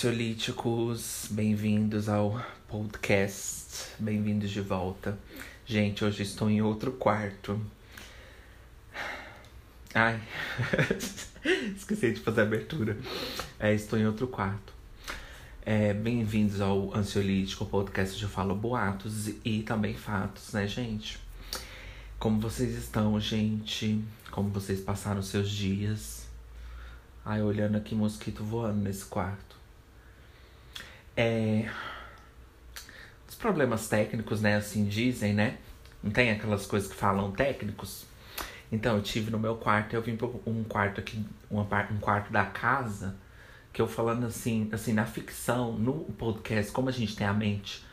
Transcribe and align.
ansiolíticos, 0.00 1.26
bem-vindos 1.30 2.08
ao 2.08 2.42
podcast, 2.66 3.92
bem-vindos 3.98 4.48
de 4.48 4.62
volta. 4.62 5.18
Gente, 5.66 6.02
hoje 6.02 6.22
estou 6.22 6.48
em 6.48 6.62
outro 6.62 6.92
quarto. 6.92 7.60
Ai, 9.94 10.18
esqueci 11.76 12.12
de 12.12 12.20
fazer 12.20 12.40
a 12.40 12.44
abertura. 12.44 12.96
É, 13.58 13.74
estou 13.74 13.98
em 13.98 14.06
outro 14.06 14.26
quarto. 14.26 14.72
É, 15.66 15.92
bem-vindos 15.92 16.62
ao 16.62 16.96
Ansiolítico, 16.96 17.66
podcast 17.66 18.14
onde 18.14 18.24
eu 18.24 18.30
falo 18.30 18.54
boatos 18.54 19.28
e 19.44 19.62
também 19.64 19.94
fatos, 19.94 20.54
né, 20.54 20.66
gente? 20.66 21.18
Como 22.18 22.40
vocês 22.40 22.74
estão, 22.74 23.20
gente? 23.20 24.02
Como 24.30 24.48
vocês 24.48 24.80
passaram 24.80 25.20
seus 25.20 25.50
dias? 25.50 26.26
Ai, 27.22 27.42
olhando 27.42 27.76
aqui, 27.76 27.94
mosquito 27.94 28.42
voando 28.42 28.80
nesse 28.80 29.04
quarto. 29.04 29.49
É. 31.22 31.68
Os 33.28 33.34
problemas 33.34 33.86
técnicos, 33.88 34.40
né? 34.40 34.56
Assim 34.56 34.86
dizem, 34.86 35.34
né? 35.34 35.58
Não 36.02 36.10
tem 36.10 36.30
aquelas 36.30 36.64
coisas 36.64 36.90
que 36.90 36.96
falam 36.96 37.30
técnicos? 37.30 38.06
Então, 38.72 38.96
eu 38.96 39.02
tive 39.02 39.30
no 39.30 39.38
meu 39.38 39.56
quarto, 39.56 39.92
eu 39.92 40.00
vim 40.00 40.16
para 40.16 40.28
um 40.46 40.64
quarto 40.64 40.98
aqui, 40.98 41.22
uma, 41.50 41.62
um 41.90 41.98
quarto 41.98 42.32
da 42.32 42.46
casa, 42.46 43.16
que 43.70 43.82
eu 43.82 43.86
falando 43.86 44.24
assim, 44.24 44.70
assim, 44.72 44.94
na 44.94 45.04
ficção, 45.04 45.72
no 45.72 46.04
podcast, 46.04 46.72
como 46.72 46.88
a 46.88 46.92
gente 46.92 47.14
tem 47.14 47.26
a 47.26 47.34
mente 47.34 47.84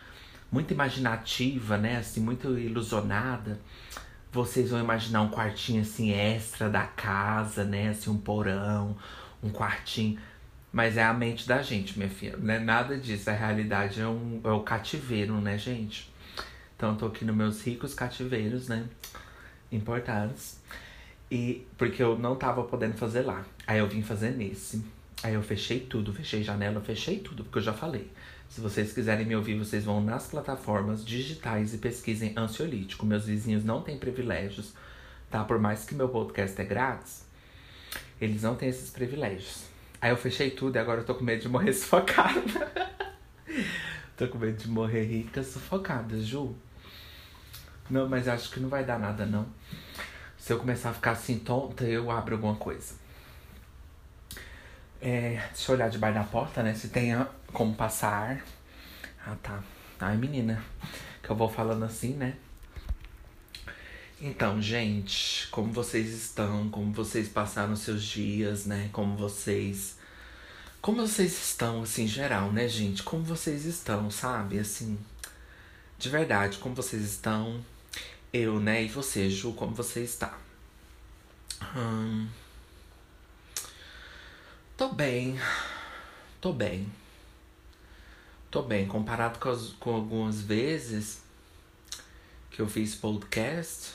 muito 0.49 0.73
imaginativa, 0.73 1.77
né? 1.77 1.97
Assim, 1.97 2.21
muito 2.21 2.57
ilusionada. 2.57 3.59
Vocês 4.31 4.69
vão 4.69 4.79
imaginar 4.79 5.21
um 5.23 5.29
quartinho 5.29 5.81
assim 5.81 6.11
extra 6.11 6.69
da 6.69 6.83
casa, 6.83 7.65
né? 7.65 7.89
Assim, 7.89 8.09
um 8.09 8.17
porão, 8.17 8.95
um 9.43 9.49
quartinho. 9.49 10.17
Mas 10.77 10.95
é 10.95 11.01
a 11.01 11.11
mente 11.11 11.47
da 11.47 11.59
gente, 11.63 11.97
minha 11.97 12.07
filha. 12.07 12.37
Não 12.37 12.53
é 12.53 12.59
nada 12.59 12.95
disso. 12.99 13.31
A 13.31 13.33
realidade 13.33 13.99
é, 13.99 14.07
um, 14.07 14.39
é 14.43 14.51
o 14.51 14.59
cativeiro, 14.59 15.33
né, 15.41 15.57
gente? 15.57 16.13
Então, 16.75 16.95
tô 16.95 17.07
aqui 17.07 17.25
nos 17.25 17.35
meus 17.35 17.65
ricos 17.65 17.95
cativeiros, 17.95 18.67
né? 18.67 18.85
Importados. 19.71 20.57
E 21.31 21.65
porque 21.79 22.03
eu 22.03 22.19
não 22.19 22.35
tava 22.35 22.63
podendo 22.63 22.93
fazer 22.93 23.23
lá. 23.23 23.43
Aí 23.65 23.79
eu 23.79 23.89
vim 23.89 24.03
fazer 24.03 24.29
nesse. 24.37 24.85
Aí 25.23 25.33
eu 25.33 25.41
fechei 25.41 25.79
tudo, 25.79 26.13
fechei 26.13 26.43
janela, 26.43 26.79
fechei 26.79 27.21
tudo, 27.21 27.43
porque 27.43 27.57
eu 27.57 27.63
já 27.63 27.73
falei. 27.73 28.11
Se 28.47 28.61
vocês 28.61 28.93
quiserem 28.93 29.25
me 29.25 29.35
ouvir, 29.35 29.57
vocês 29.57 29.83
vão 29.83 29.99
nas 29.99 30.27
plataformas 30.27 31.03
digitais 31.03 31.73
e 31.73 31.79
pesquisem 31.79 32.33
ansiolítico. 32.37 33.03
Meus 33.03 33.25
vizinhos 33.25 33.65
não 33.65 33.81
têm 33.81 33.97
privilégios, 33.97 34.75
tá? 35.31 35.43
Por 35.43 35.57
mais 35.57 35.85
que 35.85 35.95
meu 35.95 36.07
podcast 36.07 36.61
é 36.61 36.63
grátis, 36.63 37.25
eles 38.21 38.43
não 38.43 38.55
têm 38.55 38.69
esses 38.69 38.91
privilégios. 38.91 39.75
Aí 40.01 40.11
eu 40.11 40.17
fechei 40.17 40.51
tudo 40.51 40.75
e 40.75 40.79
agora 40.79 41.01
eu 41.01 41.05
tô 41.05 41.15
com 41.15 41.23
medo 41.23 41.41
de 41.41 41.49
morrer 41.49 41.73
sufocada. 41.73 42.71
tô 44.15 44.27
com 44.27 44.37
medo 44.37 44.57
de 44.57 44.69
morrer 44.69 45.03
rica 45.03 45.43
sufocada, 45.43 46.19
Ju. 46.19 46.55
Não, 47.89 48.07
mas 48.07 48.27
acho 48.27 48.51
que 48.51 48.59
não 48.59 48.69
vai 48.69 48.83
dar 48.83 48.99
nada, 48.99 49.25
não. 49.25 49.47
Se 50.37 50.53
eu 50.53 50.59
começar 50.59 50.91
a 50.91 50.93
ficar 50.93 51.11
assim 51.11 51.39
tonta, 51.39 51.83
eu 51.85 52.11
abro 52.11 52.35
alguma 52.35 52.55
coisa. 52.55 52.95
É, 55.01 55.41
deixa 55.53 55.71
eu 55.71 55.75
olhar 55.75 55.89
debaixo 55.89 56.17
da 56.17 56.23
porta, 56.23 56.63
né? 56.63 56.73
Se 56.73 56.89
tem 56.89 57.13
como 57.53 57.75
passar. 57.75 58.43
Ah, 59.25 59.35
tá. 59.41 59.63
Ai, 59.99 60.17
menina. 60.17 60.63
Que 61.21 61.29
eu 61.29 61.35
vou 61.35 61.49
falando 61.49 61.83
assim, 61.83 62.13
né? 62.13 62.35
Então, 64.19 64.59
gente, 64.61 65.47
como 65.49 65.71
vocês 65.71 66.09
estão? 66.09 66.69
Como 66.69 66.91
vocês 66.91 67.29
passaram 67.29 67.75
seus 67.75 68.03
dias, 68.03 68.65
né? 68.65 68.89
Como 68.91 69.15
vocês. 69.15 69.96
Como 70.81 71.05
vocês 71.07 71.33
estão, 71.33 71.83
assim, 71.83 72.07
geral, 72.07 72.51
né, 72.51 72.67
gente? 72.67 73.03
Como 73.03 73.23
vocês 73.23 73.65
estão, 73.65 74.09
sabe? 74.09 74.59
Assim. 74.59 74.97
De 75.97 76.09
verdade, 76.09 76.57
como 76.59 76.75
vocês 76.75 77.03
estão? 77.03 77.63
Eu, 78.31 78.59
né? 78.59 78.83
E 78.83 78.87
você, 78.87 79.29
Ju, 79.29 79.53
como 79.53 79.73
você 79.73 80.01
está? 80.01 80.37
Hum. 81.75 82.27
Tô 84.77 84.89
bem. 84.89 85.39
Tô 86.39 86.53
bem. 86.53 86.91
Tô 88.51 88.61
bem. 88.61 88.87
Comparado 88.87 89.39
com, 89.39 89.49
as, 89.49 89.69
com 89.79 89.95
algumas 89.95 90.39
vezes 90.39 91.21
que 92.51 92.61
eu 92.61 92.67
fiz 92.67 92.95
podcast, 92.95 93.93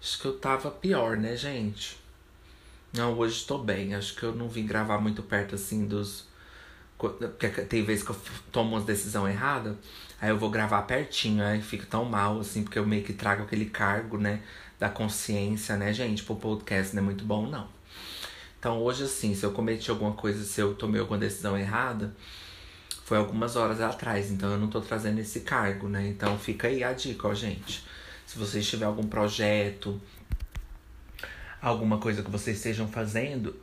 acho 0.00 0.18
que 0.20 0.26
eu 0.26 0.38
tava 0.38 0.70
pior, 0.70 1.16
né, 1.16 1.36
gente? 1.36 1.98
Não, 2.98 3.16
hoje 3.16 3.44
tô 3.46 3.58
bem. 3.58 3.94
Acho 3.94 4.12
que 4.16 4.24
eu 4.24 4.34
não 4.34 4.48
vim 4.48 4.66
gravar 4.66 4.98
muito 4.98 5.22
perto 5.22 5.54
assim 5.54 5.86
dos. 5.86 6.26
Porque 6.98 7.48
tem 7.48 7.84
vezes 7.84 8.02
que 8.02 8.10
eu 8.10 8.16
tomo 8.50 8.74
uma 8.74 8.84
decisão 8.84 9.28
errada, 9.28 9.78
aí 10.20 10.30
eu 10.30 10.36
vou 10.36 10.50
gravar 10.50 10.82
pertinho, 10.82 11.44
aí 11.44 11.62
fica 11.62 11.86
tão 11.86 12.04
mal, 12.04 12.40
assim, 12.40 12.64
porque 12.64 12.76
eu 12.76 12.84
meio 12.84 13.04
que 13.04 13.12
trago 13.12 13.44
aquele 13.44 13.66
cargo, 13.66 14.18
né, 14.18 14.42
da 14.80 14.88
consciência, 14.88 15.76
né, 15.76 15.92
gente? 15.92 16.24
Pro 16.24 16.34
podcast 16.34 16.96
não 16.96 17.04
é 17.04 17.06
muito 17.06 17.24
bom, 17.24 17.46
não. 17.46 17.68
Então 18.58 18.82
hoje, 18.82 19.04
assim, 19.04 19.32
se 19.32 19.46
eu 19.46 19.52
cometi 19.52 19.92
alguma 19.92 20.12
coisa, 20.14 20.42
se 20.42 20.60
eu 20.60 20.74
tomei 20.74 21.00
alguma 21.00 21.18
decisão 21.18 21.56
errada, 21.56 22.12
foi 23.04 23.16
algumas 23.16 23.54
horas 23.54 23.80
atrás, 23.80 24.32
então 24.32 24.50
eu 24.50 24.58
não 24.58 24.66
tô 24.66 24.80
trazendo 24.80 25.20
esse 25.20 25.40
cargo, 25.40 25.88
né? 25.88 26.08
Então 26.08 26.36
fica 26.36 26.66
aí 26.66 26.82
a 26.82 26.92
dica, 26.92 27.28
ó, 27.28 27.34
gente. 27.34 27.84
Se 28.26 28.36
vocês 28.36 28.66
tiverem 28.66 28.88
algum 28.88 29.06
projeto, 29.06 30.00
alguma 31.60 31.98
coisa 31.98 32.22
que 32.22 32.30
vocês 32.30 32.56
estejam 32.56 32.88
fazendo, 32.88 33.56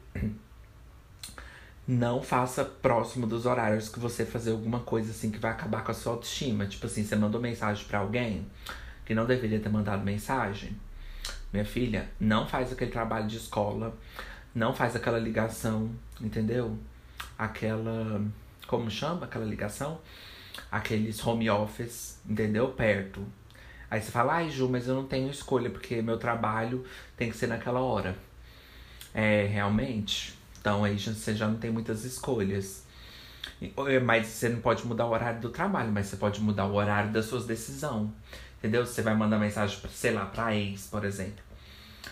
não 1.87 2.21
faça 2.21 2.65
próximo 2.65 3.27
dos 3.27 3.45
horários 3.45 3.89
que 3.89 3.99
você 3.99 4.25
fazer 4.25 4.51
alguma 4.51 4.79
coisa 4.79 5.11
assim 5.11 5.29
que 5.29 5.37
vai 5.37 5.51
acabar 5.51 5.83
com 5.83 5.91
a 5.91 5.93
sua 5.93 6.13
autoestima. 6.13 6.65
Tipo 6.65 6.87
assim, 6.87 7.03
você 7.03 7.15
mandou 7.15 7.39
mensagem 7.39 7.85
para 7.85 7.99
alguém 7.99 8.45
que 9.05 9.13
não 9.13 9.25
deveria 9.25 9.59
ter 9.59 9.69
mandado 9.69 10.03
mensagem. 10.03 10.75
Minha 11.53 11.65
filha, 11.65 12.09
não 12.19 12.47
faz 12.47 12.73
aquele 12.73 12.91
trabalho 12.91 13.27
de 13.27 13.37
escola, 13.37 13.95
não 14.53 14.73
faz 14.73 14.95
aquela 14.95 15.19
ligação, 15.19 15.91
entendeu? 16.19 16.77
Aquela. 17.37 18.21
Como 18.67 18.89
chama 18.89 19.25
aquela 19.25 19.45
ligação? 19.45 19.99
Aqueles 20.71 21.25
home 21.25 21.49
office, 21.49 22.19
entendeu? 22.27 22.69
Perto. 22.69 23.25
Aí 23.89 24.01
você 24.01 24.11
fala, 24.11 24.35
ai 24.35 24.49
Ju, 24.49 24.67
mas 24.69 24.87
eu 24.87 24.95
não 24.95 25.05
tenho 25.05 25.29
escolha, 25.29 25.69
porque 25.69 26.01
meu 26.01 26.17
trabalho 26.17 26.83
tem 27.15 27.29
que 27.29 27.37
ser 27.37 27.47
naquela 27.47 27.79
hora. 27.79 28.17
É, 29.13 29.45
realmente. 29.45 30.37
Então 30.59 30.83
aí 30.83 30.99
você 30.99 31.35
já 31.35 31.47
não 31.47 31.57
tem 31.57 31.71
muitas 31.71 32.03
escolhas. 32.03 32.83
É, 33.61 33.99
mas 33.99 34.27
você 34.27 34.49
não 34.49 34.59
pode 34.59 34.85
mudar 34.85 35.05
o 35.05 35.11
horário 35.11 35.39
do 35.39 35.49
trabalho, 35.49 35.91
mas 35.91 36.07
você 36.07 36.17
pode 36.17 36.41
mudar 36.41 36.65
o 36.65 36.75
horário 36.75 37.11
das 37.11 37.25
suas 37.25 37.45
decisões. 37.45 38.09
Entendeu? 38.57 38.85
Você 38.85 39.01
vai 39.01 39.15
mandar 39.15 39.37
mensagem, 39.37 39.79
sei 39.91 40.11
lá, 40.11 40.25
pra 40.25 40.55
ex, 40.55 40.87
por 40.87 41.05
exemplo. 41.05 41.43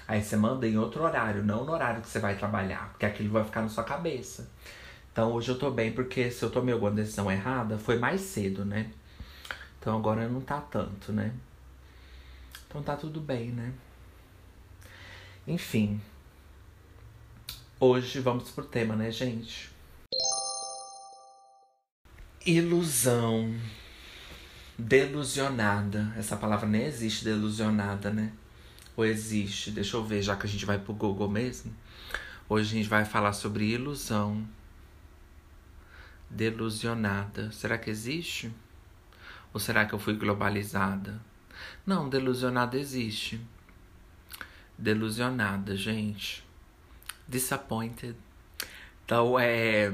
Aí 0.07 0.21
você 0.21 0.35
manda 0.35 0.67
em 0.67 0.77
outro 0.77 1.03
horário, 1.03 1.43
não 1.43 1.63
no 1.63 1.71
horário 1.71 2.01
que 2.01 2.07
você 2.07 2.19
vai 2.19 2.35
trabalhar, 2.35 2.89
porque 2.89 3.05
aquilo 3.05 3.31
vai 3.31 3.43
ficar 3.43 3.61
na 3.61 3.69
sua 3.69 3.83
cabeça. 3.83 4.49
Então 5.11 5.31
hoje 5.31 5.49
eu 5.49 5.57
tô 5.57 5.71
bem, 5.71 5.91
porque 5.91 6.29
se 6.29 6.43
eu 6.43 6.49
tomei 6.49 6.73
alguma 6.73 6.91
decisão 6.91 7.31
errada, 7.31 7.77
foi 7.77 7.97
mais 7.97 8.21
cedo, 8.21 8.65
né? 8.65 8.91
Então 9.79 9.97
agora 9.97 10.27
não 10.27 10.41
tá 10.41 10.59
tanto, 10.59 11.11
né? 11.11 11.31
Então 12.73 12.81
tá 12.81 12.97
tudo 12.97 13.21
bem, 13.21 13.51
né? 13.51 13.71
Enfim. 15.45 16.01
Hoje 17.79 18.19
vamos 18.19 18.49
pro 18.49 18.65
tema, 18.65 18.95
né, 18.95 19.11
gente? 19.11 19.69
Ilusão. 22.43 23.55
Delusionada. 24.75 26.11
Essa 26.17 26.35
palavra 26.35 26.67
nem 26.67 26.81
existe, 26.85 27.23
delusionada, 27.23 28.09
né? 28.09 28.33
Ou 28.97 29.05
existe? 29.05 29.69
Deixa 29.69 29.95
eu 29.95 30.03
ver, 30.03 30.23
já 30.23 30.35
que 30.35 30.47
a 30.47 30.49
gente 30.49 30.65
vai 30.65 30.79
pro 30.79 30.95
Google 30.95 31.29
mesmo. 31.29 31.71
Hoje 32.49 32.71
a 32.71 32.77
gente 32.79 32.89
vai 32.89 33.05
falar 33.05 33.33
sobre 33.33 33.65
ilusão. 33.65 34.43
Delusionada. 36.27 37.51
Será 37.51 37.77
que 37.77 37.91
existe? 37.91 38.51
Ou 39.53 39.59
será 39.59 39.85
que 39.85 39.93
eu 39.93 39.99
fui 39.99 40.15
globalizada? 40.15 41.21
Não, 41.85 42.09
delusionada 42.09 42.77
existe. 42.77 43.39
Delusionada, 44.77 45.75
gente. 45.75 46.43
Disappointed. 47.27 48.15
Então 49.05 49.39
é. 49.39 49.93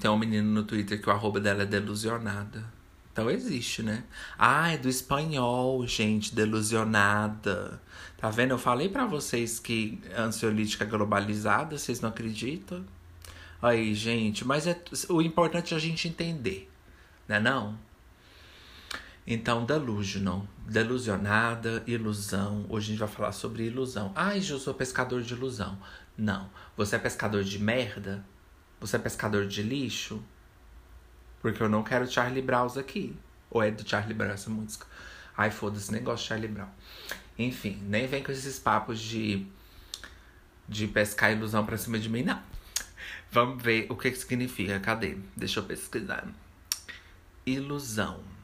Tem 0.00 0.10
um 0.10 0.18
menino 0.18 0.48
no 0.48 0.64
Twitter 0.64 1.00
que 1.00 1.08
o 1.08 1.12
arroba 1.12 1.40
dela 1.40 1.62
é 1.62 1.66
delusionada. 1.66 2.64
Então 3.12 3.28
existe, 3.28 3.82
né? 3.82 4.04
Ah, 4.38 4.72
é 4.72 4.78
do 4.78 4.88
espanhol, 4.88 5.84
gente, 5.86 6.34
delusionada. 6.34 7.80
Tá 8.16 8.30
vendo? 8.30 8.52
Eu 8.52 8.58
falei 8.58 8.88
para 8.88 9.06
vocês 9.06 9.58
que 9.58 10.00
ansiolítica 10.16 10.84
globalizada, 10.84 11.76
vocês 11.76 12.00
não 12.00 12.10
acreditam? 12.10 12.84
Aí, 13.60 13.92
gente, 13.92 14.46
mas 14.46 14.68
é, 14.68 14.80
o 15.08 15.20
importante 15.20 15.74
é 15.74 15.76
a 15.76 15.80
gente 15.80 16.06
entender, 16.06 16.70
né 17.26 17.40
não? 17.40 17.76
Então, 19.30 19.66
delusional, 19.66 20.48
delusionada, 20.66 21.84
ilusão. 21.86 22.64
Hoje 22.66 22.86
a 22.86 22.90
gente 22.92 22.98
vai 22.98 23.08
falar 23.08 23.32
sobre 23.32 23.66
ilusão. 23.66 24.10
Ai, 24.16 24.38
eu 24.38 24.58
sou 24.58 24.72
pescador 24.72 25.20
de 25.20 25.34
ilusão. 25.34 25.78
Não. 26.16 26.48
Você 26.78 26.96
é 26.96 26.98
pescador 26.98 27.44
de 27.44 27.58
merda? 27.58 28.24
Você 28.80 28.96
é 28.96 28.98
pescador 28.98 29.46
de 29.46 29.62
lixo? 29.62 30.24
Porque 31.42 31.62
eu 31.62 31.68
não 31.68 31.82
quero 31.82 32.10
Charlie 32.10 32.40
Brown 32.40 32.68
aqui. 32.78 33.14
Ou 33.50 33.62
é 33.62 33.70
do 33.70 33.86
Charlie 33.86 34.14
Brown 34.14 34.30
essa 34.30 34.48
música? 34.48 34.86
Ai, 35.36 35.50
foda-se, 35.50 35.92
negócio 35.92 36.22
de 36.22 36.28
Charlie 36.30 36.48
Brown. 36.48 36.70
Enfim, 37.38 37.82
nem 37.82 38.06
vem 38.06 38.22
com 38.22 38.32
esses 38.32 38.58
papos 38.58 38.98
de, 38.98 39.46
de 40.66 40.86
pescar 40.86 41.32
ilusão 41.32 41.66
pra 41.66 41.76
cima 41.76 41.98
de 41.98 42.08
mim, 42.08 42.22
não. 42.22 42.42
Vamos 43.30 43.62
ver 43.62 43.88
o 43.90 43.94
que, 43.94 44.10
que 44.10 44.16
significa. 44.16 44.80
Cadê? 44.80 45.18
Deixa 45.36 45.60
eu 45.60 45.64
pesquisar. 45.64 46.26
Ilusão. 47.44 48.37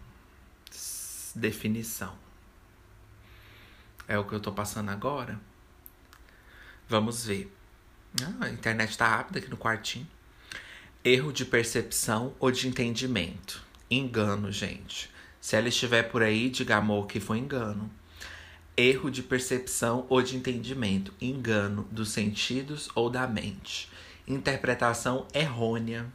Definição. 1.35 2.17
É 4.07 4.17
o 4.17 4.25
que 4.25 4.33
eu 4.33 4.41
tô 4.41 4.53
passando 4.53 4.91
agora? 4.91 5.41
Vamos 6.89 7.27
ver. 7.27 7.53
Ah, 8.23 8.45
a 8.45 8.49
internet 8.51 8.97
tá 8.97 9.09
rápida 9.09 9.41
aqui 9.41 9.51
no 9.51 9.57
quartinho. 9.57 10.07
Erro 11.03 11.33
de 11.33 11.45
percepção 11.45 12.35
ou 12.39 12.53
de 12.53 12.69
entendimento. 12.69 13.63
Engano, 13.91 14.53
gente. 14.53 15.11
Se 15.41 15.57
ela 15.57 15.69
estiver 15.69 16.05
por 16.05 16.23
aí, 16.23 16.49
diga 16.49 16.77
amor 16.77 17.09
que 17.09 17.19
foi 17.19 17.39
engano. 17.39 17.91
Erro 18.77 19.11
de 19.11 19.23
percepção 19.23 20.07
ou 20.09 20.23
de 20.23 20.37
entendimento. 20.37 21.13
Engano 21.21 21.89
dos 21.91 22.11
sentidos 22.11 22.89
ou 22.95 23.11
da 23.11 23.27
mente. 23.27 23.91
Interpretação 24.27 25.27
errônea. 25.35 26.07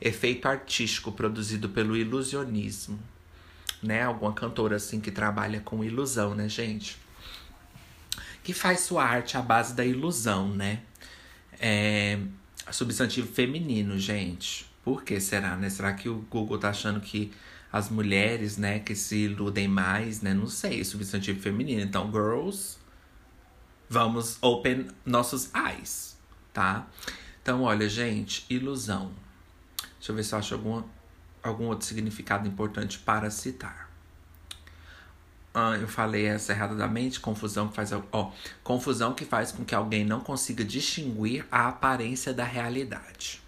Efeito 0.00 0.48
artístico 0.48 1.12
produzido 1.12 1.68
pelo 1.68 1.96
ilusionismo. 1.96 2.98
Né? 3.82 4.02
Alguma 4.02 4.32
cantora 4.32 4.76
assim 4.76 5.00
que 5.00 5.10
trabalha 5.10 5.60
com 5.60 5.84
ilusão, 5.84 6.34
né, 6.34 6.48
gente? 6.48 6.96
Que 8.42 8.52
faz 8.52 8.80
sua 8.80 9.04
arte 9.04 9.36
à 9.36 9.42
base 9.42 9.74
da 9.74 9.84
ilusão, 9.84 10.48
né? 10.48 10.80
É, 11.60 12.18
substantivo 12.70 13.32
feminino, 13.32 13.98
gente. 13.98 14.66
Por 14.84 15.02
que 15.02 15.20
será, 15.20 15.56
né? 15.56 15.68
Será 15.68 15.92
que 15.92 16.08
o 16.08 16.26
Google 16.30 16.58
tá 16.58 16.70
achando 16.70 17.00
que 17.00 17.32
as 17.72 17.90
mulheres, 17.90 18.56
né, 18.56 18.78
que 18.78 18.94
se 18.94 19.24
iludem 19.24 19.68
mais, 19.68 20.22
né? 20.22 20.32
Não 20.32 20.46
sei, 20.46 20.84
substantivo 20.84 21.40
feminino. 21.40 21.80
Então, 21.82 22.10
girls, 22.10 22.78
vamos 23.88 24.38
open 24.40 24.88
nossos 25.04 25.50
eyes, 25.54 26.16
tá? 26.52 26.86
Então, 27.42 27.62
olha, 27.62 27.88
gente, 27.88 28.46
ilusão. 28.48 29.12
Deixa 29.98 30.12
eu 30.12 30.16
ver 30.16 30.24
se 30.24 30.34
eu 30.34 30.38
acho 30.38 30.54
algum, 30.54 30.82
algum 31.46 31.66
outro 31.66 31.86
significado 31.86 32.48
importante 32.48 32.98
para 32.98 33.30
citar. 33.30 33.90
Ah, 35.58 35.74
eu 35.80 35.88
falei 35.88 36.26
essa 36.26 36.52
erradamente, 36.52 37.18
confusão 37.18 37.68
que 37.68 37.74
faz. 37.74 37.90
Ó, 38.12 38.30
confusão 38.62 39.14
que 39.14 39.24
faz 39.24 39.52
com 39.52 39.64
que 39.64 39.74
alguém 39.74 40.04
não 40.04 40.20
consiga 40.20 40.62
distinguir 40.62 41.46
a 41.50 41.68
aparência 41.68 42.34
da 42.34 42.44
realidade. 42.44 43.40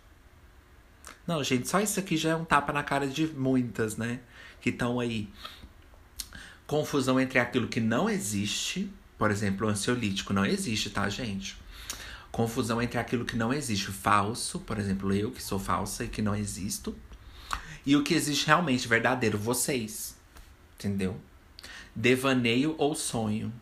Não, 1.27 1.45
gente, 1.45 1.69
só 1.69 1.79
isso 1.81 2.01
aqui 2.01 2.17
já 2.17 2.31
é 2.31 2.35
um 2.35 2.47
tapa 2.47 2.73
na 2.73 2.83
cara 2.83 3.07
de 3.07 3.27
muitas, 3.27 3.99
né? 3.99 4.21
Que 4.63 4.71
estão 4.71 4.99
aí. 4.99 5.29
Confusão 6.67 7.21
entre 7.21 7.39
aquilo 7.39 7.69
que 7.69 7.81
não 7.81 8.09
existe, 8.09 8.91
por 9.19 9.31
exemplo, 9.31 9.67
o 9.67 9.71
ansiolítico 9.71 10.33
não 10.33 10.47
existe, 10.47 10.89
tá, 10.89 11.07
gente? 11.11 11.59
Confusão 12.33 12.81
entre 12.81 12.99
aquilo 12.99 13.27
que 13.27 13.37
não 13.37 13.53
existe, 13.53 13.89
falso, 13.93 14.61
por 14.61 14.79
exemplo, 14.79 15.13
eu 15.13 15.31
que 15.31 15.43
sou 15.43 15.59
falsa 15.59 16.05
e 16.05 16.09
que 16.09 16.23
não 16.23 16.35
existo, 16.35 16.97
e 17.85 17.97
o 17.97 18.03
que 18.03 18.15
existe 18.15 18.47
realmente, 18.47 18.89
verdadeiro, 18.89 19.39
vocês. 19.39 20.17
Entendeu? 20.79 21.17
Devaneio 21.95 22.75
ou 22.79 22.95
sonho. 22.95 23.53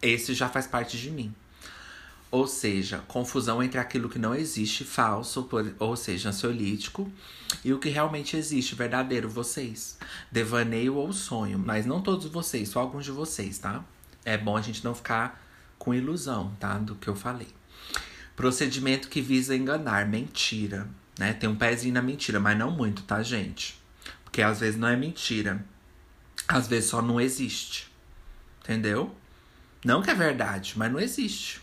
Esse 0.00 0.32
já 0.34 0.48
faz 0.48 0.66
parte 0.66 0.96
de 0.96 1.10
mim. 1.10 1.34
Ou 2.30 2.46
seja, 2.46 2.98
confusão 3.08 3.60
entre 3.60 3.80
aquilo 3.80 4.08
que 4.08 4.18
não 4.18 4.34
existe, 4.34 4.84
falso, 4.84 5.42
por, 5.42 5.74
ou 5.80 5.96
seja, 5.96 6.28
ansiolítico, 6.28 7.10
e 7.64 7.72
o 7.72 7.78
que 7.80 7.88
realmente 7.88 8.36
existe, 8.36 8.76
verdadeiro, 8.76 9.28
vocês. 9.28 9.98
Devaneio 10.30 10.94
ou 10.94 11.12
sonho, 11.12 11.58
mas 11.58 11.84
não 11.84 12.00
todos 12.00 12.26
vocês, 12.26 12.68
só 12.68 12.80
alguns 12.80 13.04
de 13.04 13.10
vocês, 13.10 13.58
tá? 13.58 13.84
É 14.24 14.38
bom 14.38 14.56
a 14.56 14.62
gente 14.62 14.84
não 14.84 14.94
ficar 14.94 15.44
com 15.76 15.92
ilusão, 15.92 16.54
tá? 16.60 16.78
Do 16.78 16.94
que 16.94 17.08
eu 17.08 17.16
falei. 17.16 17.48
Procedimento 18.36 19.08
que 19.08 19.20
visa 19.20 19.56
enganar, 19.56 20.06
mentira, 20.06 20.88
né? 21.18 21.32
Tem 21.32 21.48
um 21.48 21.56
pezinho 21.56 21.94
na 21.94 22.02
mentira, 22.02 22.40
mas 22.40 22.58
não 22.58 22.70
muito, 22.70 23.02
tá, 23.02 23.22
gente? 23.22 23.78
Porque 24.24 24.42
às 24.42 24.60
vezes 24.60 24.78
não 24.78 24.88
é 24.88 24.96
mentira. 24.96 25.64
Às 26.46 26.66
vezes 26.66 26.90
só 26.90 27.02
não 27.02 27.20
existe. 27.20 27.90
Entendeu? 28.62 29.14
Não 29.84 30.02
que 30.02 30.10
é 30.10 30.14
verdade, 30.14 30.74
mas 30.76 30.92
não 30.92 31.00
existe 31.00 31.60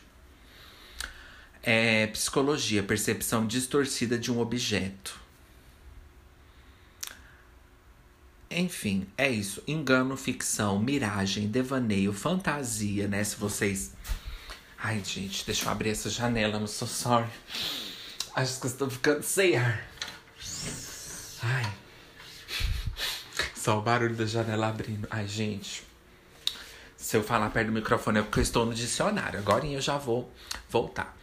é 1.70 2.08
psicologia, 2.08 2.82
percepção 2.82 3.46
distorcida 3.46 4.18
de 4.18 4.32
um 4.32 4.40
objeto. 4.40 5.20
Enfim, 8.50 9.06
é 9.18 9.30
isso. 9.30 9.62
Engano, 9.68 10.16
ficção, 10.16 10.80
miragem, 10.80 11.50
devaneio, 11.50 12.14
fantasia, 12.14 13.10
né? 13.10 13.22
Se 13.22 13.36
vocês. 13.36 13.92
Ai, 14.82 15.04
gente, 15.04 15.46
deixa 15.46 15.66
eu 15.66 15.70
abrir 15.70 15.90
essa 15.90 16.10
janela, 16.10 16.58
I'm 16.58 16.68
so 16.68 16.88
sorry. 16.88 17.28
Acho 18.38 18.62
que 18.62 18.68
estou 18.68 18.88
ficando 18.88 19.24
sem 19.24 19.58
ar. 19.58 19.84
Ai. 21.42 21.74
Só 23.56 23.80
o 23.80 23.82
barulho 23.82 24.16
da 24.16 24.28
janela 24.28 24.68
abrindo. 24.68 25.08
Ai, 25.10 25.28
gente. 25.28 25.84
Se 26.96 27.18
eu 27.18 27.24
falar 27.24 27.50
perto 27.50 27.68
do 27.70 27.74
microfone 27.74 28.20
é 28.20 28.22
porque 28.22 28.38
eu 28.38 28.44
estou 28.44 28.64
no 28.64 28.76
dicionário. 28.76 29.40
Agora 29.40 29.66
eu 29.66 29.82
já 29.82 29.98
vou 29.98 30.32
voltar 30.70 31.18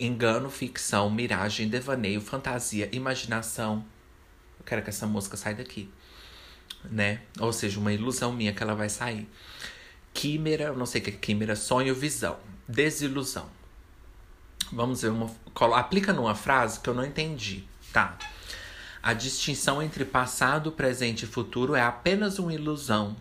engano, 0.00 0.50
ficção, 0.50 1.08
miragem, 1.08 1.68
devaneio, 1.68 2.20
fantasia, 2.20 2.88
imaginação. 2.90 3.84
Eu 4.58 4.64
quero 4.64 4.82
que 4.82 4.90
essa 4.90 5.06
música 5.06 5.36
saia 5.36 5.54
daqui, 5.54 5.88
né? 6.90 7.22
Ou 7.38 7.52
seja, 7.52 7.78
uma 7.78 7.92
ilusão 7.92 8.32
minha 8.32 8.52
que 8.52 8.62
ela 8.64 8.74
vai 8.74 8.88
sair. 8.88 9.28
Químera, 10.12 10.64
eu 10.64 10.76
não 10.76 10.86
sei 10.86 11.00
o 11.00 11.04
que 11.04 11.10
é 11.10 11.12
químera, 11.12 11.54
sonho, 11.54 11.94
visão, 11.94 12.36
desilusão. 12.66 13.48
Vamos 14.72 15.02
ver 15.02 15.10
uma. 15.10 15.30
Aplica 15.76 16.12
numa 16.12 16.34
frase 16.34 16.80
que 16.80 16.88
eu 16.88 16.94
não 16.94 17.04
entendi, 17.04 17.64
tá? 17.92 18.16
A 19.02 19.12
distinção 19.12 19.82
entre 19.82 20.04
passado, 20.04 20.72
presente 20.72 21.24
e 21.24 21.26
futuro 21.28 21.74
é 21.74 21.82
apenas 21.82 22.38
uma 22.38 22.52
ilusão 22.52 23.16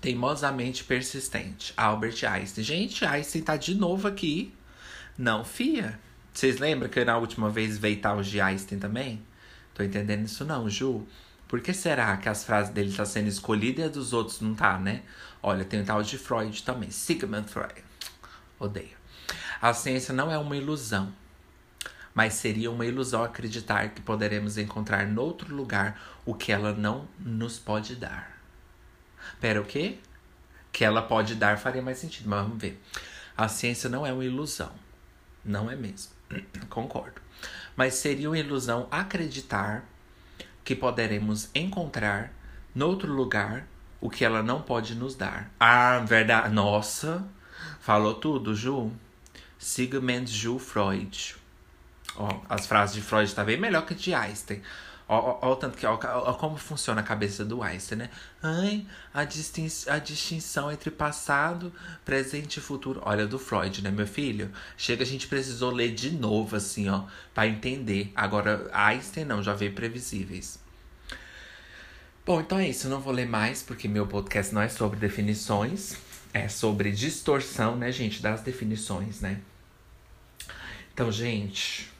teimosamente 0.00 0.84
persistente. 0.84 1.72
Albert 1.76 2.24
Einstein. 2.24 2.64
Gente, 2.64 3.04
Einstein 3.04 3.42
tá 3.42 3.56
de 3.56 3.74
novo 3.74 4.06
aqui 4.06 4.52
não 5.18 5.44
fia. 5.44 5.98
Vocês 6.32 6.58
lembram 6.58 6.88
que 6.88 7.02
na 7.04 7.16
última 7.16 7.48
vez 7.48 7.78
veio 7.78 8.00
tal 8.00 8.20
de 8.22 8.40
Einstein 8.40 8.78
também? 8.78 9.22
Tô 9.74 9.82
entendendo 9.82 10.24
isso 10.26 10.44
não, 10.44 10.68
Ju. 10.68 11.06
Por 11.48 11.60
que 11.60 11.72
será 11.72 12.16
que 12.16 12.28
as 12.28 12.44
frases 12.44 12.72
dele 12.72 12.90
estão 12.90 13.04
tá 13.04 13.10
sendo 13.10 13.28
escolhidas 13.28 13.84
e 13.84 13.88
a 13.88 13.90
dos 13.90 14.12
outros 14.12 14.40
não 14.40 14.54
tá, 14.54 14.78
né? 14.78 15.02
Olha, 15.42 15.64
tem 15.64 15.80
o 15.80 15.84
tal 15.84 16.02
de 16.02 16.18
Freud 16.18 16.62
também. 16.62 16.90
Sigmund 16.90 17.48
Freud. 17.48 17.84
Odeio. 18.58 18.95
A 19.60 19.72
ciência 19.72 20.14
não 20.14 20.30
é 20.30 20.38
uma 20.38 20.56
ilusão. 20.56 21.12
Mas 22.14 22.34
seria 22.34 22.70
uma 22.70 22.86
ilusão 22.86 23.22
acreditar 23.22 23.90
que 23.90 24.00
poderemos 24.00 24.56
encontrar 24.56 25.06
noutro 25.06 25.54
lugar 25.54 26.00
o 26.24 26.34
que 26.34 26.50
ela 26.50 26.72
não 26.72 27.06
nos 27.18 27.58
pode 27.58 27.94
dar. 27.94 28.40
Pera, 29.40 29.60
o 29.60 29.64
quê? 29.64 29.98
Que 30.72 30.84
ela 30.84 31.02
pode 31.02 31.34
dar 31.34 31.58
faria 31.58 31.82
mais 31.82 31.98
sentido, 31.98 32.28
mas 32.28 32.42
vamos 32.42 32.60
ver. 32.60 32.82
A 33.36 33.48
ciência 33.48 33.90
não 33.90 34.06
é 34.06 34.12
uma 34.12 34.24
ilusão 34.24 34.72
não 35.46 35.70
é 35.70 35.76
mesmo. 35.76 36.12
Concordo. 36.68 37.22
Mas 37.76 37.94
seria 37.94 38.28
uma 38.28 38.38
ilusão 38.38 38.88
acreditar 38.90 39.84
que 40.64 40.74
poderemos 40.74 41.48
encontrar 41.54 42.32
noutro 42.74 43.12
lugar 43.12 43.66
o 44.00 44.10
que 44.10 44.24
ela 44.24 44.42
não 44.42 44.60
pode 44.60 44.94
nos 44.94 45.14
dar. 45.14 45.50
Ah, 45.60 46.00
verdade. 46.00 46.52
Nossa, 46.52 47.26
falou 47.80 48.14
tudo, 48.14 48.54
Ju. 48.54 48.90
Sigmund 49.58 50.26
Ju 50.26 50.58
Freud. 50.58 51.36
Ó, 52.16 52.40
as 52.48 52.66
frases 52.66 52.94
de 52.94 53.02
Freud 53.02 53.34
tá 53.34 53.44
bem 53.44 53.58
melhor 53.58 53.84
que 53.84 53.94
de 53.94 54.14
Einstein. 54.14 54.62
Ó, 55.08 55.16
ó, 55.16 55.50
ó, 55.50 55.54
tanto 55.54 55.78
que, 55.78 55.86
ó, 55.86 55.94
ó, 55.94 56.32
como 56.34 56.56
funciona 56.56 57.00
a 57.00 57.04
cabeça 57.04 57.44
do 57.44 57.62
Einstein, 57.62 57.98
né? 57.98 58.10
Ai, 58.42 58.84
a, 59.14 59.22
distin 59.22 59.68
a 59.86 59.98
distinção 59.98 60.72
entre 60.72 60.90
passado, 60.90 61.72
presente 62.04 62.56
e 62.56 62.60
futuro. 62.60 63.00
Olha, 63.04 63.26
do 63.26 63.38
Freud, 63.38 63.82
né, 63.82 63.90
meu 63.90 64.06
filho? 64.06 64.50
Chega, 64.76 65.04
a 65.04 65.06
gente 65.06 65.28
precisou 65.28 65.70
ler 65.70 65.94
de 65.94 66.10
novo, 66.10 66.56
assim, 66.56 66.88
ó, 66.88 67.04
para 67.32 67.46
entender. 67.46 68.12
Agora, 68.16 68.68
Einstein 68.72 69.24
não, 69.24 69.42
já 69.42 69.54
veio 69.54 69.72
previsíveis. 69.74 70.58
Bom, 72.24 72.40
então 72.40 72.58
é 72.58 72.68
isso. 72.68 72.88
Eu 72.88 72.90
não 72.90 73.00
vou 73.00 73.12
ler 73.12 73.28
mais, 73.28 73.62
porque 73.62 73.86
meu 73.86 74.08
podcast 74.08 74.52
não 74.52 74.60
é 74.60 74.68
sobre 74.68 74.98
definições. 74.98 75.96
É 76.36 76.48
sobre 76.50 76.92
distorção, 76.92 77.76
né, 77.76 77.90
gente, 77.90 78.20
das 78.20 78.42
definições, 78.42 79.22
né? 79.22 79.40
Então, 80.92 81.10
gente, 81.10 81.90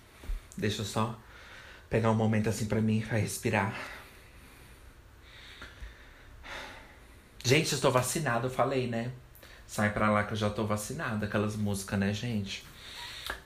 deixa 0.54 0.82
eu 0.82 0.84
só 0.84 1.18
pegar 1.88 2.10
um 2.10 2.14
momento 2.14 2.46
assim 2.46 2.66
para 2.66 2.82
mim, 2.82 3.00
pra 3.00 3.16
respirar. 3.16 3.74
Gente, 7.42 7.74
estou 7.74 7.90
vacinada, 7.90 8.48
eu 8.48 8.50
falei, 8.50 8.86
né? 8.86 9.10
Sai 9.66 9.90
pra 9.90 10.10
lá 10.10 10.22
que 10.22 10.34
eu 10.34 10.36
já 10.36 10.50
tô 10.50 10.66
vacinada, 10.66 11.24
aquelas 11.24 11.56
músicas, 11.56 11.98
né, 11.98 12.12
gente? 12.12 12.62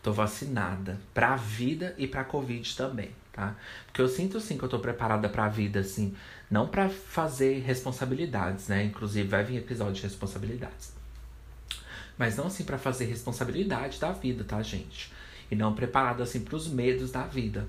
Tô 0.02 0.12
vacinada 0.12 1.00
pra 1.14 1.36
vida 1.36 1.94
e 1.98 2.08
pra 2.08 2.24
Covid 2.24 2.76
também. 2.76 3.14
tá? 3.30 3.54
Porque 3.86 4.02
eu 4.02 4.08
sinto 4.08 4.38
assim 4.38 4.58
que 4.58 4.64
eu 4.64 4.68
tô 4.68 4.80
preparada 4.80 5.28
pra 5.28 5.48
vida, 5.48 5.78
assim, 5.78 6.16
não 6.50 6.66
para 6.66 6.88
fazer 6.88 7.60
responsabilidades, 7.60 8.66
né? 8.66 8.84
Inclusive 8.84 9.28
vai 9.28 9.44
vir 9.44 9.58
episódio 9.58 9.94
de 9.94 10.02
responsabilidades. 10.02 10.92
Mas 12.18 12.36
não 12.36 12.48
assim 12.48 12.64
para 12.64 12.76
fazer 12.76 13.04
responsabilidade 13.04 14.00
da 14.00 14.10
vida, 14.10 14.42
tá, 14.42 14.60
gente? 14.60 15.12
E 15.50 15.54
não 15.54 15.74
preparada 15.74 16.24
assim 16.24 16.40
para 16.40 16.56
os 16.56 16.68
medos 16.68 17.12
da 17.12 17.22
vida. 17.22 17.68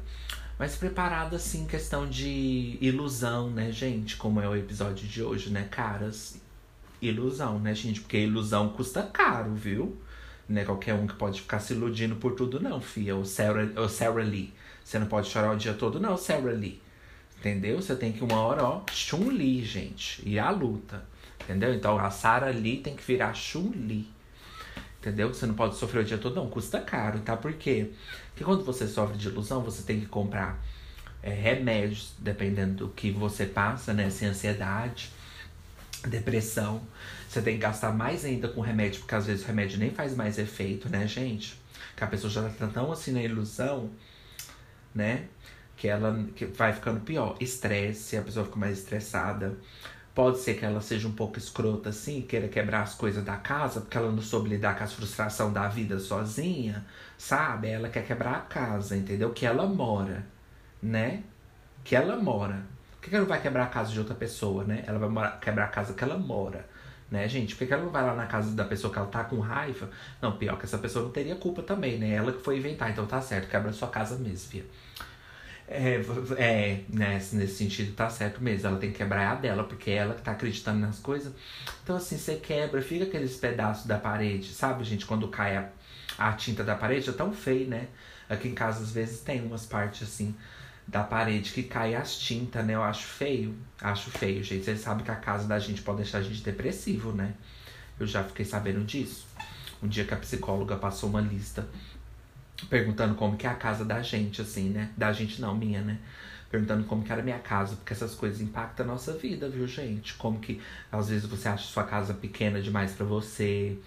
Mas 0.57 0.75
preparada 0.75 1.35
assim 1.35 1.65
questão 1.65 2.09
de 2.09 2.77
ilusão, 2.81 3.49
né, 3.49 3.71
gente? 3.71 4.17
Como 4.17 4.41
é 4.41 4.49
o 4.49 4.55
episódio 4.55 5.07
de 5.07 5.23
hoje, 5.23 5.51
né, 5.51 5.67
caras? 5.69 6.41
Ilusão, 7.01 7.59
né, 7.59 7.73
gente? 7.73 8.01
Porque 8.01 8.17
ilusão 8.17 8.69
custa 8.69 9.03
caro, 9.03 9.53
viu? 9.53 9.97
Não 10.49 10.61
é 10.61 10.65
qualquer 10.65 10.95
um 10.95 11.07
que 11.07 11.13
pode 11.13 11.41
ficar 11.41 11.59
se 11.59 11.73
iludindo 11.73 12.15
por 12.15 12.33
tudo, 12.33 12.59
não, 12.59 12.81
fia. 12.81 13.15
O 13.15 13.23
Sarah, 13.25 13.79
o 13.79 13.87
Sarah 13.87 14.23
Lee. 14.23 14.53
Você 14.83 14.99
não 14.99 15.07
pode 15.07 15.29
chorar 15.29 15.53
o 15.53 15.57
dia 15.57 15.73
todo, 15.73 15.99
não, 15.99 16.17
Sarah 16.17 16.51
Lee. 16.51 16.80
Entendeu? 17.41 17.81
Você 17.81 17.95
tem 17.95 18.11
que 18.11 18.23
uma 18.23 18.39
hora, 18.39 18.63
ó, 18.63 18.83
Chun-Li, 18.91 19.65
gente. 19.65 20.21
E 20.23 20.37
a 20.37 20.51
luta. 20.51 21.03
Entendeu? 21.43 21.73
Então 21.73 21.97
a 21.97 22.11
Sarah 22.11 22.51
Lee 22.51 22.77
tem 22.77 22.95
que 22.95 23.03
virar 23.03 23.33
Chun-Li. 23.33 24.07
Entendeu? 24.99 25.33
Você 25.33 25.47
não 25.47 25.55
pode 25.55 25.75
sofrer 25.75 26.01
o 26.01 26.05
dia 26.05 26.19
todo, 26.19 26.35
não. 26.35 26.47
Custa 26.47 26.79
caro, 26.79 27.19
tá? 27.21 27.35
Por 27.35 27.53
quê? 27.53 27.93
Porque 28.29 28.43
quando 28.43 28.63
você 28.63 28.87
sofre 28.87 29.17
de 29.17 29.27
ilusão, 29.27 29.63
você 29.63 29.81
tem 29.81 29.99
que 29.99 30.05
comprar 30.05 30.63
é, 31.23 31.31
remédios, 31.33 32.13
dependendo 32.19 32.85
do 32.85 32.89
que 32.89 33.09
você 33.09 33.47
passa, 33.47 33.91
né? 33.91 34.11
Sem 34.11 34.27
ansiedade, 34.27 35.09
depressão. 36.07 36.79
Você 37.27 37.41
tem 37.41 37.55
que 37.55 37.61
gastar 37.61 37.91
mais 37.91 38.23
ainda 38.23 38.49
com 38.49 38.61
remédio, 38.61 38.99
porque 38.99 39.15
às 39.15 39.25
vezes 39.25 39.43
o 39.43 39.47
remédio 39.47 39.79
nem 39.79 39.89
faz 39.89 40.15
mais 40.15 40.37
efeito, 40.37 40.87
né, 40.89 41.07
gente? 41.07 41.59
Que 41.97 42.03
a 42.03 42.07
pessoa 42.07 42.31
já 42.31 42.47
tá 42.47 42.67
tão 42.67 42.91
assim 42.91 43.11
na 43.11 43.23
ilusão, 43.23 43.89
né? 44.93 45.25
Que 45.81 45.87
ela 45.87 46.27
que 46.35 46.45
vai 46.45 46.73
ficando 46.73 46.99
pior. 46.99 47.35
Estresse, 47.39 48.15
a 48.15 48.21
pessoa 48.21 48.45
fica 48.45 48.59
mais 48.59 48.77
estressada. 48.77 49.57
Pode 50.13 50.37
ser 50.37 50.53
que 50.53 50.63
ela 50.63 50.79
seja 50.79 51.07
um 51.07 51.11
pouco 51.13 51.39
escrota 51.39 51.89
assim, 51.89 52.21
queira 52.21 52.47
quebrar 52.47 52.83
as 52.83 52.93
coisas 52.93 53.23
da 53.25 53.35
casa, 53.35 53.81
porque 53.81 53.97
ela 53.97 54.11
não 54.11 54.21
soube 54.21 54.47
lidar 54.47 54.77
com 54.77 54.83
as 54.83 54.93
frustrações 54.93 55.51
da 55.51 55.67
vida 55.67 55.97
sozinha, 55.97 56.85
sabe? 57.17 57.69
Ela 57.69 57.89
quer 57.89 58.05
quebrar 58.05 58.35
a 58.35 58.41
casa, 58.41 58.95
entendeu? 58.95 59.31
Que 59.31 59.43
ela 59.43 59.65
mora, 59.65 60.23
né? 60.83 61.23
Que 61.83 61.95
ela 61.95 62.15
mora. 62.15 62.63
Por 62.99 63.09
que 63.09 63.15
ela 63.15 63.23
não 63.23 63.29
vai 63.29 63.41
quebrar 63.41 63.63
a 63.63 63.67
casa 63.67 63.91
de 63.91 63.97
outra 63.97 64.13
pessoa, 64.13 64.63
né? 64.63 64.83
Ela 64.85 64.99
vai 64.99 65.09
morar, 65.09 65.39
quebrar 65.39 65.65
a 65.65 65.69
casa 65.69 65.95
que 65.95 66.03
ela 66.03 66.15
mora, 66.15 66.69
né, 67.09 67.27
gente? 67.27 67.55
Por 67.55 67.65
que 67.65 67.73
ela 67.73 67.83
não 67.83 67.91
vai 67.91 68.05
lá 68.05 68.13
na 68.13 68.27
casa 68.27 68.51
da 68.55 68.65
pessoa 68.65 68.93
que 68.93 68.99
ela 68.99 69.07
tá 69.07 69.23
com 69.23 69.39
raiva? 69.39 69.89
Não, 70.21 70.37
pior 70.37 70.59
que 70.59 70.65
essa 70.65 70.77
pessoa 70.77 71.05
não 71.05 71.11
teria 71.11 71.35
culpa 71.35 71.63
também, 71.63 71.97
né? 71.97 72.11
Ela 72.11 72.31
que 72.31 72.43
foi 72.43 72.57
inventar, 72.59 72.91
então 72.91 73.07
tá 73.07 73.19
certo, 73.19 73.49
quebra 73.49 73.71
a 73.71 73.73
sua 73.73 73.87
casa 73.87 74.15
mesmo, 74.19 74.51
filha. 74.51 74.65
É, 75.73 76.01
é 76.37 76.83
né, 76.89 77.13
nesse 77.31 77.55
sentido 77.55 77.93
tá 77.93 78.09
certo 78.09 78.43
mesmo. 78.43 78.67
Ela 78.67 78.77
tem 78.77 78.91
que 78.91 78.97
quebrar 78.97 79.31
a 79.31 79.35
dela, 79.35 79.63
porque 79.63 79.91
é 79.91 79.95
ela 79.95 80.13
que 80.13 80.21
tá 80.21 80.31
acreditando 80.31 80.79
nas 80.79 80.99
coisas. 80.99 81.33
Então, 81.83 81.95
assim, 81.95 82.17
você 82.17 82.35
quebra, 82.35 82.81
fica 82.81 83.05
aqueles 83.05 83.37
pedaços 83.37 83.85
da 83.85 83.97
parede, 83.97 84.53
sabe, 84.53 84.83
gente? 84.83 85.05
Quando 85.05 85.29
cai 85.29 85.55
a, 85.55 85.69
a 86.17 86.33
tinta 86.33 86.61
da 86.63 86.75
parede, 86.75 87.09
é 87.09 87.13
tão 87.13 87.31
feio, 87.31 87.69
né? 87.69 87.87
Aqui 88.29 88.49
em 88.49 88.53
casa, 88.53 88.83
às 88.83 88.91
vezes, 88.91 89.21
tem 89.21 89.41
umas 89.41 89.65
partes 89.65 90.03
assim 90.03 90.35
da 90.87 91.03
parede 91.03 91.51
que 91.51 91.63
cai 91.63 91.95
as 91.95 92.17
tintas, 92.17 92.65
né? 92.65 92.75
Eu 92.75 92.83
acho 92.83 93.05
feio. 93.05 93.55
Acho 93.81 94.11
feio, 94.11 94.43
gente. 94.43 94.65
Vocês 94.65 94.81
sabem 94.81 95.05
que 95.05 95.11
a 95.11 95.15
casa 95.15 95.47
da 95.47 95.57
gente 95.57 95.81
pode 95.81 95.99
deixar 95.99 96.17
a 96.17 96.21
gente 96.21 96.43
depressivo, 96.43 97.13
né? 97.13 97.33
Eu 97.97 98.05
já 98.05 98.23
fiquei 98.23 98.43
sabendo 98.43 98.83
disso. 98.83 99.25
Um 99.81 99.87
dia 99.87 100.03
que 100.03 100.13
a 100.13 100.17
psicóloga 100.17 100.75
passou 100.75 101.09
uma 101.09 101.21
lista 101.21 101.67
perguntando 102.69 103.15
como 103.15 103.37
que 103.37 103.47
é 103.47 103.49
a 103.49 103.55
casa 103.55 103.83
da 103.85 104.01
gente, 104.01 104.41
assim, 104.41 104.69
né? 104.69 104.89
Da 104.95 105.11
gente 105.11 105.41
não, 105.41 105.55
minha, 105.55 105.81
né? 105.81 105.97
Perguntando 106.49 106.83
como 106.83 107.03
que 107.03 107.11
era 107.11 107.21
a 107.21 107.23
minha 107.23 107.39
casa, 107.39 107.75
porque 107.75 107.93
essas 107.93 108.13
coisas 108.13 108.41
impactam 108.41 108.85
a 108.85 108.89
nossa 108.89 109.13
vida, 109.13 109.49
viu, 109.49 109.65
gente? 109.67 110.13
Como 110.15 110.39
que 110.39 110.61
às 110.91 111.09
vezes 111.09 111.25
você 111.25 111.47
acha 111.47 111.65
sua 111.65 111.83
casa 111.83 112.13
pequena 112.13 112.61
demais 112.61 112.91
para 112.91 113.05
você, 113.05 113.77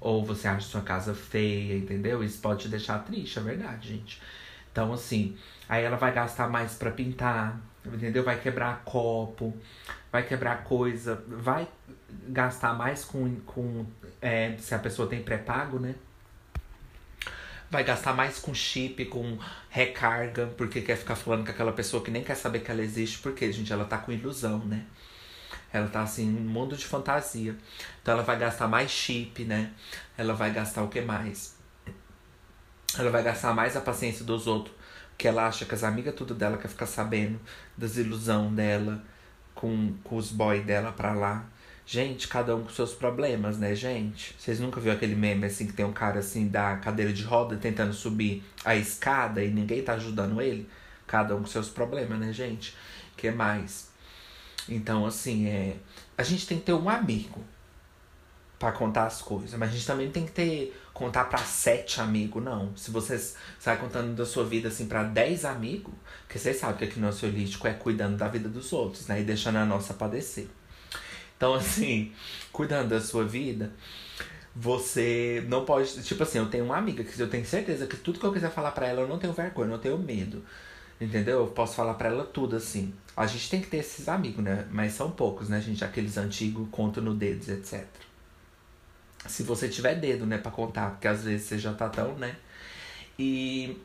ou 0.00 0.24
você 0.24 0.48
acha 0.48 0.66
sua 0.66 0.80
casa 0.80 1.14
feia, 1.14 1.76
entendeu? 1.76 2.24
Isso 2.24 2.40
pode 2.40 2.62
te 2.62 2.68
deixar 2.68 2.98
triste, 3.00 3.38
é 3.38 3.42
verdade, 3.42 3.88
gente. 3.88 4.20
Então, 4.72 4.92
assim, 4.92 5.36
aí 5.68 5.84
ela 5.84 5.96
vai 5.96 6.12
gastar 6.12 6.48
mais 6.48 6.74
para 6.74 6.90
pintar, 6.90 7.60
entendeu? 7.84 8.24
Vai 8.24 8.40
quebrar 8.40 8.82
copo, 8.84 9.54
vai 10.10 10.26
quebrar 10.26 10.64
coisa, 10.64 11.22
vai 11.28 11.68
gastar 12.28 12.74
mais 12.74 13.04
com, 13.04 13.36
com 13.46 13.86
é, 14.20 14.56
se 14.58 14.74
a 14.74 14.78
pessoa 14.78 15.08
tem 15.08 15.22
pré-pago, 15.22 15.78
né? 15.78 15.94
Vai 17.70 17.84
gastar 17.84 18.12
mais 18.12 18.38
com 18.38 18.52
chip, 18.52 19.04
com 19.06 19.38
recarga, 19.68 20.48
porque 20.56 20.80
quer 20.80 20.96
ficar 20.96 21.14
falando 21.14 21.44
com 21.44 21.52
aquela 21.52 21.72
pessoa 21.72 22.02
que 22.02 22.10
nem 22.10 22.24
quer 22.24 22.34
saber 22.34 22.60
que 22.60 22.70
ela 22.70 22.82
existe, 22.82 23.18
porque, 23.18 23.50
gente, 23.52 23.72
ela 23.72 23.84
tá 23.84 23.96
com 23.96 24.10
ilusão, 24.10 24.58
né? 24.58 24.84
Ela 25.72 25.88
tá 25.88 26.02
assim, 26.02 26.28
um 26.28 26.40
mundo 26.40 26.76
de 26.76 26.84
fantasia. 26.84 27.56
Então 28.02 28.14
ela 28.14 28.24
vai 28.24 28.36
gastar 28.36 28.66
mais 28.66 28.90
chip, 28.90 29.44
né? 29.44 29.70
Ela 30.18 30.34
vai 30.34 30.52
gastar 30.52 30.82
o 30.82 30.88
que 30.88 31.00
mais? 31.00 31.56
Ela 32.98 33.10
vai 33.10 33.22
gastar 33.22 33.54
mais 33.54 33.76
a 33.76 33.80
paciência 33.80 34.24
dos 34.24 34.48
outros. 34.48 34.74
Porque 35.10 35.28
ela 35.28 35.46
acha 35.46 35.64
que 35.64 35.74
as 35.74 35.84
amigas 35.84 36.14
tudo 36.14 36.34
dela 36.34 36.56
quer 36.56 36.68
ficar 36.68 36.86
sabendo 36.86 37.38
das 37.76 37.96
ilusão 37.96 38.52
dela 38.52 39.04
com, 39.54 39.94
com 40.02 40.16
os 40.16 40.32
boys 40.32 40.64
dela 40.64 40.90
pra 40.90 41.12
lá. 41.12 41.44
Gente, 41.92 42.28
cada 42.28 42.54
um 42.54 42.62
com 42.62 42.70
seus 42.70 42.94
problemas, 42.94 43.58
né, 43.58 43.74
gente? 43.74 44.32
Vocês 44.38 44.60
nunca 44.60 44.80
viram 44.80 44.94
aquele 44.94 45.16
meme 45.16 45.44
assim 45.44 45.66
que 45.66 45.72
tem 45.72 45.84
um 45.84 45.92
cara 45.92 46.20
assim 46.20 46.46
da 46.46 46.76
cadeira 46.76 47.12
de 47.12 47.24
roda 47.24 47.56
tentando 47.56 47.92
subir 47.92 48.44
a 48.64 48.76
escada 48.76 49.42
e 49.42 49.50
ninguém 49.50 49.82
tá 49.82 49.94
ajudando 49.94 50.40
ele? 50.40 50.70
Cada 51.04 51.34
um 51.34 51.40
com 51.40 51.48
seus 51.48 51.68
problemas, 51.68 52.16
né, 52.20 52.32
gente? 52.32 52.76
que 53.16 53.28
mais? 53.32 53.90
Então, 54.68 55.04
assim, 55.04 55.48
é. 55.48 55.78
A 56.16 56.22
gente 56.22 56.46
tem 56.46 56.60
que 56.60 56.66
ter 56.66 56.74
um 56.74 56.88
amigo 56.88 57.42
para 58.56 58.70
contar 58.70 59.06
as 59.06 59.20
coisas, 59.20 59.58
mas 59.58 59.70
a 59.70 59.72
gente 59.72 59.84
também 59.84 60.12
tem 60.12 60.24
que 60.24 60.30
ter 60.30 60.80
contar 60.94 61.24
para 61.24 61.40
sete 61.40 62.00
amigos, 62.00 62.40
não. 62.40 62.72
Se 62.76 62.92
você 62.92 63.18
sai 63.58 63.78
contando 63.78 64.14
da 64.14 64.24
sua 64.24 64.44
vida 64.44 64.68
assim 64.68 64.86
para 64.86 65.02
dez 65.02 65.44
amigos, 65.44 65.92
porque 66.22 66.38
vocês 66.38 66.56
sabem 66.56 66.76
que 66.76 66.84
aqui 66.84 67.00
no 67.00 67.06
nosso 67.08 67.26
holístico 67.26 67.66
é 67.66 67.72
cuidando 67.74 68.16
da 68.16 68.28
vida 68.28 68.48
dos 68.48 68.72
outros, 68.72 69.08
né? 69.08 69.20
E 69.20 69.24
deixando 69.24 69.56
a 69.56 69.66
nossa 69.66 69.92
padecer. 69.92 70.46
Então, 71.40 71.54
assim, 71.54 72.12
cuidando 72.52 72.90
da 72.90 73.00
sua 73.00 73.24
vida, 73.24 73.72
você 74.54 75.42
não 75.48 75.64
pode. 75.64 76.02
Tipo 76.02 76.22
assim, 76.22 76.36
eu 76.36 76.50
tenho 76.50 76.66
uma 76.66 76.76
amiga 76.76 77.02
que 77.02 77.18
eu 77.18 77.30
tenho 77.30 77.46
certeza 77.46 77.86
que 77.86 77.96
tudo 77.96 78.20
que 78.20 78.26
eu 78.26 78.32
quiser 78.32 78.50
falar 78.50 78.72
para 78.72 78.86
ela, 78.86 79.00
eu 79.00 79.08
não 79.08 79.18
tenho 79.18 79.32
vergonha, 79.32 79.68
eu 79.68 79.70
não 79.70 79.78
tenho 79.78 79.98
medo. 79.98 80.44
Entendeu? 81.00 81.38
Eu 81.40 81.46
posso 81.46 81.74
falar 81.74 81.94
para 81.94 82.10
ela 82.10 82.24
tudo 82.26 82.56
assim. 82.56 82.92
A 83.16 83.26
gente 83.26 83.48
tem 83.48 83.62
que 83.62 83.68
ter 83.68 83.78
esses 83.78 84.06
amigos, 84.06 84.44
né? 84.44 84.68
Mas 84.70 84.92
são 84.92 85.10
poucos, 85.10 85.48
né, 85.48 85.62
gente? 85.62 85.82
Aqueles 85.82 86.18
antigos, 86.18 86.68
conto 86.70 87.00
no 87.00 87.14
dedos, 87.14 87.48
etc. 87.48 87.86
Se 89.26 89.42
você 89.42 89.66
tiver 89.66 89.94
dedo, 89.94 90.26
né, 90.26 90.36
para 90.36 90.50
contar, 90.50 90.90
porque 90.90 91.08
às 91.08 91.24
vezes 91.24 91.46
você 91.46 91.58
já 91.58 91.72
tá 91.72 91.88
tão, 91.88 92.16
né? 92.16 92.36
E 93.18 93.80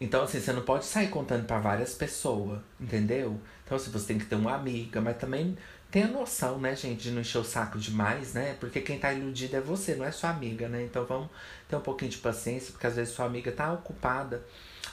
então, 0.00 0.22
assim, 0.22 0.40
você 0.40 0.52
não 0.52 0.62
pode 0.62 0.84
sair 0.84 1.08
contando 1.08 1.46
para 1.46 1.58
várias 1.58 1.94
pessoas, 1.94 2.60
entendeu? 2.80 3.40
Então, 3.64 3.76
assim, 3.76 3.90
você 3.90 4.06
tem 4.08 4.18
que 4.18 4.26
ter 4.26 4.34
uma 4.34 4.54
amiga, 4.54 5.00
mas 5.00 5.16
também 5.16 5.56
tenha 5.94 6.08
noção, 6.08 6.58
né, 6.58 6.74
gente, 6.74 7.04
de 7.04 7.12
não 7.12 7.20
encher 7.20 7.38
o 7.38 7.44
saco 7.44 7.78
demais, 7.78 8.34
né? 8.34 8.56
Porque 8.58 8.80
quem 8.80 8.98
tá 8.98 9.12
iludido 9.12 9.54
é 9.54 9.60
você, 9.60 9.94
não 9.94 10.04
é 10.04 10.10
sua 10.10 10.30
amiga, 10.30 10.68
né? 10.68 10.82
Então 10.82 11.04
vamos 11.04 11.28
ter 11.68 11.76
um 11.76 11.80
pouquinho 11.80 12.10
de 12.10 12.18
paciência, 12.18 12.72
porque 12.72 12.84
às 12.88 12.96
vezes 12.96 13.14
sua 13.14 13.26
amiga 13.26 13.52
tá 13.52 13.72
ocupada. 13.72 14.42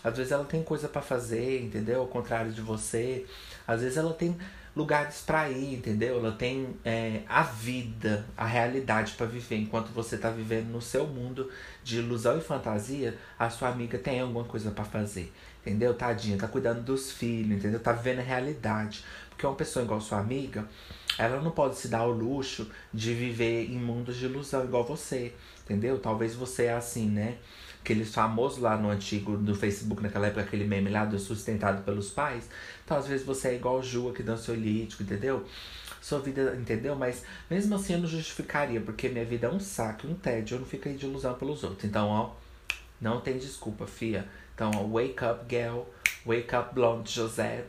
Às 0.03 0.15
vezes 0.15 0.31
ela 0.31 0.46
tem 0.46 0.62
coisa 0.62 0.88
para 0.88 1.01
fazer, 1.01 1.60
entendeu? 1.60 2.01
Ao 2.01 2.08
contrário 2.08 2.51
de 2.51 2.62
você. 2.62 3.25
Às 3.67 3.81
vezes 3.81 3.98
ela 3.98 4.13
tem 4.13 4.38
lugares 4.75 5.22
para 5.25 5.50
ir, 5.50 5.74
entendeu? 5.74 6.20
Ela 6.20 6.34
tem 6.34 6.75
é, 6.86 7.22
a 7.27 7.41
vida, 7.41 8.24
a 8.38 8.46
realidade 8.46 9.13
para 9.13 9.25
viver. 9.25 9.55
Enquanto 9.55 9.88
você 9.88 10.20
tá 10.20 10.29
vivendo 10.29 10.67
no 10.67 10.84
seu 10.84 11.08
mundo 11.08 11.50
de 11.84 11.98
ilusão 11.98 12.38
e 12.38 12.41
fantasia, 12.41 13.17
a 13.39 13.50
sua 13.50 13.70
amiga 13.70 13.98
tem 13.98 14.20
alguma 14.22 14.43
coisa 14.43 14.70
para 14.70 14.86
fazer. 14.86 15.34
Entendeu? 15.62 15.96
Tadinha, 15.96 16.38
tá 16.38 16.48
cuidando 16.48 16.84
dos 16.84 17.12
filhos, 17.12 17.58
entendeu? 17.58 17.79
Tá 17.79 17.91
vivendo 17.91 18.20
a 18.20 18.24
realidade. 18.24 19.03
Porque 19.41 19.48
uma 19.48 19.55
pessoa 19.55 19.83
igual 19.83 20.00
sua 20.00 20.19
amiga, 20.19 20.67
ela 21.17 21.41
não 21.41 21.50
pode 21.50 21.75
se 21.75 21.88
dar 21.88 22.03
o 22.03 22.12
luxo 22.12 22.69
de 22.93 23.12
viver 23.12 23.71
em 23.71 23.79
mundos 23.79 24.15
de 24.15 24.25
ilusão 24.25 24.63
igual 24.63 24.83
você, 24.83 25.33
entendeu? 25.63 25.98
Talvez 25.98 26.36
você 26.36 26.65
é 26.65 26.74
assim, 26.75 27.10
né? 27.10 27.39
Aqueles 27.79 28.13
famosos 28.13 28.60
lá 28.60 28.77
no 28.77 28.91
antigo, 28.91 29.36
do 29.36 29.55
Facebook, 29.55 30.03
naquela 30.03 30.27
época, 30.27 30.41
aquele 30.43 30.63
meme 30.65 30.91
lá 30.91 31.05
do 31.05 31.17
sustentado 31.17 31.83
pelos 31.83 32.12
pais. 32.12 32.48
Então, 32.86 32.95
às 32.95 33.07
vezes 33.07 33.25
você 33.25 33.48
é 33.48 33.55
igual 33.55 33.81
Ju 33.81 34.10
aqui 34.10 34.21
do 34.21 34.31
ansiolítico, 34.31 35.01
entendeu? 35.01 35.43
Sua 36.00 36.19
vida, 36.19 36.55
entendeu? 36.55 36.95
Mas 36.95 37.24
mesmo 37.50 37.74
assim 37.74 37.93
eu 37.93 38.00
não 38.00 38.07
justificaria, 38.07 38.79
porque 38.79 39.10
minha 39.10 39.25
vida 39.25 39.48
é 39.48 39.50
um 39.50 39.60
saco, 39.60 40.05
um 40.05 40.13
tédio, 40.13 40.53
eu 40.53 40.60
não 40.60 40.67
fico 40.67 40.88
aí 40.88 40.95
de 40.95 41.07
ilusão 41.07 41.33
pelos 41.33 41.63
outros. 41.63 41.83
Então, 41.83 42.10
ó, 42.10 42.29
não 43.01 43.19
tem 43.21 43.39
desculpa, 43.39 43.88
fia. 43.88 44.24
Então, 44.53 44.69
ó, 44.75 44.83
wake 44.83 45.25
up, 45.25 45.43
girl. 45.50 45.79
Wake 46.27 46.55
up, 46.55 46.75
blonde 46.75 47.12
José. 47.12 47.65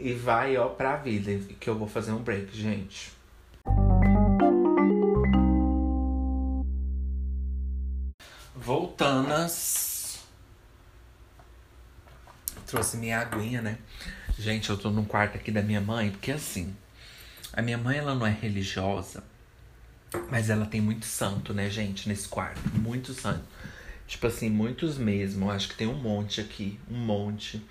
E 0.00 0.14
vai, 0.14 0.56
ó, 0.56 0.68
pra 0.68 0.96
vida. 0.96 1.30
Que 1.60 1.68
eu 1.68 1.78
vou 1.78 1.86
fazer 1.86 2.12
um 2.12 2.22
break, 2.22 2.56
gente. 2.56 3.12
Voltanas. 8.54 10.20
Trouxe 12.66 12.96
minha 12.96 13.20
aguinha, 13.20 13.60
né? 13.60 13.78
Gente, 14.38 14.70
eu 14.70 14.78
tô 14.78 14.90
num 14.90 15.04
quarto 15.04 15.36
aqui 15.36 15.50
da 15.50 15.60
minha 15.60 15.80
mãe, 15.80 16.10
porque 16.10 16.30
assim, 16.30 16.74
a 17.52 17.60
minha 17.60 17.76
mãe 17.76 17.98
ela 17.98 18.14
não 18.14 18.26
é 18.26 18.30
religiosa, 18.30 19.22
mas 20.30 20.48
ela 20.48 20.64
tem 20.64 20.80
muito 20.80 21.04
santo, 21.04 21.52
né, 21.52 21.68
gente, 21.68 22.08
nesse 22.08 22.26
quarto. 22.26 22.60
Muito 22.72 23.12
santo. 23.12 23.44
Tipo 24.06 24.26
assim, 24.28 24.48
muitos 24.48 24.96
mesmo. 24.96 25.50
Acho 25.50 25.68
que 25.68 25.76
tem 25.76 25.86
um 25.86 25.94
monte 25.94 26.40
aqui. 26.40 26.80
Um 26.90 26.98
monte. 26.98 27.62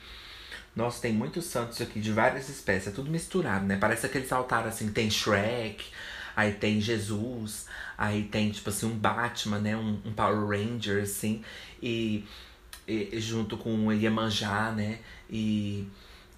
Nossa, 0.76 1.02
tem 1.02 1.14
muitos 1.14 1.46
santos 1.46 1.82
aqui 1.82 2.00
de 2.00 2.12
várias 2.12 2.50
espécies. 2.50 2.88
É 2.88 2.92
tudo 2.92 3.12
misturado, 3.12 3.66
né? 3.66 3.78
Parece 3.78 4.06
aqueles 4.06 4.32
altares 4.32 4.76
assim. 4.76 4.92
Tem 4.92 5.10
Shrek, 5.10 5.86
aí 6.36 6.54
tem 6.54 6.80
Jesus, 6.80 7.66
aí 7.98 8.24
tem, 8.24 8.52
tipo 8.52 8.70
assim, 8.70 8.86
um 8.86 8.96
Batman, 8.98 9.60
né? 9.60 9.76
Um, 9.76 10.00
um 10.06 10.14
Power 10.14 10.48
Ranger, 10.48 11.04
assim. 11.04 11.44
E, 11.82 12.26
e, 12.88 13.20
junto 13.20 13.58
com 13.58 13.88
o 13.88 13.94
Iemanjá, 13.94 14.72
né? 14.72 15.00
E 15.30 15.88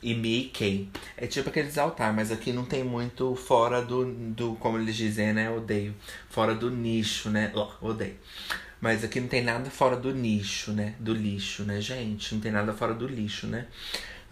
e 0.02 0.16
Mickey. 0.16 0.90
É 1.16 1.28
tipo 1.28 1.50
aqueles 1.50 1.78
altar, 1.78 2.14
mas 2.14 2.32
aqui 2.32 2.52
não 2.52 2.66
tem 2.66 2.84
muito 2.84 3.36
fora 3.36 3.82
do, 3.82 4.06
do 4.06 4.56
como 4.56 4.78
eles 4.78 4.96
dizem, 4.96 5.34
né? 5.34 5.50
Odeio. 5.52 5.94
Fora 6.30 6.56
do 6.56 6.70
nicho, 6.70 7.30
né? 7.30 7.52
Oh, 7.54 7.70
odeio. 7.88 8.16
Mas 8.80 9.04
aqui 9.04 9.20
não 9.20 9.28
tem 9.28 9.44
nada 9.44 9.70
fora 9.70 9.96
do 9.96 10.14
nicho, 10.14 10.72
né? 10.72 10.96
Do 11.00 11.14
lixo, 11.14 11.64
né, 11.64 11.80
gente? 11.80 12.34
Não 12.34 12.42
tem 12.42 12.52
nada 12.52 12.74
fora 12.74 12.96
do 12.96 13.08
lixo, 13.08 13.46
né? 13.46 13.68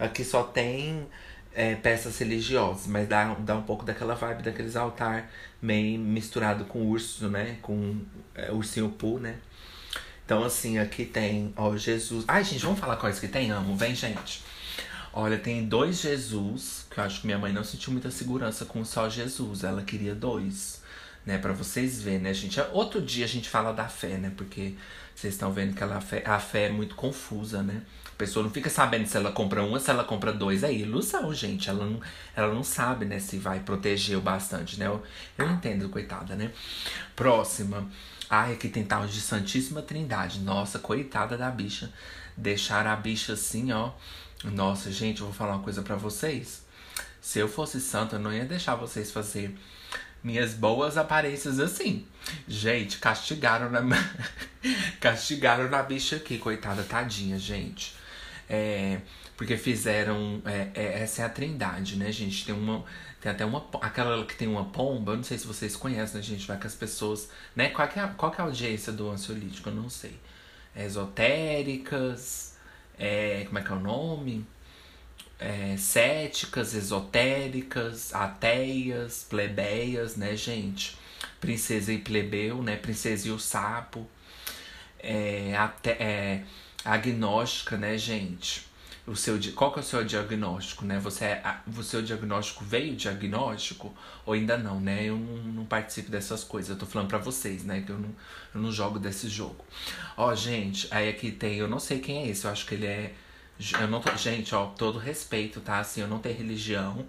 Aqui 0.00 0.24
só 0.24 0.42
tem 0.42 1.06
é, 1.54 1.74
peças 1.74 2.18
religiosas, 2.18 2.86
mas 2.86 3.06
dá, 3.06 3.34
dá 3.34 3.54
um 3.54 3.62
pouco 3.62 3.84
daquela 3.84 4.14
vibe 4.14 4.42
daqueles 4.42 4.74
altar 4.76 5.30
meio 5.60 5.98
misturado 6.00 6.64
com 6.64 6.86
urso, 6.86 7.28
né? 7.28 7.58
Com 7.60 8.00
é, 8.34 8.50
ursinho 8.50 8.88
Poo, 8.88 9.20
né? 9.20 9.36
Então, 10.24 10.42
assim, 10.44 10.78
aqui 10.78 11.04
tem, 11.04 11.52
ó, 11.56 11.76
Jesus. 11.76 12.24
Ai, 12.26 12.44
gente, 12.44 12.64
vamos 12.64 12.80
falar 12.80 12.96
quais 12.96 13.18
que 13.20 13.28
tem? 13.28 13.50
Amo, 13.50 13.76
vem, 13.76 13.94
gente. 13.94 14.42
Olha, 15.12 15.36
tem 15.36 15.66
dois 15.66 16.00
Jesus, 16.00 16.86
que 16.88 16.98
eu 16.98 17.04
acho 17.04 17.20
que 17.20 17.26
minha 17.26 17.38
mãe 17.38 17.52
não 17.52 17.64
sentiu 17.64 17.92
muita 17.92 18.12
segurança 18.12 18.64
com 18.64 18.84
só 18.84 19.08
Jesus, 19.08 19.64
ela 19.64 19.82
queria 19.82 20.14
dois, 20.14 20.79
né? 21.24 21.38
Para 21.38 21.52
vocês 21.52 22.02
verem, 22.02 22.20
né, 22.20 22.34
gente? 22.34 22.60
Outro 22.72 23.00
dia 23.00 23.24
a 23.24 23.28
gente 23.28 23.48
fala 23.48 23.72
da 23.72 23.88
fé, 23.88 24.18
né? 24.18 24.32
Porque 24.36 24.74
vocês 25.14 25.34
estão 25.34 25.52
vendo 25.52 25.74
que 25.74 25.82
ela, 25.82 25.96
a, 25.96 26.00
fé, 26.00 26.22
a 26.26 26.38
fé 26.38 26.66
é 26.66 26.70
muito 26.70 26.94
confusa, 26.94 27.62
né? 27.62 27.82
A 28.06 28.16
pessoa 28.16 28.42
não 28.42 28.50
fica 28.50 28.68
sabendo 28.68 29.06
se 29.06 29.16
ela 29.16 29.32
compra 29.32 29.62
um 29.62 29.72
ou 29.72 29.80
se 29.80 29.90
ela 29.90 30.04
compra 30.04 30.32
dois. 30.32 30.62
É 30.62 30.72
ilusão, 30.72 31.32
gente. 31.32 31.68
Ela 31.68 31.86
não, 31.86 32.00
ela 32.34 32.54
não 32.54 32.62
sabe, 32.62 33.04
né, 33.04 33.18
se 33.18 33.38
vai 33.38 33.60
proteger 33.60 34.18
o 34.18 34.20
bastante, 34.20 34.78
né? 34.78 34.86
Eu, 34.86 35.02
eu 35.38 35.50
entendo, 35.50 35.88
coitada, 35.88 36.34
né? 36.36 36.52
Próxima. 37.16 37.88
Ai, 38.28 38.52
aqui 38.52 38.68
tem 38.68 38.84
tal 38.84 39.06
de 39.06 39.20
Santíssima 39.20 39.82
Trindade. 39.82 40.40
Nossa, 40.40 40.78
coitada 40.78 41.36
da 41.36 41.50
bicha. 41.50 41.92
Deixar 42.36 42.86
a 42.86 42.94
bicha 42.96 43.32
assim, 43.32 43.72
ó 43.72 43.92
nossa, 44.44 44.90
gente, 44.90 45.20
eu 45.20 45.26
vou 45.26 45.34
falar 45.34 45.56
uma 45.56 45.62
coisa 45.62 45.82
para 45.82 45.96
vocês. 45.96 46.62
Se 47.20 47.38
eu 47.38 47.46
fosse 47.46 47.80
santa, 47.80 48.16
eu 48.16 48.20
não 48.20 48.32
ia 48.32 48.46
deixar 48.46 48.74
vocês 48.74 49.12
fazer 49.12 49.54
minhas 50.22 50.54
boas 50.54 50.96
aparências 50.96 51.58
assim. 51.58 52.06
Gente, 52.46 52.98
castigaram 52.98 53.70
na 53.70 53.80
castigaram 55.00 55.68
na 55.68 55.82
bicha 55.82 56.16
aqui, 56.16 56.38
coitada, 56.38 56.82
tadinha, 56.82 57.38
gente. 57.38 57.94
É, 58.48 59.00
porque 59.36 59.56
fizeram. 59.56 60.42
É, 60.44 60.68
é, 60.74 61.02
essa 61.02 61.22
é 61.22 61.24
a 61.24 61.28
trindade, 61.28 61.96
né, 61.96 62.12
gente? 62.12 62.44
Tem 62.44 62.54
uma. 62.54 62.84
Tem 63.20 63.32
até 63.32 63.44
uma. 63.44 63.66
Aquela 63.80 64.24
que 64.26 64.36
tem 64.36 64.48
uma 64.48 64.64
pomba, 64.66 65.12
eu 65.12 65.16
não 65.16 65.24
sei 65.24 65.38
se 65.38 65.46
vocês 65.46 65.76
conhecem, 65.76 66.16
né, 66.16 66.22
gente? 66.22 66.46
Vai 66.46 66.58
que 66.58 66.66
as 66.66 66.74
pessoas. 66.74 67.30
Né? 67.56 67.70
Qual, 67.70 67.86
que 67.88 67.98
é 67.98 68.02
a, 68.02 68.08
qual 68.08 68.30
que 68.32 68.40
é 68.40 68.44
a 68.44 68.46
audiência 68.46 68.92
do 68.92 69.10
ansiolítico? 69.10 69.68
Eu 69.68 69.74
não 69.74 69.88
sei. 69.88 70.18
esotéricas 70.76 72.50
é, 73.00 73.44
como 73.46 73.58
é 73.58 73.62
que 73.62 73.72
é 73.72 73.74
o 73.74 73.80
nome? 73.80 74.46
É, 75.40 75.74
céticas, 75.78 76.74
esotéricas, 76.74 78.14
ateias, 78.14 79.24
plebeias, 79.28 80.14
né, 80.16 80.36
gente? 80.36 80.98
Princesa 81.40 81.92
e 81.92 81.98
plebeu, 81.98 82.62
né? 82.62 82.76
Princesa 82.76 83.28
e 83.28 83.30
o 83.30 83.38
sapo. 83.38 84.06
É, 85.02 85.52
é, 85.98 86.42
agnóstica, 86.84 87.76
né, 87.76 87.96
gente? 87.96 88.68
O 89.06 89.16
seu, 89.16 89.38
qual 89.54 89.72
que 89.72 89.78
é 89.78 89.82
o 89.82 89.84
seu 89.84 90.04
diagnóstico, 90.04 90.84
né? 90.84 90.98
Você 91.00 91.24
é, 91.24 91.42
o 91.66 91.82
seu 91.82 92.02
diagnóstico 92.02 92.62
veio 92.64 92.94
diagnóstico 92.94 93.94
ou 94.26 94.34
ainda 94.34 94.58
não, 94.58 94.78
né? 94.78 95.04
Eu 95.04 95.16
não, 95.16 95.36
não 95.52 95.64
participo 95.64 96.10
dessas 96.10 96.44
coisas. 96.44 96.70
Eu 96.70 96.76
tô 96.76 96.86
falando 96.86 97.08
para 97.08 97.18
vocês, 97.18 97.64
né? 97.64 97.80
Que 97.80 97.90
eu 97.90 97.98
não, 97.98 98.10
eu 98.54 98.60
não 98.60 98.70
jogo 98.70 98.98
desse 98.98 99.28
jogo. 99.28 99.64
Ó, 100.16 100.34
gente, 100.34 100.86
aí 100.90 101.08
aqui 101.08 101.32
tem, 101.32 101.56
eu 101.56 101.66
não 101.66 101.80
sei 101.80 101.98
quem 101.98 102.24
é 102.24 102.28
esse. 102.28 102.44
Eu 102.44 102.50
acho 102.50 102.66
que 102.66 102.74
ele 102.74 102.86
é 102.86 103.14
eu 103.78 103.88
não 103.88 104.00
tô, 104.00 104.14
gente, 104.16 104.54
ó, 104.54 104.66
todo 104.66 104.98
respeito, 104.98 105.60
tá? 105.60 105.78
Assim, 105.80 106.00
eu 106.00 106.08
não 106.08 106.18
tenho 106.18 106.36
religião, 106.36 107.06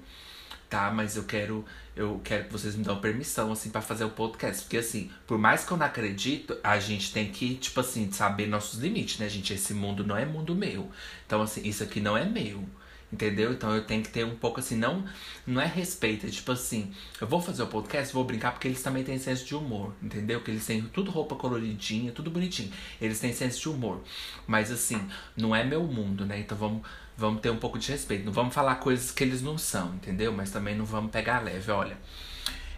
tá? 0.69 0.91
Mas 0.91 1.15
eu 1.15 1.23
quero 1.23 1.65
eu 1.95 2.21
quero 2.23 2.45
que 2.45 2.51
vocês 2.51 2.75
me 2.75 2.83
dão 2.83 2.99
permissão, 2.99 3.51
assim, 3.51 3.69
para 3.69 3.81
fazer 3.81 4.05
o 4.05 4.09
podcast. 4.09 4.63
Porque, 4.63 4.77
assim, 4.77 5.11
por 5.27 5.37
mais 5.37 5.65
que 5.65 5.71
eu 5.71 5.77
não 5.77 5.85
acredito, 5.85 6.57
a 6.63 6.79
gente 6.79 7.11
tem 7.11 7.29
que, 7.29 7.55
tipo 7.55 7.79
assim, 7.79 8.09
saber 8.11 8.47
nossos 8.47 8.79
limites, 8.79 9.19
né, 9.19 9.27
gente? 9.27 9.53
Esse 9.53 9.73
mundo 9.73 10.05
não 10.05 10.15
é 10.15 10.25
mundo 10.25 10.55
meu. 10.55 10.89
Então, 11.25 11.41
assim, 11.41 11.61
isso 11.67 11.83
aqui 11.83 11.99
não 11.99 12.15
é 12.17 12.23
meu. 12.25 12.63
Entendeu? 13.11 13.51
Então 13.51 13.75
eu 13.75 13.83
tenho 13.83 14.01
que 14.01 14.09
ter 14.09 14.25
um 14.25 14.35
pouco 14.35 14.61
assim, 14.61 14.77
não, 14.77 15.03
não 15.45 15.61
é 15.61 15.65
respeito, 15.65 16.25
é 16.25 16.29
tipo 16.29 16.49
assim, 16.51 16.93
eu 17.19 17.27
vou 17.27 17.41
fazer 17.41 17.61
o 17.61 17.67
podcast, 17.67 18.13
vou 18.13 18.23
brincar 18.23 18.53
porque 18.53 18.69
eles 18.69 18.81
também 18.81 19.03
têm 19.03 19.19
senso 19.19 19.45
de 19.45 19.53
humor, 19.53 19.93
entendeu? 20.01 20.41
Que 20.41 20.51
eles 20.51 20.65
têm 20.65 20.81
tudo 20.81 21.11
roupa 21.11 21.35
coloridinha, 21.35 22.13
tudo 22.13 22.31
bonitinho. 22.31 22.71
Eles 23.01 23.19
têm 23.19 23.33
senso 23.33 23.59
de 23.59 23.69
humor. 23.69 24.01
Mas 24.47 24.71
assim, 24.71 25.05
não 25.35 25.53
é 25.53 25.61
meu 25.63 25.83
mundo, 25.83 26.25
né? 26.25 26.39
Então 26.39 26.57
vamos 26.57 26.83
Vamos 27.17 27.41
ter 27.41 27.51
um 27.51 27.57
pouco 27.57 27.77
de 27.77 27.91
respeito. 27.91 28.25
Não 28.25 28.33
vamos 28.33 28.51
falar 28.51 28.75
coisas 28.75 29.11
que 29.11 29.23
eles 29.23 29.43
não 29.43 29.55
são, 29.55 29.93
entendeu? 29.93 30.31
Mas 30.33 30.49
também 30.49 30.75
não 30.75 30.85
vamos 30.85 31.11
pegar 31.11 31.39
leve. 31.39 31.69
Olha, 31.71 31.95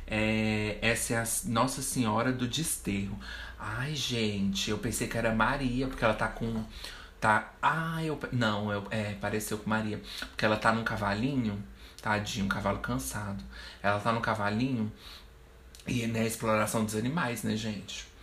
é, 0.05 0.77
essa 0.81 1.13
é 1.13 1.17
a 1.17 1.25
Nossa 1.45 1.81
Senhora 1.81 2.31
do 2.31 2.45
Desterro. 2.45 3.17
Ai, 3.57 3.95
gente, 3.95 4.69
eu 4.69 4.77
pensei 4.77 5.07
que 5.07 5.17
era 5.17 5.33
Maria, 5.33 5.87
porque 5.87 6.03
ela 6.03 6.13
tá 6.13 6.27
com. 6.27 6.61
Tá. 7.23 7.53
Ah, 7.61 8.03
eu. 8.03 8.19
Não, 8.33 8.69
eu, 8.69 8.85
é, 8.91 9.13
pareceu 9.13 9.57
com 9.57 9.69
Maria. 9.69 10.01
Porque 10.19 10.43
ela 10.43 10.57
tá 10.57 10.73
num 10.73 10.83
cavalinho. 10.83 11.63
Tadinho, 12.01 12.45
um 12.45 12.49
cavalo 12.49 12.79
cansado. 12.79 13.41
Ela 13.81 13.99
tá 13.99 14.11
no 14.11 14.19
cavalinho. 14.19 14.91
E 15.87 16.05
né, 16.07 16.25
exploração 16.25 16.83
dos 16.83 16.95
animais, 16.95 17.43
né, 17.43 17.55
gente? 17.55 18.13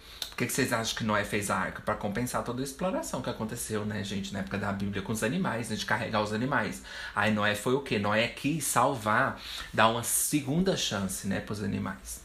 que, 0.40 0.46
que 0.46 0.52
vocês 0.54 0.72
acham 0.72 0.96
que 0.96 1.04
Noé 1.04 1.22
fez 1.22 1.50
a 1.50 1.56
arca? 1.56 1.82
para 1.82 1.94
compensar 1.94 2.42
toda 2.42 2.62
a 2.62 2.64
exploração 2.64 3.20
que 3.20 3.28
aconteceu, 3.28 3.84
né, 3.84 4.02
gente, 4.02 4.32
na 4.32 4.38
época 4.38 4.56
da 4.56 4.72
Bíblia 4.72 5.02
com 5.02 5.12
os 5.12 5.22
animais, 5.22 5.68
né, 5.68 5.76
de 5.76 5.84
carregar 5.84 6.22
os 6.22 6.32
animais. 6.32 6.82
Aí 7.14 7.30
Noé 7.30 7.54
foi 7.54 7.74
o 7.74 7.80
quê? 7.80 7.98
Noé 7.98 8.26
quis 8.28 8.64
salvar, 8.64 9.38
dar 9.72 9.88
uma 9.88 10.02
segunda 10.02 10.76
chance, 10.78 11.26
né, 11.26 11.40
pros 11.40 11.62
animais. 11.62 12.22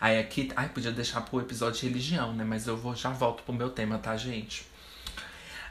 Aí 0.00 0.18
aqui, 0.18 0.50
ai, 0.56 0.68
podia 0.68 0.90
deixar 0.90 1.20
pro 1.20 1.40
episódio 1.40 1.80
de 1.80 1.86
religião, 1.86 2.32
né, 2.32 2.44
mas 2.44 2.66
eu 2.66 2.76
vou 2.76 2.96
já 2.96 3.10
volto 3.10 3.44
pro 3.44 3.52
meu 3.52 3.70
tema, 3.70 3.98
tá, 3.98 4.16
gente? 4.16 4.66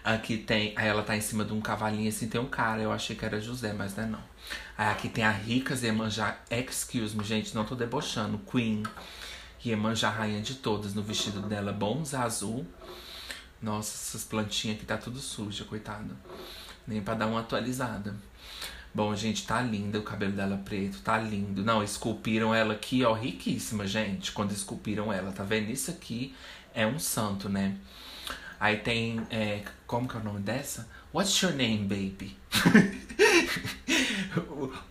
Aqui 0.07 0.37
tem, 0.37 0.71
aí 0.77 0.87
ela 0.87 1.03
tá 1.03 1.17
em 1.17 1.19
cima 1.19 1.43
de 1.43 1.51
um 1.51 1.59
cavalinho 1.59 2.07
assim, 2.07 2.29
tem 2.29 2.39
um 2.39 2.47
cara, 2.47 2.81
eu 2.81 2.93
achei 2.93 3.13
que 3.13 3.25
era 3.25 3.41
José, 3.41 3.73
mas 3.73 3.93
não 3.93 4.03
é 4.05 4.07
não. 4.07 4.23
Aí 4.77 4.87
aqui 4.87 5.09
tem 5.09 5.25
a 5.25 5.31
rica 5.31 5.75
Zemanjá, 5.75 6.37
excuse 6.49 7.13
me, 7.13 7.25
gente, 7.25 7.53
não 7.53 7.65
tô 7.65 7.75
debochando, 7.75 8.39
Queen. 8.49 8.83
Iemanjá, 9.65 10.09
rainha 10.09 10.41
de 10.41 10.55
todas, 10.55 10.93
no 10.93 11.03
vestido 11.03 11.41
dela, 11.41 11.73
bons 11.73 12.13
azul. 12.13 12.65
Nossa, 13.61 13.95
essas 13.95 14.23
plantinhas 14.23 14.77
aqui 14.77 14.85
tá 14.85 14.95
tudo 14.95 15.19
suja, 15.19 15.65
coitada. 15.65 16.15
Nem 16.87 17.01
pra 17.01 17.13
dar 17.13 17.27
uma 17.27 17.41
atualizada. 17.41 18.15
Bom, 18.93 19.13
gente, 19.13 19.45
tá 19.45 19.61
linda 19.61 19.99
o 19.99 20.03
cabelo 20.03 20.31
dela 20.31 20.55
preto, 20.63 21.01
tá 21.01 21.17
lindo. 21.17 21.65
Não, 21.65 21.83
esculpiram 21.83 22.55
ela 22.55 22.75
aqui, 22.75 23.03
ó, 23.03 23.11
riquíssima, 23.11 23.85
gente. 23.85 24.31
Quando 24.31 24.53
esculpiram 24.53 25.11
ela, 25.11 25.33
tá 25.33 25.43
vendo? 25.43 25.69
Isso 25.69 25.91
aqui 25.91 26.33
é 26.73 26.87
um 26.87 26.97
santo, 26.97 27.49
né? 27.49 27.75
Aí 28.59 28.77
tem, 28.77 29.25
é, 29.29 29.63
como 29.85 30.07
que 30.07 30.15
é 30.15 30.19
o 30.19 30.23
nome 30.23 30.39
dessa? 30.39 30.87
What's 31.13 31.41
your 31.41 31.53
name, 31.53 31.85
baby? 31.85 32.37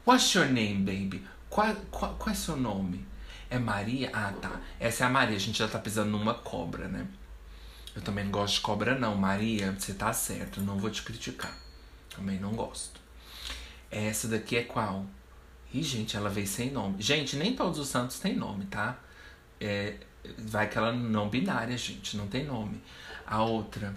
What's 0.07 0.35
your 0.35 0.47
name, 0.47 0.85
baby? 0.85 1.25
Qual, 1.49 1.75
qual, 1.91 2.15
qual 2.15 2.33
é 2.33 2.35
seu 2.35 2.57
nome? 2.57 3.05
É 3.49 3.59
Maria? 3.59 4.11
Ah, 4.13 4.33
tá. 4.41 4.61
Essa 4.79 5.05
é 5.05 5.07
a 5.07 5.11
Maria. 5.11 5.37
A 5.37 5.41
gente 5.41 5.59
já 5.59 5.69
tá 5.69 5.79
pisando 5.79 6.11
numa 6.11 6.35
cobra, 6.35 6.89
né? 6.89 7.07
Eu 7.95 8.03
também 8.03 8.25
não 8.25 8.33
gosto 8.33 8.57
de 8.57 8.61
cobra, 8.61 8.99
não. 8.99 9.15
Maria, 9.17 9.73
você 9.73 9.95
tá 9.95 10.13
certo. 10.13 10.61
Não 10.61 10.79
vou 10.79 10.91
te 10.91 11.03
criticar. 11.03 11.57
Também 12.15 12.39
não 12.39 12.53
gosto. 12.53 13.01
Essa 13.91 14.29
daqui 14.29 14.57
é 14.57 14.63
qual? 14.65 15.07
Ih, 15.73 15.83
gente, 15.83 16.17
ela 16.17 16.29
veio 16.29 16.47
sem 16.47 16.71
nome. 16.71 17.01
Gente, 17.01 17.37
nem 17.37 17.55
todos 17.55 17.79
os 17.79 17.89
santos 17.89 18.19
têm 18.19 18.35
nome, 18.35 18.67
tá? 18.67 18.99
É, 19.61 19.95
vai 20.39 20.69
que 20.69 20.77
ela 20.77 20.93
não 20.93 21.29
binária, 21.29 21.77
gente. 21.77 22.17
Não 22.17 22.27
tem 22.27 22.45
nome. 22.45 22.81
A 23.27 23.43
outra 23.43 23.95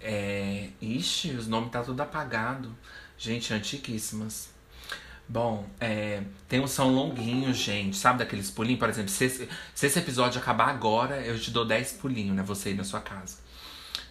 é. 0.00 0.68
Ixi, 0.80 1.32
os 1.32 1.46
nomes 1.46 1.70
tá 1.70 1.82
tudo 1.82 2.00
apagado. 2.00 2.74
Gente, 3.18 3.52
antiquíssimas. 3.52 4.50
Bom, 5.28 5.68
é, 5.80 6.22
tem 6.48 6.60
um 6.60 6.68
som 6.68 6.88
longuinho, 6.90 7.52
gente. 7.52 7.96
Sabe 7.96 8.20
daqueles 8.20 8.50
pulinhos? 8.50 8.78
Por 8.78 8.88
exemplo, 8.88 9.10
se 9.10 9.24
esse, 9.24 9.48
se 9.74 9.86
esse 9.86 9.98
episódio 9.98 10.40
acabar 10.40 10.68
agora, 10.68 11.20
eu 11.20 11.38
te 11.38 11.50
dou 11.50 11.64
10 11.64 11.94
pulinhos, 11.94 12.36
né? 12.36 12.42
Você 12.44 12.68
aí 12.68 12.74
na 12.74 12.84
sua 12.84 13.00
casa. 13.00 13.38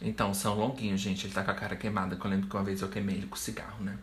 Então, 0.02 0.34
são 0.34 0.56
longuinhos, 0.56 1.00
gente. 1.00 1.26
Ele 1.26 1.34
tá 1.34 1.44
com 1.44 1.52
a 1.52 1.54
cara 1.54 1.76
queimada, 1.76 2.16
que 2.18 2.26
eu 2.26 2.30
lembro 2.30 2.50
que 2.50 2.56
uma 2.56 2.64
vez 2.64 2.82
eu 2.82 2.90
queimei 2.90 3.16
ele 3.16 3.28
com 3.28 3.38
cigarro, 3.38 3.82
né? 3.82 3.98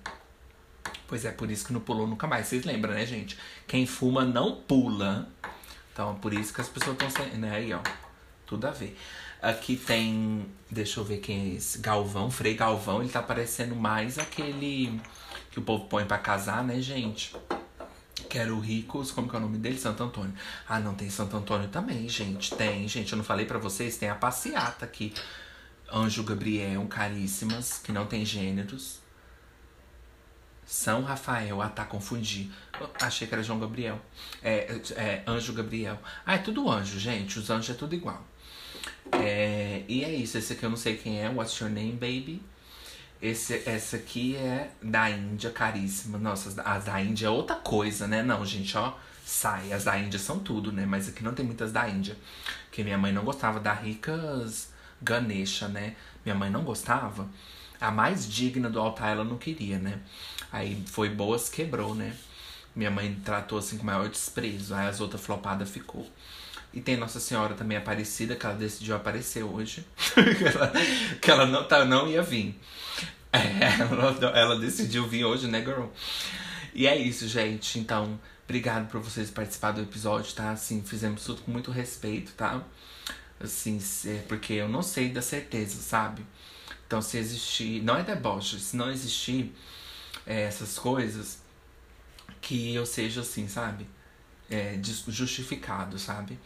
Pois 1.07 1.27
é, 1.27 1.31
por 1.31 1.51
isso 1.51 1.67
que 1.67 1.73
não 1.75 1.81
pulou 1.81 2.07
nunca 2.07 2.27
mais. 2.27 2.47
Vocês 2.47 2.65
lembram, 2.65 2.95
né, 2.95 3.05
gente? 3.05 3.39
Quem 3.67 3.85
fuma 3.87 4.25
não 4.25 4.57
pula. 4.57 5.29
Então, 5.93 6.15
por 6.15 6.33
isso 6.33 6.55
que 6.55 6.63
as 6.63 6.69
pessoas 6.71 6.95
estão 6.95 7.11
saindo. 7.11 7.37
Né? 7.37 7.55
Aí, 7.55 7.75
ó. 7.75 7.81
Tudo 8.47 8.67
a 8.67 8.71
ver. 8.71 8.97
Aqui 9.43 9.77
tem. 9.77 10.47
Deixa 10.71 11.01
eu 11.01 11.05
ver 11.05 11.19
quem 11.19 11.41
é 11.41 11.55
esse. 11.57 11.79
Galvão, 11.79 12.31
Frei 12.31 12.55
Galvão. 12.55 13.01
Ele 13.01 13.11
tá 13.11 13.21
parecendo 13.21 13.75
mais 13.75 14.17
aquele 14.17 15.01
que 15.51 15.59
o 15.59 15.63
povo 15.63 15.87
põe 15.87 16.05
para 16.05 16.17
casar, 16.17 16.63
né, 16.63 16.81
gente? 16.81 17.35
Quero 18.29 18.59
ricos, 18.61 19.11
como 19.11 19.29
que 19.29 19.35
é 19.35 19.39
o 19.39 19.43
nome 19.43 19.59
dele? 19.59 19.77
Santo 19.79 20.05
Antônio. 20.05 20.33
Ah, 20.69 20.79
não, 20.79 20.95
tem 20.95 21.11
Santo 21.11 21.37
Antônio 21.37 21.69
também, 21.69 22.09
gente. 22.09 22.55
Tem, 22.55 22.87
gente. 22.87 23.13
Eu 23.13 23.19
não 23.19 23.25
falei 23.25 23.45
para 23.45 23.59
vocês, 23.59 23.97
tem 23.97 24.09
a 24.09 24.15
passeata 24.15 24.85
aqui. 24.85 25.13
Anjo 25.93 26.23
Gabriel, 26.23 26.87
caríssimas, 26.87 27.79
que 27.79 27.91
não 27.91 28.07
tem 28.07 28.25
gêneros. 28.25 29.01
São 30.65 31.03
Rafael, 31.03 31.61
ah 31.61 31.69
tá, 31.69 31.85
confundi. 31.85 32.51
achei 33.01 33.27
que 33.27 33.35
era 33.35 33.43
João 33.43 33.59
Gabriel. 33.59 34.01
É, 34.43 34.81
é, 34.93 35.23
Anjo 35.27 35.53
Gabriel. 35.53 35.99
Ah, 36.25 36.37
é 36.37 36.39
tudo 36.39 36.71
anjo, 36.71 36.99
gente. 36.99 37.39
Os 37.39 37.51
anjos 37.51 37.75
é 37.75 37.79
tudo 37.79 37.95
igual. 37.95 38.25
É, 39.13 39.83
e 39.89 40.05
é 40.05 40.13
isso. 40.13 40.39
Esse 40.39 40.55
aqui 40.55 40.65
eu 40.65 40.71
não 40.71 40.77
sei 40.77 40.97
quem 40.97 41.21
é. 41.23 41.29
What's 41.29 41.59
your 41.59 41.71
name, 41.71 41.93
baby? 41.93 42.43
Esse, 43.21 43.63
essa 43.69 43.97
aqui 43.97 44.35
é 44.37 44.71
da 44.83 45.09
Índia, 45.11 45.51
caríssima. 45.51 46.19
Nossa, 46.19 46.61
as 46.63 46.85
da 46.85 47.01
Índia 47.01 47.27
é 47.27 47.31
outra 47.31 47.57
coisa, 47.57 48.07
né? 48.09 48.23
Não, 48.23 48.45
gente, 48.45 48.77
ó. 48.77 48.95
Sai. 49.25 49.73
As 49.73 49.85
da 49.85 49.97
Índia 49.99 50.19
são 50.19 50.39
tudo, 50.41 50.73
né? 50.73 50.85
Mas 50.87 51.09
aqui 51.09 51.23
não 51.23 51.35
tem 51.35 51.47
muitas 51.47 51.73
da 51.73 51.89
Índia. 51.89 52.17
Porque 52.65 52.83
minha 52.83 52.99
mãe 52.99 53.13
não 53.13 53.25
gostava 53.25 53.61
da 53.61 53.73
ricas 53.73 54.71
Ganesha, 55.01 55.69
né? 55.69 55.95
Minha 56.25 56.35
mãe 56.35 56.51
não 56.51 56.65
gostava. 56.65 57.29
A 57.81 57.91
mais 57.91 58.29
digna 58.29 58.71
do 58.71 58.81
altar 58.81 59.11
ela 59.13 59.25
não 59.25 59.37
queria, 59.37 59.79
né? 59.79 60.01
Aí 60.51 60.83
foi 60.87 61.09
boas, 61.09 61.49
quebrou, 61.49 61.95
né? 61.95 62.17
Minha 62.75 62.91
mãe 62.91 63.15
tratou 63.25 63.59
assim 63.59 63.77
com 63.77 63.85
maior 63.85 64.09
desprezo. 64.09 64.75
Aí 64.75 64.89
as 64.89 65.01
outras 65.01 65.25
flopadas 65.25 65.71
ficou. 65.71 66.09
E 66.73 66.81
tem 66.81 66.97
Nossa 66.97 67.21
Senhora 67.21 67.55
também 67.55 67.77
Aparecida, 67.77 68.35
que 68.35 68.47
ela 68.47 68.55
decidiu 68.55 68.97
aparecer 68.97 69.43
hoje. 69.43 69.85
que, 70.15 70.45
ela, 70.45 70.73
que 71.21 71.31
ela 71.31 71.47
não, 71.47 71.65
tá, 71.65 71.85
não 71.85 72.09
ia 72.09 72.23
vir. 72.23 72.59
É, 73.33 73.81
ela, 73.81 74.39
ela 74.39 74.59
decidiu 74.59 75.07
vir 75.07 75.25
hoje, 75.25 75.47
né, 75.47 75.61
girl? 75.61 75.87
E 76.75 76.87
é 76.87 76.97
isso, 76.97 77.29
gente. 77.29 77.79
Então, 77.79 78.19
obrigado 78.45 78.89
por 78.91 79.01
vocês 79.01 79.31
participar 79.31 79.73
do 79.73 79.83
episódio, 79.83 80.33
tá? 80.35 80.51
Assim, 80.51 80.83
fizemos 80.83 81.25
tudo 81.25 81.43
com 81.43 81.51
muito 81.51 81.71
respeito, 81.71 82.33
tá? 82.33 82.63
Assim, 83.39 83.81
porque 84.29 84.55
eu 84.55 84.69
não 84.69 84.83
sei 84.83 85.11
da 85.11 85.21
certeza, 85.21 85.77
sabe? 85.81 86.25
Então, 86.87 87.03
se 87.03 87.19
existir. 87.19 87.83
Não 87.83 87.97
é 87.97 88.03
deboche, 88.03 88.59
se 88.61 88.77
não 88.77 88.91
existir 88.91 89.55
é, 90.27 90.43
essas 90.43 90.79
coisas, 90.79 91.39
que 92.41 92.75
eu 92.75 92.87
seja 92.87 93.23
assim, 93.23 93.49
sabe? 93.49 93.87
É, 94.53 94.79
justificado, 95.09 95.99
sabe? 95.99 96.39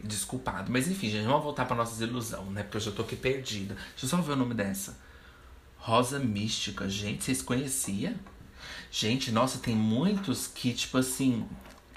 Desculpado. 0.00 0.72
Mas 0.72 0.88
enfim, 0.88 1.08
gente, 1.08 1.24
vamos 1.24 1.44
voltar 1.44 1.64
pra 1.66 1.76
nossa 1.76 2.02
ilusão, 2.02 2.46
né? 2.50 2.64
Porque 2.64 2.78
eu 2.78 2.80
já 2.80 2.90
tô 2.90 3.02
aqui 3.02 3.14
perdida. 3.14 3.74
Deixa 3.90 4.06
eu 4.06 4.08
só 4.08 4.16
ver 4.16 4.32
o 4.32 4.36
nome 4.36 4.54
dessa. 4.54 4.98
Rosa 5.78 6.18
Mística. 6.18 6.88
Gente, 6.88 7.22
vocês 7.22 7.40
conheciam? 7.40 8.14
Gente, 8.90 9.30
nossa, 9.30 9.58
tem 9.58 9.76
muitos 9.76 10.48
que, 10.48 10.72
tipo 10.72 10.98
assim, 10.98 11.46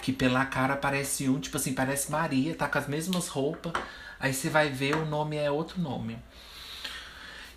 que 0.02 0.14
pela 0.14 0.46
cara 0.46 0.76
parece 0.76 1.28
um, 1.28 1.40
tipo 1.40 1.58
assim, 1.58 1.74
parece 1.74 2.12
Maria, 2.12 2.54
tá 2.54 2.68
com 2.68 2.78
as 2.78 2.88
mesmas 2.88 3.28
roupas. 3.28 3.74
Aí 4.20 4.34
você 4.34 4.50
vai 4.50 4.70
ver, 4.70 4.96
o 4.96 5.06
nome 5.06 5.38
é 5.38 5.50
outro 5.50 5.82
nome. 5.82 6.20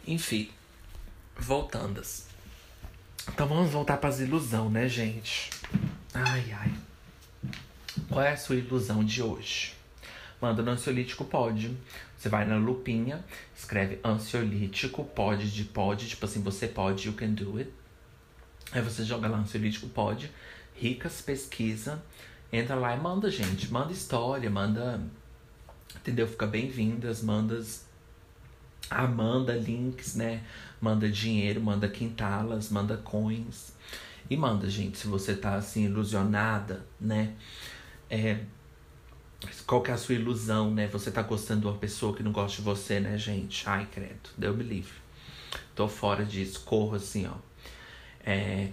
Enfim, 0.07 0.51
voltando. 1.37 2.03
Então 3.29 3.47
vamos 3.47 3.71
voltar 3.71 3.99
para 3.99 4.09
as 4.09 4.21
ilusão, 4.21 4.71
né, 4.71 4.89
gente? 4.89 5.51
Ai, 6.15 6.53
ai. 6.53 6.90
Qual 8.09 8.23
é 8.23 8.33
a 8.33 8.37
sua 8.37 8.57
ilusão 8.57 9.05
de 9.05 9.23
hoje? 9.23 9.75
Manda 10.41 10.63
no 10.63 10.71
ansiolítico 10.71 11.25
pode. 11.25 11.77
Você 12.17 12.29
vai 12.29 12.45
na 12.47 12.57
lupinha, 12.57 13.25
escreve 13.57 13.99
ansiolítico 14.05 15.05
pode 15.05 15.51
de 15.51 15.65
pode, 15.65 16.09
tipo 16.09 16.25
assim, 16.25 16.43
você 16.43 16.69
pode, 16.69 17.09
you 17.09 17.15
can 17.15 17.33
do 17.33 17.59
it. 17.59 17.71
Aí 18.73 18.83
você 18.83 19.05
joga 19.05 19.27
lá 19.27 19.39
ansiolítico 19.39 19.89
pode, 19.89 20.31
ricas 20.75 21.21
pesquisa, 21.21 22.03
entra 22.53 22.75
lá 22.77 22.95
e 22.95 23.01
manda, 23.01 23.31
gente, 23.31 23.73
manda 23.73 23.93
história, 23.93 24.51
manda 24.51 25.01
entendeu? 25.97 26.29
Fica 26.29 26.47
bem-vindas, 26.47 27.23
manda 27.23 27.63
ah, 28.91 29.07
manda 29.07 29.55
links, 29.55 30.15
né? 30.15 30.43
Manda 30.81 31.09
dinheiro, 31.09 31.61
manda 31.61 31.89
quintalas, 31.89 32.71
manda 32.71 32.97
coins. 32.97 33.73
E 34.29 34.37
manda, 34.37 34.69
gente, 34.69 34.99
se 34.99 35.07
você 35.07 35.35
tá 35.35 35.55
assim, 35.55 35.85
ilusionada, 35.85 36.85
né? 37.01 37.35
É, 38.11 38.41
qual 39.67 39.83
que 39.83 39.91
é 39.91 39.95
a 39.95 39.97
sua 39.97 40.15
ilusão, 40.15 40.71
né? 40.73 40.87
Você 40.89 41.11
tá 41.11 41.23
gostando 41.23 41.63
de 41.63 41.67
uma 41.69 41.77
pessoa 41.79 42.15
que 42.15 42.23
não 42.23 42.33
gosta 42.33 42.57
de 42.57 42.63
você, 42.63 43.01
né, 43.01 43.17
gente? 43.17 43.69
Ai, 43.69 43.87
credo, 43.91 44.31
deu 44.37 44.55
me 44.55 44.65
livre. 44.65 44.93
Tô 45.75 45.89
fora 45.89 46.25
disso, 46.25 46.63
corro 46.65 46.97
assim, 46.97 47.27
ó. 47.27 47.35
É, 48.25 48.71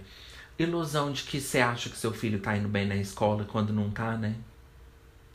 ilusão 0.58 1.12
de 1.12 1.22
que 1.22 1.40
você 1.40 1.60
acha 1.60 1.88
que 1.88 1.96
seu 1.96 2.12
filho 2.12 2.40
tá 2.40 2.56
indo 2.56 2.68
bem 2.68 2.86
na 2.86 2.96
escola 2.96 3.44
quando 3.44 3.72
não 3.72 3.90
tá, 3.90 4.16
né? 4.16 4.34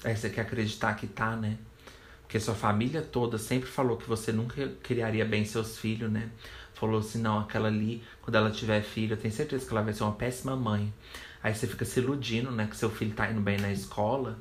Aí 0.04 0.16
você 0.16 0.30
quer 0.30 0.42
acreditar 0.42 0.94
que 0.96 1.08
tá, 1.08 1.36
né? 1.36 1.58
Porque 2.22 2.40
sua 2.40 2.56
família 2.56 3.02
toda 3.02 3.38
sempre 3.38 3.70
falou 3.70 3.96
que 3.98 4.08
você 4.08 4.32
nunca 4.32 4.68
criaria 4.84 5.24
bem 5.26 5.46
seus 5.46 5.78
filhos, 5.78 6.12
né? 6.12 6.30
Falou 6.74 7.00
assim, 7.00 7.22
não, 7.22 7.40
aquela 7.40 7.68
ali, 7.68 8.04
quando 8.22 8.36
ela 8.36 8.52
tiver 8.52 8.82
filho, 8.82 9.14
eu 9.14 9.18
tenho 9.18 9.34
certeza 9.34 9.66
que 9.66 9.72
ela 9.72 9.82
vai 9.82 9.94
ser 9.94 10.04
uma 10.04 10.14
péssima 10.14 10.56
mãe. 10.56 10.94
Aí 11.44 11.54
você 11.54 11.68
fica 11.68 11.86
se 11.86 12.00
iludindo, 12.00 12.50
né? 12.52 12.68
Que 12.68 12.78
seu 12.78 12.90
filho 12.90 13.14
tá 13.14 13.30
indo 13.30 13.42
bem 13.42 13.60
na 13.60 13.72
escola, 13.72 14.40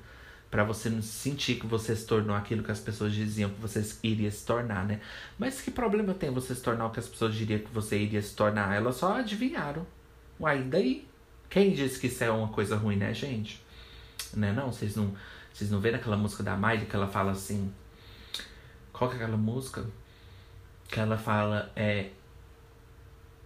para 0.51 0.65
você 0.65 0.89
não 0.89 1.03
sentir 1.03 1.57
que 1.57 1.67
você 1.67 1.97
se 1.97 2.07
tornou 2.07 2.37
aquilo 2.37 2.63
que 2.63 2.71
as 2.71 2.81
pessoas 2.81 3.13
diziam 3.13 3.51
que 3.51 3.61
você 3.61 3.85
iria 4.03 4.31
se 4.31 4.47
tornar, 4.47 4.87
né? 4.87 5.01
Mas 5.39 5.61
que 5.61 5.71
problema 5.71 6.15
tem 6.15 6.31
você 6.31 6.55
se 6.55 6.63
tornar 6.63 6.87
o 6.87 6.91
que 6.91 7.01
as 7.01 7.09
pessoas 7.09 7.35
diriam 7.35 7.61
que 7.61 7.73
você 7.73 7.99
iria 7.99 8.23
se 8.23 8.35
tornar? 8.35 8.75
Elas 8.75 8.97
só 8.97 9.17
adivinharam. 9.17 9.87
Uai, 10.39 10.63
daí? 10.63 11.07
Quem 11.51 11.73
disse 11.73 11.99
que 11.99 12.07
isso 12.07 12.23
é 12.25 12.31
uma 12.31 12.49
coisa 12.49 12.77
ruim, 12.77 12.97
né, 12.97 13.13
gente? 13.13 13.63
Né, 14.35 14.53
não? 14.53 14.73
Vocês 14.73 14.97
não, 14.97 15.15
vocês 15.53 15.71
não 15.71 15.81
vêem 15.81 15.95
aquela 15.95 16.17
música 16.17 16.43
da 16.43 16.57
Miley 16.57 16.87
que 16.87 16.97
ela 16.97 17.09
fala 17.09 17.33
assim 17.33 17.73
qual 19.03 19.11
que 19.11 19.17
é 19.17 19.19
aquela 19.19 19.37
música? 19.37 19.85
Que 20.87 21.01
ela 21.01 21.19
fala, 21.19 21.73
é. 21.75 22.11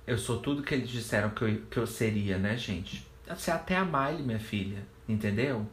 Eu 0.07 0.19
sou 0.19 0.39
tudo 0.39 0.63
que 0.63 0.75
eles 0.75 0.91
disseram 0.91 1.31
que 1.31 1.43
eu, 1.43 1.63
que 1.71 1.79
eu 1.79 1.87
seria, 1.87 2.37
né, 2.37 2.59
gente? 2.59 3.07
Você 3.29 3.51
até 3.51 3.77
a 3.77 3.85
Miley, 3.85 4.23
minha 4.23 4.39
filha, 4.39 4.83
entendeu? 5.09 5.67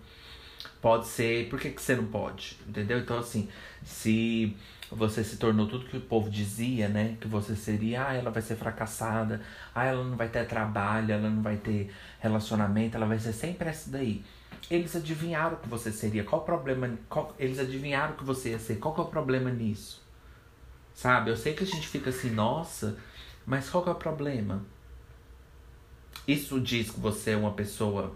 Pode 0.81 1.07
ser. 1.07 1.49
Por 1.49 1.59
que, 1.59 1.69
que 1.69 1.81
você 1.81 1.95
não 1.95 2.05
pode? 2.05 2.57
Entendeu? 2.67 2.99
Então, 2.99 3.17
assim, 3.17 3.49
se 3.83 4.55
você 4.91 5.23
se 5.23 5.37
tornou 5.37 5.67
tudo 5.67 5.85
que 5.85 5.97
o 5.97 6.01
povo 6.01 6.29
dizia, 6.29 6.87
né? 6.89 7.17
Que 7.19 7.27
você 7.27 7.55
seria, 7.55 8.07
ah, 8.07 8.13
ela 8.13 8.31
vai 8.31 8.41
ser 8.41 8.55
fracassada, 8.55 9.41
ah, 9.73 9.85
ela 9.85 10.03
não 10.03 10.17
vai 10.17 10.27
ter 10.29 10.45
trabalho, 10.47 11.11
ela 11.11 11.29
não 11.29 11.41
vai 11.41 11.57
ter 11.57 11.93
relacionamento, 12.19 12.97
ela 12.97 13.05
vai 13.05 13.19
ser 13.19 13.33
sempre 13.33 13.69
essa 13.69 13.89
daí. 13.89 14.23
Eles 14.69 14.95
adivinharam 14.95 15.57
que 15.57 15.69
você 15.69 15.91
seria. 15.91 16.23
Qual 16.23 16.41
o 16.41 16.45
problema? 16.45 16.97
Qual, 17.09 17.35
eles 17.39 17.59
adivinharam 17.59 18.15
que 18.15 18.23
você 18.23 18.49
ia 18.51 18.59
ser. 18.59 18.77
Qual 18.77 18.93
que 18.93 19.01
é 19.01 19.03
o 19.03 19.07
problema 19.07 19.49
nisso? 19.51 20.01
Sabe? 20.93 21.31
Eu 21.31 21.37
sei 21.37 21.53
que 21.53 21.63
a 21.63 21.67
gente 21.67 21.87
fica 21.87 22.09
assim, 22.09 22.29
nossa, 22.29 22.97
mas 23.45 23.69
qual 23.69 23.83
que 23.83 23.89
é 23.89 23.93
o 23.93 23.95
problema? 23.95 24.63
Isso 26.27 26.59
diz 26.59 26.89
que 26.89 26.99
você 26.99 27.31
é 27.31 27.37
uma 27.37 27.51
pessoa. 27.51 28.15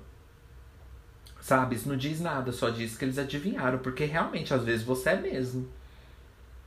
Sabe? 1.41 1.75
Isso 1.75 1.87
não 1.87 1.97
diz 1.97 2.19
nada, 2.19 2.51
só 2.51 2.69
diz 2.69 2.97
que 2.97 3.05
eles 3.05 3.17
adivinharam, 3.17 3.79
porque 3.79 4.05
realmente 4.05 4.53
às 4.53 4.63
vezes 4.63 4.85
você 4.85 5.11
é 5.11 5.15
mesmo. 5.21 5.67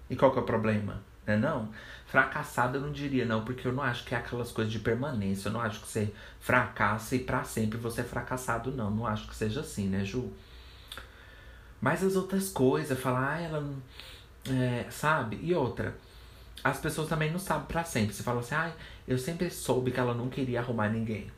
E 0.08 0.16
qual 0.16 0.32
que 0.32 0.38
é 0.38 0.42
o 0.42 0.44
problema? 0.44 1.02
Né 1.26 1.36
não? 1.36 1.68
Fracassado 2.06 2.78
eu 2.78 2.80
não 2.80 2.92
diria, 2.92 3.24
não, 3.24 3.44
porque 3.44 3.68
eu 3.68 3.72
não 3.72 3.82
acho 3.82 4.04
que 4.04 4.14
é 4.14 4.18
aquelas 4.18 4.50
coisas 4.50 4.72
de 4.72 4.80
permanência. 4.80 5.48
Eu 5.48 5.52
não 5.52 5.60
acho 5.60 5.80
que 5.80 5.86
você 5.86 6.12
fracassa 6.40 7.14
e 7.14 7.20
para 7.20 7.44
sempre 7.44 7.78
você 7.78 8.00
é 8.00 8.04
fracassado, 8.04 8.72
não. 8.72 8.90
Não 8.90 9.06
acho 9.06 9.28
que 9.28 9.36
seja 9.36 9.60
assim, 9.60 9.88
né, 9.88 10.04
Ju? 10.04 10.32
Mas 11.80 12.02
as 12.02 12.16
outras 12.16 12.50
coisas, 12.50 12.98
falar, 12.98 13.34
ah, 13.34 13.40
ela. 13.40 13.74
É, 14.48 14.86
sabe? 14.90 15.38
E 15.42 15.54
outra, 15.54 15.96
as 16.62 16.78
pessoas 16.78 17.08
também 17.08 17.30
não 17.30 17.38
sabem 17.38 17.66
para 17.66 17.84
sempre. 17.84 18.14
Você 18.14 18.22
fala 18.22 18.40
assim, 18.40 18.54
ah, 18.54 18.72
eu 19.08 19.18
sempre 19.18 19.50
soube 19.50 19.90
que 19.90 20.00
ela 20.00 20.14
não 20.14 20.28
queria 20.28 20.60
arrumar 20.60 20.88
ninguém. 20.88 21.30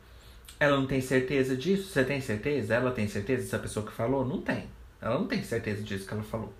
Ela 0.58 0.76
não 0.76 0.86
tem 0.86 1.00
certeza 1.00 1.56
disso? 1.56 1.88
Você 1.88 2.04
tem 2.04 2.20
certeza? 2.20 2.74
Ela 2.74 2.90
tem 2.90 3.08
certeza 3.08 3.42
dessa 3.42 3.58
pessoa 3.58 3.84
que 3.84 3.92
falou? 3.92 4.24
Não 4.24 4.40
tem. 4.40 4.66
Ela 5.00 5.18
não 5.18 5.26
tem 5.26 5.42
certeza 5.42 5.82
disso 5.82 6.06
que 6.06 6.14
ela 6.14 6.22
falou. 6.22 6.52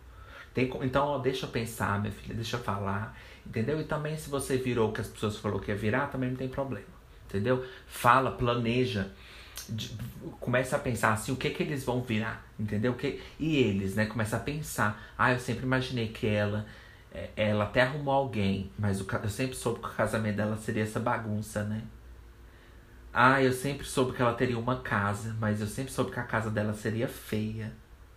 Tem, 0.54 0.70
então, 0.82 1.06
ó, 1.06 1.18
deixa 1.18 1.46
eu 1.46 1.50
pensar, 1.50 2.00
minha 2.00 2.12
filha, 2.12 2.34
deixa 2.34 2.56
eu 2.56 2.60
falar. 2.60 3.16
Entendeu? 3.46 3.80
E 3.80 3.84
também 3.84 4.16
se 4.16 4.28
você 4.28 4.56
virou 4.56 4.90
o 4.90 4.92
que 4.92 5.00
as 5.00 5.08
pessoas 5.08 5.36
falou 5.36 5.60
que 5.60 5.70
ia 5.70 5.76
virar, 5.76 6.08
também 6.08 6.30
não 6.30 6.36
tem 6.36 6.48
problema. 6.48 6.86
Entendeu? 7.28 7.64
Fala, 7.86 8.32
planeja. 8.32 9.10
Começa 10.40 10.76
a 10.76 10.78
pensar 10.78 11.12
assim, 11.12 11.32
o 11.32 11.36
que 11.36 11.50
que 11.50 11.62
eles 11.62 11.84
vão 11.84 12.02
virar, 12.02 12.44
entendeu? 12.58 12.94
Que, 12.94 13.20
e 13.38 13.58
eles, 13.58 13.94
né? 13.94 14.06
Começa 14.06 14.36
a 14.36 14.40
pensar, 14.40 15.12
ah, 15.16 15.32
eu 15.32 15.38
sempre 15.38 15.64
imaginei 15.64 16.08
que 16.08 16.26
ela 16.26 16.66
ela 17.36 17.64
até 17.64 17.82
arrumou 17.82 18.14
alguém, 18.14 18.70
mas 18.78 19.00
o, 19.00 19.06
eu 19.22 19.28
sempre 19.28 19.56
soube 19.56 19.80
que 19.80 19.88
o 19.88 19.92
casamento 19.92 20.36
dela 20.36 20.56
seria 20.56 20.82
essa 20.82 21.00
bagunça, 21.00 21.62
né? 21.64 21.82
Ah, 23.12 23.42
eu 23.42 23.52
sempre 23.52 23.86
soube 23.86 24.12
que 24.12 24.22
ela 24.22 24.32
teria 24.32 24.58
uma 24.58 24.76
casa, 24.80 25.36
mas 25.38 25.60
eu 25.60 25.66
sempre 25.66 25.92
soube 25.92 26.10
que 26.10 26.20
a 26.20 26.24
casa 26.24 26.50
dela 26.50 26.72
seria 26.72 27.06
feia. 27.06 27.72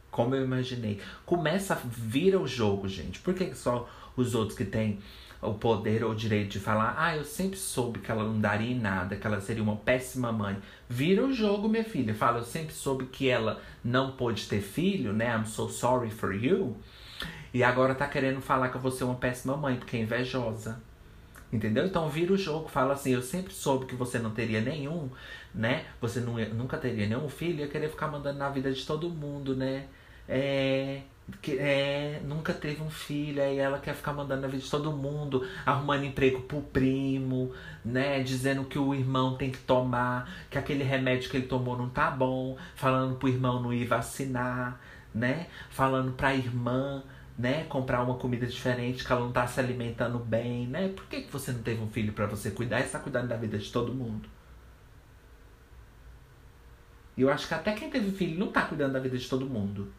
Como 0.10 0.34
eu 0.34 0.46
imaginei. 0.46 1.02
Começa 1.26 1.74
a 1.74 1.78
vir 1.84 2.38
o 2.38 2.48
jogo, 2.48 2.88
gente. 2.88 3.20
Por 3.20 3.34
que 3.34 3.54
só 3.54 3.90
os 4.16 4.34
outros 4.34 4.58
que 4.58 4.64
têm 4.64 5.00
o 5.42 5.54
poder 5.54 6.04
ou 6.04 6.12
o 6.12 6.16
direito 6.16 6.54
de 6.54 6.60
falar, 6.60 6.96
ah, 6.98 7.16
eu 7.16 7.24
sempre 7.24 7.58
soube 7.58 8.00
que 8.00 8.10
ela 8.10 8.24
não 8.24 8.40
daria 8.40 8.72
em 8.72 8.80
nada, 8.80 9.16
que 9.16 9.28
ela 9.28 9.42
seria 9.42 9.62
uma 9.62 9.76
péssima 9.76 10.32
mãe. 10.32 10.58
Vira 10.90 11.26
o 11.26 11.34
jogo, 11.34 11.68
minha 11.68 11.84
filha. 11.84 12.16
Fala, 12.16 12.40
eu 12.40 12.44
sempre 12.44 12.74
soube 12.74 13.06
que 13.08 13.28
ela 13.28 13.62
não 13.84 14.14
pôde 14.14 14.48
ter 14.48 14.62
filho, 14.62 15.12
né? 15.14 15.36
I'm 15.36 15.46
so 15.46 15.68
sorry 15.70 16.10
for 16.10 16.34
you. 16.34 16.78
E 17.56 17.64
agora 17.64 17.96
tá 17.96 18.06
querendo 18.06 18.42
falar 18.42 18.68
que 18.68 18.76
eu 18.76 18.82
vou 18.82 18.92
ser 18.92 19.06
uma 19.06 19.16
péssima 19.16 19.56
mãe, 19.56 19.78
porque 19.78 19.96
é 19.96 20.02
invejosa. 20.02 20.78
Entendeu? 21.54 21.86
Então 21.86 22.10
vira 22.10 22.34
o 22.34 22.38
jogo, 22.38 22.68
fala 22.68 22.96
assim, 22.96 23.14
eu 23.14 23.22
sempre 23.22 23.54
soube 23.54 23.86
que 23.86 23.96
você 23.96 24.20
não 24.20 24.32
teria 24.32 24.60
nenhum, 24.60 25.10
né? 25.54 25.86
Você 26.02 26.20
não, 26.20 26.34
nunca 26.50 26.78
teria 26.78 27.08
nenhum 27.08 27.30
filho, 27.30 27.60
ia 27.60 27.70
querer 27.70 27.90
ficar 27.90 28.10
mandando 28.10 28.40
na 28.40 28.50
vida 28.50 28.74
de 28.74 28.86
todo 28.86 29.10
mundo, 29.10 29.56
né? 29.56 29.86
É, 30.28 31.04
que, 31.42 31.58
é, 31.58 32.20
nunca 32.26 32.54
teve 32.54 32.84
um 32.84 32.90
filho, 32.90 33.42
aí 33.42 33.58
ela 33.58 33.80
quer 33.80 33.96
ficar 33.96 34.12
mandando 34.12 34.42
na 34.42 34.48
vida 34.50 34.62
de 34.62 34.70
todo 34.70 34.92
mundo, 34.92 35.48
arrumando 35.66 36.04
emprego 36.04 36.42
pro 36.42 36.60
primo, 36.60 37.54
né? 37.86 38.22
Dizendo 38.22 38.66
que 38.66 38.78
o 38.78 38.94
irmão 38.94 39.38
tem 39.38 39.50
que 39.50 39.60
tomar, 39.60 40.30
que 40.50 40.58
aquele 40.58 40.84
remédio 40.84 41.30
que 41.30 41.38
ele 41.38 41.48
tomou 41.48 41.78
não 41.78 41.88
tá 41.88 42.12
bom, 42.12 42.58
falando 42.76 43.16
pro 43.16 43.30
irmão 43.30 43.62
não 43.62 43.72
ir 43.72 43.86
vacinar, 43.86 44.78
né? 45.14 45.48
Falando 45.70 46.12
pra 46.12 46.36
irmã 46.36 47.02
né, 47.38 47.66
comprar 47.66 48.02
uma 48.02 48.18
comida 48.18 48.46
diferente, 48.46 49.04
que 49.04 49.12
ela 49.12 49.22
não 49.22 49.32
tá 49.32 49.46
se 49.46 49.60
alimentando 49.60 50.18
bem, 50.20 50.68
né? 50.68 50.90
Por 50.90 51.06
que, 51.06 51.22
que 51.22 51.32
você 51.32 51.52
não 51.52 51.62
teve 51.62 51.82
um 51.82 51.90
filho 51.90 52.14
para 52.14 52.26
você 52.26 52.52
cuidar 52.52 52.80
e 52.80 52.84
está 52.84 53.00
cuidando 53.00 53.28
da 53.28 53.36
vida 53.36 53.58
de 53.58 53.72
todo 53.72 53.94
mundo? 53.94 54.30
E 57.18 57.22
eu 57.22 57.30
acho 57.30 57.48
que 57.48 57.54
até 57.54 57.74
quem 57.74 57.90
teve 57.90 58.12
filho 58.12 58.40
não 58.40 58.52
tá 58.52 58.62
cuidando 58.64 58.94
da 58.94 59.00
vida 59.00 59.18
de 59.18 59.28
todo 59.28 59.46
mundo. 59.46 59.92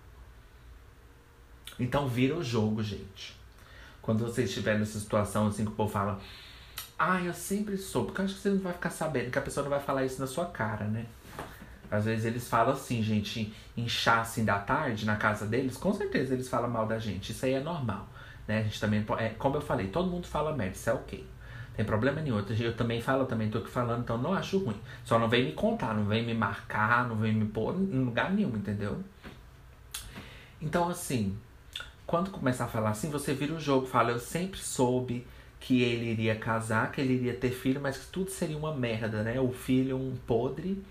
Então 1.79 2.09
vira 2.09 2.35
o 2.35 2.43
jogo, 2.43 2.83
gente. 2.83 3.37
Quando 4.01 4.25
você 4.25 4.45
estiver 4.45 4.79
nessa 4.79 4.99
situação 4.99 5.47
assim 5.47 5.65
que 5.65 5.73
o 5.73 5.75
povo 5.75 5.93
fala, 5.93 6.21
ah, 6.99 7.21
eu 7.23 7.35
sempre 7.35 7.77
soube, 7.77 8.09
porque 8.09 8.21
eu 8.23 8.25
acho 8.25 8.35
que 8.35 8.41
você 8.41 8.51
não 8.51 8.61
vai 8.61 8.73
ficar 8.73 8.91
sabendo, 8.91 9.31
que 9.31 9.39
a 9.39 9.43
pessoa 9.43 9.65
não 9.65 9.71
vai 9.71 9.81
falar 9.81 10.05
isso 10.05 10.21
na 10.21 10.27
sua 10.27 10.47
cara, 10.47 10.87
né? 10.87 11.07
Às 11.91 12.05
vezes 12.05 12.25
eles 12.25 12.49
falam 12.49 12.73
assim, 12.73 13.03
gente, 13.03 13.53
chá 13.87 14.21
assim 14.21 14.45
da 14.45 14.59
tarde 14.59 15.07
na 15.07 15.17
casa 15.17 15.47
deles, 15.47 15.77
com 15.77 15.93
certeza 15.93 16.35
eles 16.35 16.49
falam 16.49 16.71
mal 16.71 16.87
da 16.87 16.99
gente. 16.99 17.33
Isso 17.33 17.45
aí 17.45 17.55
é 17.55 17.61
normal, 17.61 18.09
né? 18.47 18.61
A 18.61 18.63
gente 18.63 18.81
também, 18.81 19.05
é, 19.19 19.31
como 19.31 19.57
eu 19.57 19.61
falei, 19.61 19.89
todo 19.89 20.11
mundo 20.11 20.27
fala 20.27 20.57
merda, 20.57 20.77
isso 20.77 20.91
é 20.91 20.93
ok. 20.93 21.27
Tem 21.77 21.85
problema 21.85 22.23
nenhum. 22.23 22.39
Eu 22.39 22.75
também 22.75 23.03
falo, 23.03 23.27
também 23.27 23.51
tô 23.51 23.59
aqui 23.59 23.71
falando, 23.71 24.01
então 24.01 24.17
não 24.17 24.33
acho 24.33 24.59
ruim. 24.59 24.81
Só 25.05 25.19
não 25.19 25.29
vem 25.29 25.45
me 25.45 25.53
contar, 25.53 25.93
não 25.93 26.07
vem 26.07 26.25
me 26.25 26.33
marcar, 26.33 27.07
não 27.07 27.17
vem 27.17 27.35
me 27.35 27.45
pôr 27.45 27.75
em 27.75 28.03
lugar 28.03 28.33
nenhum, 28.33 28.57
entendeu? 28.57 28.99
Então, 30.61 30.89
assim, 30.89 31.37
quando 32.07 32.31
começar 32.31 32.65
a 32.65 32.69
falar 32.69 32.91
assim, 32.91 33.11
você 33.11 33.35
vira 33.35 33.53
o 33.53 33.61
jogo, 33.61 33.87
fala, 33.87 34.11
eu 34.11 34.19
sempre 34.19 34.59
soube 34.59 35.27
que 35.61 35.83
ele 35.83 36.07
iria 36.07 36.35
casar, 36.37 36.91
que 36.93 37.01
ele 37.01 37.15
iria 37.15 37.35
ter 37.35 37.51
filho, 37.51 37.81
mas 37.81 37.99
que 37.99 38.07
tudo 38.07 38.31
seria 38.31 38.57
uma 38.57 38.75
merda, 38.75 39.23
né? 39.23 39.39
O 39.39 39.53
filho 39.53 39.97
um 39.97 40.17
podre 40.27 40.83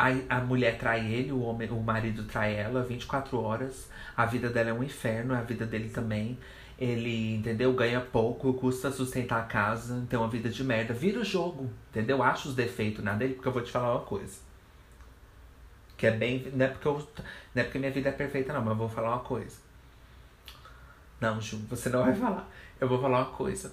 a, 0.00 0.38
a 0.38 0.40
mulher 0.40 0.78
trai 0.78 1.12
ele, 1.12 1.30
o, 1.30 1.40
homem, 1.42 1.68
o 1.70 1.80
marido 1.80 2.24
trai 2.24 2.54
ela 2.54 2.82
24 2.82 3.38
horas. 3.38 3.90
A 4.16 4.24
vida 4.24 4.48
dela 4.48 4.70
é 4.70 4.72
um 4.72 4.82
inferno, 4.82 5.34
a 5.34 5.42
vida 5.42 5.66
dele 5.66 5.90
também. 5.90 6.38
Ele, 6.78 7.36
entendeu? 7.36 7.74
Ganha 7.74 8.00
pouco, 8.00 8.54
custa 8.54 8.90
sustentar 8.90 9.40
a 9.40 9.44
casa, 9.44 10.06
tem 10.08 10.18
uma 10.18 10.28
vida 10.28 10.48
de 10.48 10.64
merda. 10.64 10.94
Vira 10.94 11.20
o 11.20 11.24
jogo, 11.24 11.70
entendeu? 11.90 12.22
Acha 12.22 12.48
os 12.48 12.54
defeitos 12.54 13.04
na 13.04 13.14
dele, 13.14 13.34
porque 13.34 13.48
eu 13.48 13.52
vou 13.52 13.60
te 13.60 13.70
falar 13.70 13.92
uma 13.92 14.04
coisa. 14.04 14.38
Que 15.98 16.06
é 16.06 16.10
bem. 16.10 16.50
Não 16.54 16.64
é 16.64 16.68
porque, 16.68 16.88
eu, 16.88 16.94
não 17.54 17.62
é 17.62 17.64
porque 17.64 17.78
minha 17.78 17.92
vida 17.92 18.08
é 18.08 18.12
perfeita, 18.12 18.54
não, 18.54 18.60
mas 18.60 18.70
eu 18.70 18.76
vou 18.76 18.88
falar 18.88 19.10
uma 19.10 19.20
coisa. 19.20 19.58
Não, 21.20 21.38
Ju, 21.38 21.58
você 21.68 21.90
não 21.90 22.04
vai 22.04 22.14
falar. 22.14 22.48
Eu 22.80 22.88
vou 22.88 22.98
falar 22.98 23.18
uma 23.18 23.36
coisa. 23.36 23.70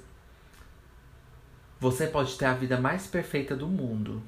Você 1.80 2.08
pode 2.08 2.38
ter 2.38 2.46
a 2.46 2.54
vida 2.54 2.78
mais 2.78 3.08
perfeita 3.08 3.56
do 3.56 3.68
mundo 3.68 4.22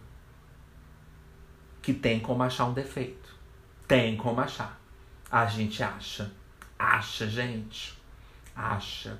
que 1.81 1.93
tem 1.93 2.19
como 2.19 2.43
achar 2.43 2.65
um 2.65 2.73
defeito. 2.73 3.35
Tem 3.87 4.15
como 4.15 4.39
achar. 4.41 4.79
A 5.31 5.45
gente 5.45 5.81
acha. 5.81 6.31
Acha, 6.77 7.27
gente. 7.27 7.97
Acha. 8.55 9.19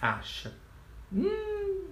Acha. 0.00 0.52
Hum. 1.12 1.88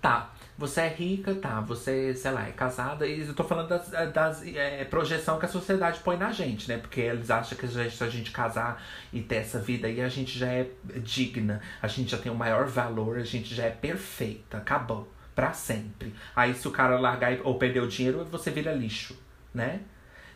Tá. 0.00 0.30
Você 0.56 0.82
é 0.82 0.88
rica, 0.88 1.34
tá? 1.34 1.60
Você, 1.62 2.14
sei 2.14 2.30
lá, 2.30 2.46
é 2.46 2.52
casada. 2.52 3.06
E 3.06 3.26
eu 3.26 3.34
tô 3.34 3.42
falando 3.42 3.68
das, 3.68 3.88
das 4.12 4.46
é, 4.46 4.84
projeção 4.84 5.38
que 5.38 5.46
a 5.46 5.48
sociedade 5.48 5.98
põe 6.00 6.16
na 6.16 6.30
gente, 6.30 6.68
né? 6.68 6.78
Porque 6.78 7.00
eles 7.00 7.28
acham 7.28 7.58
que 7.58 7.66
gente, 7.66 7.96
se 7.96 8.04
a 8.04 8.08
gente 8.08 8.30
casar 8.30 8.80
e 9.12 9.20
ter 9.20 9.36
essa 9.36 9.58
vida 9.58 9.88
aí, 9.88 10.00
a 10.00 10.08
gente 10.08 10.38
já 10.38 10.46
é 10.46 10.70
digna. 11.02 11.60
A 11.82 11.88
gente 11.88 12.10
já 12.10 12.18
tem 12.18 12.30
o 12.30 12.34
maior 12.36 12.66
valor. 12.66 13.18
A 13.18 13.24
gente 13.24 13.52
já 13.52 13.64
é 13.64 13.70
perfeita. 13.70 14.58
Acabou 14.58 15.12
para 15.34 15.52
sempre. 15.52 16.14
Aí 16.34 16.54
se 16.54 16.66
o 16.68 16.70
cara 16.70 16.98
largar 16.98 17.38
ou 17.44 17.58
perder 17.58 17.80
o 17.80 17.88
dinheiro, 17.88 18.24
você 18.24 18.50
vira 18.50 18.72
lixo, 18.72 19.16
né? 19.52 19.80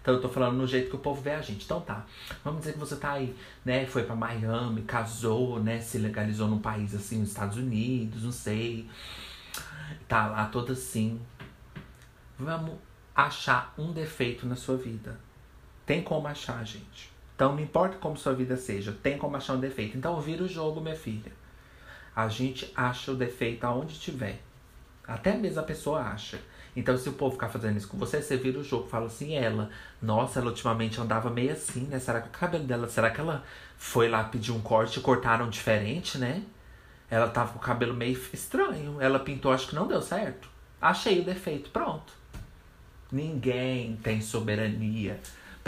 Então 0.01 0.15
eu 0.15 0.21
tô 0.21 0.29
falando 0.29 0.57
no 0.57 0.67
jeito 0.67 0.91
que 0.91 0.97
o 0.97 1.01
povo 1.01 1.21
vê 1.21 1.33
a 1.33 1.43
gente. 1.43 1.65
Então 1.65 1.81
tá. 1.81 2.05
Vamos 2.43 2.61
dizer 2.61 2.73
que 2.73 2.79
você 2.79 2.97
tá 2.97 3.13
aí, 3.13 3.37
né? 3.65 3.87
Foi 3.87 4.05
para 4.05 4.17
Miami, 4.17 4.83
casou, 4.83 5.61
né? 5.61 5.81
Se 5.81 5.99
legalizou 5.99 6.49
num 6.49 6.61
país 6.61 6.95
assim, 6.95 7.19
nos 7.19 7.29
Estados 7.29 7.57
Unidos, 7.57 8.23
não 8.23 8.33
sei. 8.33 8.89
Tá 10.07 10.27
lá 10.27 10.47
toda 10.47 10.73
assim. 10.73 11.21
Vamos 12.39 12.77
achar 13.15 13.75
um 13.77 13.93
defeito 13.93 14.47
na 14.47 14.55
sua 14.55 14.77
vida. 14.77 15.19
Tem 15.85 16.03
como 16.03 16.27
achar, 16.27 16.65
gente. 16.65 17.11
Então 17.35 17.55
não 17.55 17.61
importa 17.61 17.99
como 17.99 18.17
sua 18.17 18.33
vida 18.33 18.57
seja, 18.57 18.93
tem 18.93 19.19
como 19.19 19.37
achar 19.37 19.55
um 19.55 19.61
defeito. 19.61 19.97
Então 19.97 20.21
vira 20.21 20.43
o 20.43 20.49
jogo, 20.49 20.81
minha 20.81 20.97
filha. 20.97 21.33
A 22.15 22.29
gente 22.29 22.73
acha 22.75 23.13
o 23.13 23.17
defeito 23.17 23.65
aonde 23.65 23.93
estiver. 23.93 24.41
Até 25.09 25.35
mesmo 25.35 25.61
a 25.61 25.65
pessoa 25.65 26.01
acha. 26.01 26.39
Então, 26.77 26.97
se 26.97 27.09
o 27.09 27.15
povo 27.15 27.33
ficar 27.33 27.49
fazendo 27.49 27.79
isso 27.79 27.89
com 27.89 27.97
você, 27.97 28.23
você 28.23 28.37
vira 28.37 28.59
o 28.59 28.63
jogo 28.63 28.87
fala 28.89 29.07
assim, 29.07 29.35
ela, 29.35 29.71
nossa, 30.01 30.39
ela 30.39 30.51
ultimamente 30.51 31.01
andava 31.01 31.31
meio 31.31 31.53
assim, 31.53 31.85
né? 31.85 31.99
Será 31.99 32.21
que 32.21 32.29
o 32.29 32.31
cabelo 32.31 32.65
dela, 32.65 32.89
será 32.89 33.11
que 33.11 33.21
ela 33.21 33.43
foi 33.79 34.09
lá 34.09 34.23
pedir 34.23 34.53
um 34.53 34.61
corte 34.61 34.99
e 34.99 35.03
cortaram 35.03 35.49
diferente, 35.49 36.19
né? 36.19 36.43
Ela 37.11 37.27
tava 37.29 37.53
com 37.53 37.59
o 37.59 37.63
cabelo 37.63 37.95
meio 37.95 38.21
estranho. 38.33 39.01
Ela 39.01 39.19
pintou, 39.19 39.51
acho 39.51 39.69
que 39.69 39.75
não 39.75 39.89
deu 39.89 40.03
certo. 40.03 40.49
Achei 40.81 41.21
o 41.21 41.25
defeito, 41.25 41.71
pronto. 41.71 42.13
Ninguém 43.11 43.97
tem 43.97 44.21
soberania 44.21 45.19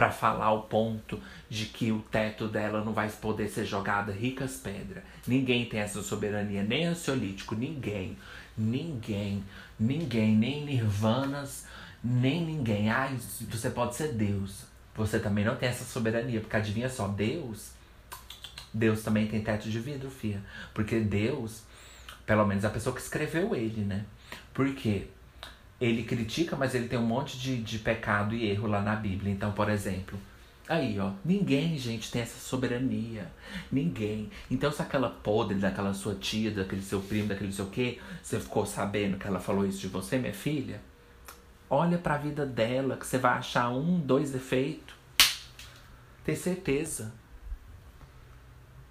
para 0.01 0.11
falar 0.11 0.51
o 0.55 0.63
ponto 0.63 1.21
de 1.51 1.67
que 1.67 1.93
o 1.93 1.99
teto 1.99 2.49
dela 2.49 2.83
não 2.83 2.95
vai 2.95 3.07
poder 3.11 3.49
ser 3.49 3.67
jogada 3.67 4.11
ricas 4.11 4.57
pedras. 4.57 5.05
Ninguém 5.27 5.67
tem 5.67 5.79
essa 5.79 6.03
soberania, 6.03 6.63
nem 6.63 6.87
ansiolítico, 6.87 7.55
ninguém. 7.55 8.17
Ninguém, 8.57 9.45
ninguém, 9.79 10.35
nem 10.35 10.65
nirvanas, 10.65 11.67
nem 12.03 12.43
ninguém. 12.43 12.89
Ai, 12.89 13.15
você 13.51 13.69
pode 13.69 13.95
ser 13.95 14.15
Deus. 14.15 14.63
Você 14.97 15.19
também 15.19 15.45
não 15.45 15.57
tem 15.57 15.69
essa 15.69 15.85
soberania, 15.85 16.41
porque 16.41 16.57
adivinha 16.57 16.89
só, 16.89 17.07
Deus, 17.07 17.73
Deus 18.73 19.03
também 19.03 19.27
tem 19.27 19.43
teto 19.43 19.69
de 19.69 19.81
vidro, 19.81 20.11
filha. 20.11 20.43
Porque 20.73 20.99
Deus, 20.99 21.61
pelo 22.25 22.47
menos 22.47 22.65
a 22.65 22.71
pessoa 22.71 22.97
que 22.97 23.03
escreveu 23.03 23.55
ele, 23.55 23.83
né? 23.83 24.07
Porque 24.55 25.09
ele 25.81 26.05
critica, 26.05 26.57
mas 26.57 26.75
ele 26.75 26.89
tem 26.89 26.99
um 26.99 27.07
monte 27.07 27.39
de, 27.39 27.57
de 27.57 27.79
pecado 27.79 28.35
e 28.35 28.49
erro 28.51 28.67
lá 28.67 28.83
na 28.83 28.95
Bíblia. 28.95 29.33
Então, 29.33 29.53
por 29.53 29.71
exemplo, 29.71 30.19
Aí, 30.71 31.01
ó, 31.01 31.11
ninguém, 31.25 31.77
gente, 31.77 32.13
tem 32.13 32.23
essa 32.23 32.39
soberania. 32.39 33.29
Ninguém. 33.73 34.31
Então, 34.49 34.71
se 34.71 34.81
aquela 34.81 35.11
podre 35.11 35.59
daquela 35.59 35.93
sua 35.93 36.15
tia, 36.15 36.53
daquele 36.53 36.81
seu 36.81 37.01
primo, 37.01 37.27
daquele 37.27 37.53
seu 37.53 37.67
quê, 37.67 37.99
você 38.23 38.39
ficou 38.39 38.65
sabendo 38.65 39.19
que 39.19 39.27
ela 39.27 39.41
falou 39.41 39.67
isso 39.67 39.81
de 39.81 39.89
você, 39.89 40.17
minha 40.17 40.33
filha? 40.33 40.81
Olha 41.69 41.99
para 41.99 42.15
a 42.15 42.19
vida 42.19 42.47
dela, 42.47 42.97
que 42.97 43.05
você 43.05 43.19
vai 43.19 43.33
achar 43.33 43.69
um, 43.71 43.99
dois 43.99 44.31
defeitos. 44.31 44.95
Tem 46.25 46.37
certeza. 46.37 47.13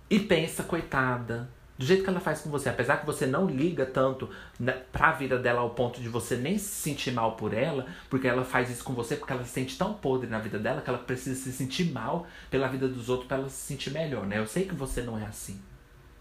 E 0.10 0.20
pensa, 0.20 0.64
coitada, 0.64 1.50
do 1.80 1.86
jeito 1.86 2.04
que 2.04 2.10
ela 2.10 2.20
faz 2.20 2.42
com 2.42 2.50
você, 2.50 2.68
apesar 2.68 2.98
que 2.98 3.06
você 3.06 3.26
não 3.26 3.48
liga 3.48 3.86
tanto 3.86 4.30
né, 4.60 4.84
pra 4.92 5.14
vida 5.14 5.40
dela 5.40 5.62
ao 5.62 5.70
ponto 5.70 6.02
de 6.02 6.10
você 6.10 6.36
nem 6.36 6.58
se 6.58 6.68
sentir 6.68 7.14
mal 7.14 7.38
por 7.38 7.54
ela, 7.54 7.88
porque 8.10 8.28
ela 8.28 8.44
faz 8.44 8.70
isso 8.70 8.84
com 8.84 8.92
você 8.92 9.16
porque 9.16 9.32
ela 9.32 9.46
se 9.46 9.52
sente 9.52 9.78
tão 9.78 9.94
podre 9.94 10.30
na 10.30 10.40
vida 10.40 10.60
dela 10.60 10.82
que 10.82 10.90
ela 10.90 11.00
precisa 11.00 11.42
se 11.42 11.54
sentir 11.54 11.86
mal 11.94 12.28
pela 12.52 12.68
vida 12.68 12.86
dos 12.86 13.08
outros 13.08 13.30
para 13.30 13.38
ela 13.38 13.48
se 13.48 13.66
sentir 13.66 13.92
melhor, 13.92 14.28
né? 14.28 14.40
Eu 14.40 14.46
sei 14.46 14.66
que 14.66 14.76
você 14.76 15.02
não 15.02 15.18
é 15.18 15.26
assim. 15.26 15.62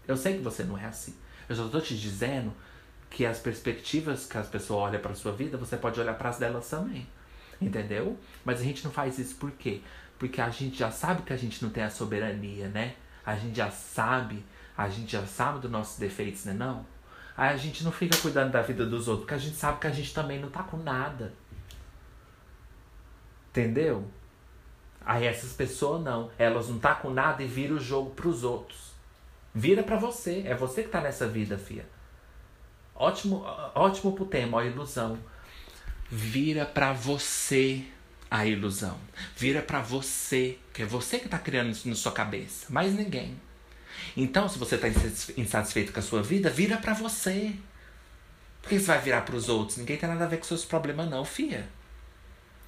Eu 0.07 0.15
sei 0.15 0.37
que 0.37 0.41
você 0.41 0.63
não 0.63 0.77
é 0.77 0.85
assim. 0.85 1.13
Eu 1.49 1.57
só 1.57 1.67
tô 1.67 1.81
te 1.81 1.93
dizendo 1.97 2.53
que 3.09 3.25
as 3.25 3.39
perspectivas 3.39 4.25
que 4.25 4.37
as 4.37 4.47
pessoas 4.47 4.79
olham 4.79 5.01
para 5.01 5.13
sua 5.13 5.33
vida, 5.33 5.57
você 5.57 5.75
pode 5.75 5.99
olhar 5.99 6.13
para 6.13 6.29
as 6.29 6.39
delas 6.39 6.69
também. 6.69 7.05
Entendeu? 7.59 8.17
Mas 8.45 8.61
a 8.61 8.63
gente 8.63 8.85
não 8.85 8.93
faz 8.93 9.19
isso 9.19 9.35
por 9.35 9.51
quê? 9.51 9.81
Porque 10.17 10.39
a 10.39 10.49
gente 10.49 10.77
já 10.79 10.89
sabe 10.89 11.23
que 11.23 11.33
a 11.33 11.37
gente 11.37 11.61
não 11.61 11.69
tem 11.69 11.83
a 11.83 11.89
soberania, 11.89 12.69
né? 12.69 12.95
A 13.25 13.35
gente 13.35 13.57
já 13.57 13.69
sabe 13.69 14.41
A 14.79 14.87
gente 14.87 15.11
já 15.11 15.25
sabe 15.25 15.59
dos 15.59 15.69
nossos 15.69 15.99
defeitos, 15.99 16.45
né 16.45 16.53
não? 16.53 16.85
Aí 17.35 17.49
a 17.49 17.57
gente 17.57 17.83
não 17.83 17.91
fica 17.91 18.17
cuidando 18.17 18.53
da 18.53 18.61
vida 18.61 18.85
dos 18.85 19.09
outros, 19.09 19.25
porque 19.25 19.33
a 19.33 19.37
gente 19.37 19.57
sabe 19.57 19.77
que 19.77 19.87
a 19.87 19.91
gente 19.91 20.13
também 20.13 20.39
não 20.39 20.49
tá 20.49 20.63
com 20.63 20.77
nada. 20.77 21.33
Entendeu? 23.49 24.09
Aí 25.05 25.25
essas 25.25 25.51
pessoas 25.51 26.01
não, 26.01 26.31
elas 26.37 26.69
não 26.69 26.79
tá 26.79 26.95
com 26.95 27.09
nada 27.09 27.43
e 27.43 27.45
vira 27.45 27.73
o 27.73 27.79
jogo 27.79 28.11
pros 28.11 28.45
outros. 28.45 28.93
Vira 29.53 29.83
para 29.83 29.97
você, 29.97 30.43
é 30.45 30.55
você 30.55 30.83
que 30.83 30.87
tá 30.87 31.01
nessa 31.01 31.27
vida, 31.27 31.57
fia. 31.57 31.85
Ótimo, 32.95 33.43
ótimo 33.75 34.13
pro 34.13 34.27
tema, 34.27 34.59
ó, 34.59 34.63
ilusão. 34.63 35.19
Vira 36.09 36.65
para 36.65 36.93
você 36.93 37.83
a 38.31 38.45
ilusão. 38.45 38.97
Vira 39.35 39.61
para 39.61 39.81
você, 39.81 40.57
que 40.73 40.83
é 40.83 40.85
você 40.85 41.19
que 41.19 41.27
tá 41.27 41.37
criando 41.37 41.71
isso 41.71 41.89
na 41.89 41.95
sua 41.95 42.13
cabeça, 42.13 42.67
mais 42.69 42.93
ninguém. 42.93 43.48
Então, 44.15 44.47
se 44.49 44.57
você 44.57 44.77
tá 44.77 44.87
insatisfeito 45.37 45.91
com 45.91 45.99
a 45.99 46.03
sua 46.03 46.21
vida, 46.21 46.49
vira 46.49 46.77
para 46.77 46.93
você. 46.93 47.55
Por 48.61 48.69
que 48.69 48.79
você 48.79 48.85
vai 48.85 49.01
virar 49.01 49.21
para 49.21 49.35
os 49.35 49.49
outros? 49.49 49.77
Ninguém 49.77 49.97
tem 49.97 50.09
nada 50.09 50.25
a 50.25 50.27
ver 50.27 50.37
com 50.37 50.43
seus 50.43 50.65
problemas 50.65 51.09
não, 51.09 51.23
fia. 51.23 51.67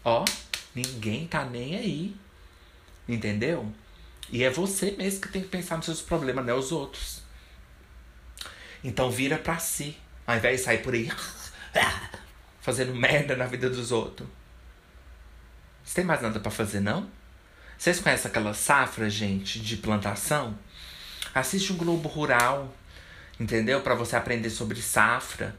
Ó, 0.03 0.25
ninguém 0.73 1.27
tá 1.27 1.45
nem 1.45 1.75
aí. 1.75 2.15
Entendeu? 3.07 3.71
E 4.31 4.43
é 4.43 4.49
você 4.49 4.91
mesmo 4.91 5.21
que 5.21 5.27
tem 5.27 5.41
que 5.41 5.49
pensar 5.49 5.75
nos 5.75 5.85
seus 5.85 6.01
problemas, 6.01 6.45
não 6.45 6.53
é 6.53 6.57
os 6.57 6.71
outros. 6.71 7.21
Então 8.83 9.11
vira 9.11 9.37
para 9.37 9.59
si, 9.59 9.97
ao 10.25 10.37
invés 10.37 10.59
de 10.59 10.65
sair 10.65 10.79
por 10.79 10.93
aí 10.93 11.11
fazendo 12.61 12.95
merda 12.95 13.35
na 13.35 13.45
vida 13.45 13.69
dos 13.69 13.91
outros. 13.91 14.27
Você 15.83 15.95
tem 15.95 16.05
mais 16.05 16.21
nada 16.21 16.39
para 16.39 16.51
fazer, 16.51 16.79
não? 16.79 17.09
Vocês 17.77 17.99
conhecem 17.99 18.29
aquela 18.29 18.53
safra, 18.53 19.09
gente, 19.09 19.59
de 19.59 19.75
plantação? 19.77 20.57
Assiste 21.33 21.71
um 21.71 21.77
Globo 21.77 22.09
Rural, 22.09 22.73
entendeu? 23.39 23.81
Para 23.81 23.95
você 23.95 24.15
aprender 24.15 24.49
sobre 24.49 24.81
safra. 24.81 25.55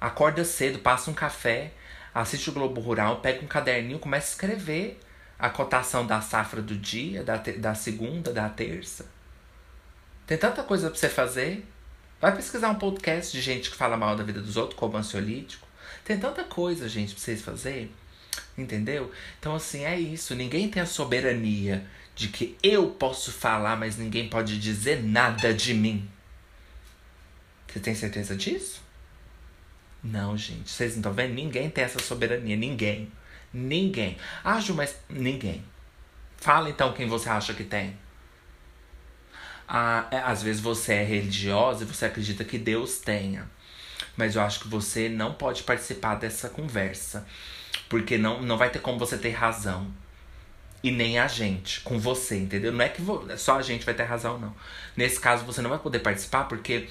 Acorda 0.00 0.44
cedo, 0.44 0.78
passa 0.78 1.10
um 1.10 1.14
café, 1.14 1.72
assiste 2.14 2.48
o 2.48 2.52
Globo 2.52 2.80
Rural, 2.80 3.20
pega 3.20 3.44
um 3.44 3.48
caderninho, 3.48 3.98
começa 3.98 4.28
a 4.28 4.30
escrever 4.30 5.00
a 5.38 5.50
cotação 5.50 6.06
da 6.06 6.20
safra 6.20 6.62
do 6.62 6.76
dia, 6.76 7.24
da, 7.24 7.36
da 7.36 7.74
segunda, 7.74 8.32
da 8.32 8.48
terça. 8.48 9.06
Tem 10.26 10.38
tanta 10.38 10.62
coisa 10.62 10.88
para 10.88 10.98
você 10.98 11.08
fazer. 11.08 11.66
Vai 12.20 12.36
pesquisar 12.36 12.68
um 12.68 12.76
podcast 12.76 13.32
de 13.32 13.42
gente 13.42 13.70
que 13.70 13.76
fala 13.76 13.96
mal 13.96 14.14
da 14.14 14.22
vida 14.22 14.40
dos 14.40 14.56
outros, 14.56 14.78
como 14.78 14.96
ansiolítico. 14.96 15.66
Tem 16.04 16.18
tanta 16.20 16.44
coisa, 16.44 16.88
gente, 16.88 17.14
pra 17.14 17.22
vocês 17.22 17.42
fazerem. 17.42 17.90
Entendeu? 18.56 19.10
Então, 19.40 19.56
assim, 19.56 19.84
é 19.84 19.98
isso. 19.98 20.34
Ninguém 20.34 20.70
tem 20.70 20.82
a 20.82 20.86
soberania 20.86 21.84
de 22.14 22.28
que 22.28 22.56
eu 22.62 22.90
posso 22.90 23.32
falar, 23.32 23.76
mas 23.76 23.96
ninguém 23.96 24.28
pode 24.28 24.58
dizer 24.58 25.02
nada 25.02 25.54
de 25.54 25.72
mim. 25.72 26.08
Você 27.66 27.80
tem 27.80 27.94
certeza 27.94 28.36
disso? 28.36 28.82
Não, 30.02 30.36
gente. 30.36 30.70
Vocês 30.70 30.92
não 30.92 30.98
estão 30.98 31.12
vendo? 31.12 31.34
Ninguém 31.34 31.70
tem 31.70 31.84
essa 31.84 31.98
soberania. 32.00 32.56
Ninguém. 32.56 33.10
Ninguém. 33.52 34.16
Ah, 34.42 34.60
Ju, 34.60 34.74
mas 34.74 34.96
ninguém. 35.08 35.64
Fala 36.36 36.70
então 36.70 36.92
quem 36.92 37.06
você 37.06 37.28
acha 37.28 37.54
que 37.54 37.64
tem. 37.64 37.96
Ah, 39.68 40.08
é, 40.10 40.18
às 40.18 40.42
vezes 40.42 40.60
você 40.60 40.94
é 40.94 41.04
religiosa 41.04 41.84
e 41.84 41.86
você 41.86 42.06
acredita 42.06 42.44
que 42.44 42.58
Deus 42.58 42.98
tenha. 42.98 43.48
Mas 44.16 44.34
eu 44.34 44.42
acho 44.42 44.60
que 44.60 44.68
você 44.68 45.08
não 45.08 45.34
pode 45.34 45.62
participar 45.62 46.16
dessa 46.16 46.48
conversa. 46.48 47.26
Porque 47.88 48.18
não, 48.18 48.42
não 48.42 48.56
vai 48.56 48.70
ter 48.70 48.80
como 48.80 48.98
você 48.98 49.16
ter 49.16 49.30
razão 49.30 49.92
e 50.82 50.90
nem 50.90 51.18
a 51.18 51.28
gente, 51.28 51.80
com 51.80 51.98
você, 51.98 52.38
entendeu? 52.38 52.72
Não 52.72 52.84
é 52.84 52.88
que 52.88 53.02
só 53.36 53.58
a 53.58 53.62
gente 53.62 53.84
vai 53.84 53.94
ter 53.94 54.04
razão, 54.04 54.38
não. 54.38 54.54
Nesse 54.96 55.20
caso, 55.20 55.44
você 55.44 55.60
não 55.60 55.70
vai 55.70 55.78
poder 55.78 55.98
participar 55.98 56.44
porque 56.44 56.88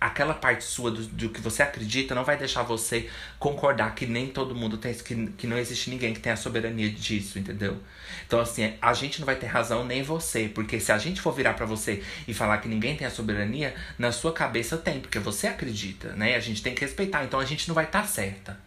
aquela 0.00 0.32
parte 0.32 0.64
sua 0.64 0.90
do, 0.90 1.04
do, 1.06 1.28
que 1.28 1.40
você 1.40 1.62
acredita 1.62 2.14
não 2.14 2.24
vai 2.24 2.36
deixar 2.36 2.62
você 2.62 3.08
concordar 3.38 3.94
que 3.94 4.06
nem 4.06 4.28
todo 4.28 4.54
mundo 4.54 4.78
tem, 4.78 4.94
que, 4.94 5.26
que 5.32 5.46
não 5.46 5.58
existe 5.58 5.90
ninguém 5.90 6.14
que 6.14 6.20
tenha 6.20 6.32
a 6.32 6.38
soberania 6.38 6.90
disso, 6.90 7.38
entendeu? 7.38 7.78
Então, 8.26 8.40
assim, 8.40 8.74
a 8.80 8.94
gente 8.94 9.20
não 9.20 9.26
vai 9.26 9.36
ter 9.36 9.46
razão 9.46 9.84
nem 9.84 10.02
você, 10.02 10.48
porque 10.48 10.80
se 10.80 10.90
a 10.90 10.96
gente 10.96 11.20
for 11.20 11.32
virar 11.32 11.54
para 11.54 11.66
você 11.66 12.02
e 12.26 12.32
falar 12.32 12.58
que 12.58 12.68
ninguém 12.68 12.96
tem 12.96 13.06
a 13.06 13.10
soberania, 13.10 13.74
na 13.98 14.10
sua 14.10 14.32
cabeça 14.32 14.78
tem, 14.78 15.00
porque 15.00 15.18
você 15.18 15.46
acredita, 15.46 16.14
né? 16.14 16.34
A 16.34 16.40
gente 16.40 16.62
tem 16.62 16.74
que 16.74 16.80
respeitar, 16.80 17.22
então 17.24 17.38
a 17.38 17.44
gente 17.44 17.68
não 17.68 17.74
vai 17.74 17.84
estar 17.84 18.02
tá 18.02 18.08
certa. 18.08 18.58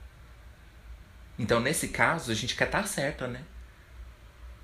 Então, 1.39 1.59
nesse 1.59 1.87
caso, 1.87 2.31
a 2.31 2.35
gente 2.35 2.55
quer 2.55 2.65
estar 2.65 2.81
tá 2.81 2.87
certa, 2.87 3.27
né? 3.27 3.41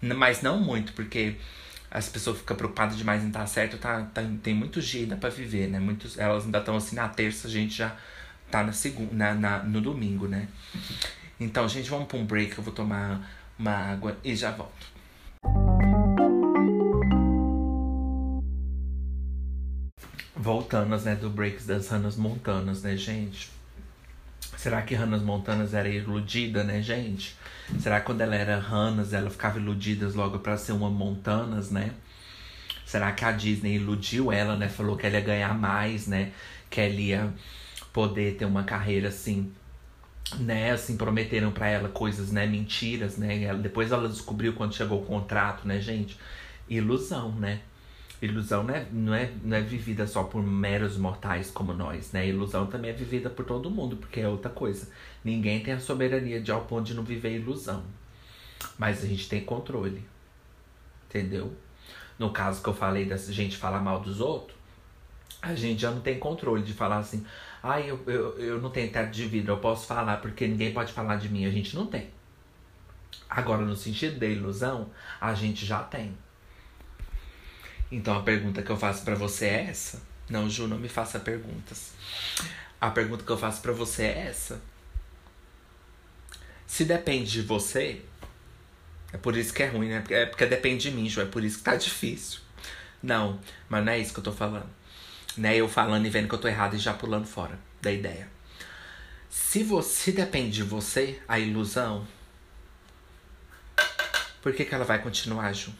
Mas 0.01 0.41
não 0.41 0.59
muito, 0.59 0.93
porque 0.93 1.35
as 1.91 2.07
pessoas 2.07 2.37
ficam 2.37 2.55
preocupadas 2.55 2.97
demais 2.97 3.23
em 3.23 3.27
estar 3.27 3.45
certo, 3.47 3.77
tá, 3.77 4.03
tá, 4.13 4.23
tem 4.43 4.53
muitos 4.53 4.85
dias 4.85 5.03
ainda 5.03 5.17
pra 5.17 5.29
viver, 5.29 5.67
né? 5.67 5.79
Muitos, 5.79 6.17
elas 6.17 6.45
ainda 6.45 6.59
estão 6.59 6.75
assim 6.77 6.95
na 6.95 7.09
terça, 7.09 7.47
a 7.47 7.51
gente 7.51 7.75
já 7.75 7.95
tá 8.51 8.63
na 8.63 8.71
segunda, 8.71 9.13
na, 9.13 9.33
na, 9.33 9.63
no 9.63 9.81
domingo, 9.81 10.27
né? 10.27 10.47
Então, 11.39 11.67
gente, 11.67 11.89
vamos 11.89 12.07
pra 12.07 12.17
um 12.17 12.25
break, 12.25 12.57
eu 12.57 12.63
vou 12.63 12.73
tomar 12.73 13.27
uma 13.57 13.71
água 13.71 14.17
e 14.23 14.35
já 14.35 14.51
volto. 14.51 14.87
Voltando, 20.35 20.97
né, 21.01 21.15
do 21.15 21.29
breaks 21.29 21.65
das 21.65 21.89
Ranas 21.89 22.15
Montanas, 22.15 22.83
né, 22.83 22.95
gente? 22.95 23.58
Será 24.59 24.81
que 24.81 24.93
Hannah 24.93 25.19
Montanas 25.19 25.73
era 25.73 25.87
iludida, 25.87 26.65
né, 26.65 26.81
gente? 26.81 27.33
Será 27.79 28.01
que 28.01 28.07
quando 28.07 28.19
ela 28.19 28.35
era 28.35 28.59
Hannah, 28.59 29.07
ela 29.09 29.29
ficava 29.29 29.57
iludida 29.57 30.05
logo 30.13 30.39
para 30.39 30.57
ser 30.57 30.73
uma 30.73 30.89
Montanas, 30.89 31.71
né? 31.71 31.93
Será 32.85 33.13
que 33.13 33.23
a 33.23 33.31
Disney 33.31 33.75
iludiu 33.75 34.33
ela, 34.33 34.57
né? 34.57 34.67
Falou 34.67 34.97
que 34.97 35.07
ela 35.07 35.15
ia 35.15 35.21
ganhar 35.21 35.57
mais, 35.57 36.07
né? 36.07 36.33
Que 36.69 36.81
ela 36.81 36.93
ia 36.95 37.33
poder 37.93 38.35
ter 38.35 38.43
uma 38.43 38.65
carreira 38.65 39.07
assim, 39.07 39.49
né? 40.37 40.71
Assim, 40.71 40.97
prometeram 40.97 41.53
para 41.53 41.69
ela 41.69 41.87
coisas, 41.87 42.29
né? 42.29 42.45
Mentiras, 42.45 43.15
né? 43.15 43.41
Ela, 43.41 43.59
depois 43.59 43.93
ela 43.93 44.09
descobriu 44.09 44.51
quando 44.51 44.75
chegou 44.75 45.01
o 45.01 45.05
contrato, 45.05 45.65
né, 45.65 45.79
gente? 45.79 46.19
Ilusão, 46.67 47.31
né? 47.31 47.61
Ilusão 48.21 48.63
não 48.63 48.75
é, 48.75 48.87
não, 48.91 49.13
é, 49.13 49.31
não 49.43 49.55
é 49.55 49.61
vivida 49.61 50.05
só 50.05 50.23
por 50.23 50.43
meros 50.43 50.97
mortais 50.97 51.49
como 51.49 51.73
nós, 51.73 52.11
né? 52.11 52.27
Ilusão 52.27 52.67
também 52.67 52.91
é 52.91 52.93
vivida 52.93 53.29
por 53.29 53.45
todo 53.45 53.71
mundo, 53.71 53.95
porque 53.95 54.19
é 54.19 54.27
outra 54.27 54.51
coisa. 54.51 54.89
Ninguém 55.23 55.61
tem 55.61 55.73
a 55.73 55.79
soberania 55.79 56.41
de 56.41 56.51
ao 56.51 56.65
ponto 56.65 56.85
de 56.85 56.93
não 56.93 57.03
viver 57.03 57.35
ilusão. 57.35 57.83
Mas 58.77 59.03
a 59.03 59.07
gente 59.07 59.29
tem 59.29 59.43
controle. 59.43 60.05
Entendeu? 61.07 61.55
No 62.17 62.31
caso 62.31 62.61
que 62.61 62.67
eu 62.67 62.73
falei 62.73 63.05
da 63.05 63.15
gente 63.15 63.55
falar 63.55 63.79
mal 63.79 64.01
dos 64.01 64.19
outros, 64.19 64.57
a 65.41 65.55
gente 65.55 65.81
já 65.81 65.89
não 65.89 66.01
tem 66.01 66.19
controle 66.19 66.61
de 66.61 66.73
falar 66.73 66.97
assim, 66.97 67.25
ah, 67.63 67.79
eu, 67.79 68.01
eu, 68.05 68.37
eu 68.37 68.61
não 68.61 68.69
tenho 68.69 68.91
teto 68.91 69.11
de 69.11 69.25
vidro, 69.25 69.53
eu 69.53 69.57
posso 69.57 69.87
falar 69.87 70.17
porque 70.17 70.45
ninguém 70.45 70.73
pode 70.73 70.91
falar 70.91 71.15
de 71.15 71.29
mim. 71.29 71.45
A 71.45 71.51
gente 71.51 71.73
não 71.75 71.87
tem. 71.87 72.09
Agora, 73.29 73.61
no 73.61 73.75
sentido 73.75 74.19
da 74.19 74.25
ilusão, 74.25 74.89
a 75.21 75.33
gente 75.33 75.65
já 75.65 75.81
tem. 75.83 76.17
Então 77.91 78.15
a 78.17 78.21
pergunta 78.21 78.61
que 78.61 78.69
eu 78.69 78.77
faço 78.77 79.03
para 79.03 79.15
você 79.15 79.45
é 79.45 79.65
essa. 79.69 80.01
Não, 80.29 80.49
Ju, 80.49 80.67
não 80.67 80.77
me 80.77 80.87
faça 80.87 81.19
perguntas. 81.19 81.91
A 82.79 82.91
pergunta 82.91 83.23
que 83.23 83.31
eu 83.31 83.37
faço 83.37 83.61
para 83.61 83.71
você 83.71 84.03
é 84.03 84.27
essa. 84.27 84.61
Se 86.67 86.85
depende 86.85 87.31
de 87.31 87.41
você, 87.41 88.01
é 89.11 89.17
por 89.17 89.35
isso 89.35 89.51
que 89.51 89.63
é 89.63 89.67
ruim, 89.67 89.89
né? 89.89 90.03
É 90.09 90.25
porque 90.27 90.45
depende 90.45 90.89
de 90.89 90.95
mim, 90.95 91.09
Ju, 91.09 91.21
é 91.21 91.25
por 91.25 91.43
isso 91.43 91.57
que 91.57 91.63
tá 91.63 91.75
difícil. 91.75 92.41
Não, 93.01 93.39
mas 93.67 93.83
não 93.83 93.91
é 93.91 93.99
isso 93.99 94.13
que 94.13 94.19
eu 94.19 94.23
tô 94.23 94.31
falando. 94.31 94.69
Né? 95.35 95.55
Eu 95.57 95.67
falando 95.67 96.05
e 96.05 96.09
vendo 96.09 96.27
que 96.27 96.35
eu 96.35 96.39
tô 96.39 96.47
errado 96.47 96.75
e 96.75 96.79
já 96.79 96.93
pulando 96.93 97.25
fora 97.25 97.57
da 97.81 97.91
ideia. 97.91 98.29
Se 99.29 99.63
você 99.63 100.11
depende 100.11 100.51
de 100.51 100.63
você, 100.63 101.19
a 101.27 101.39
ilusão, 101.39 102.07
por 104.41 104.53
que, 104.53 104.65
que 104.65 104.75
ela 104.75 104.85
vai 104.85 105.01
continuar, 105.01 105.53
Ju? 105.53 105.73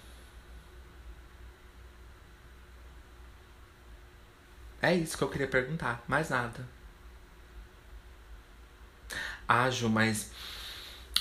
É 4.82 4.93
isso 4.93 5.17
que 5.17 5.23
eu 5.23 5.30
queria 5.30 5.47
perguntar, 5.47 6.03
mais 6.07 6.30
nada. 6.30 6.65
Ajo, 9.47 9.89
mas 9.89 10.32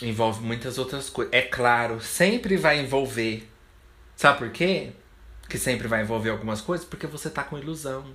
envolve 0.02 0.44
muitas 0.44 0.78
outras 0.78 1.08
coisas. 1.10 1.32
É 1.32 1.42
claro, 1.42 2.00
sempre 2.00 2.56
vai 2.56 2.78
envolver. 2.78 3.48
Sabe 4.14 4.38
por 4.38 4.50
quê? 4.50 4.92
Que 5.48 5.58
sempre 5.58 5.88
vai 5.88 6.02
envolver 6.02 6.30
algumas 6.30 6.60
coisas? 6.60 6.86
Porque 6.86 7.06
você 7.06 7.30
tá 7.30 7.42
com 7.42 7.58
ilusão. 7.58 8.14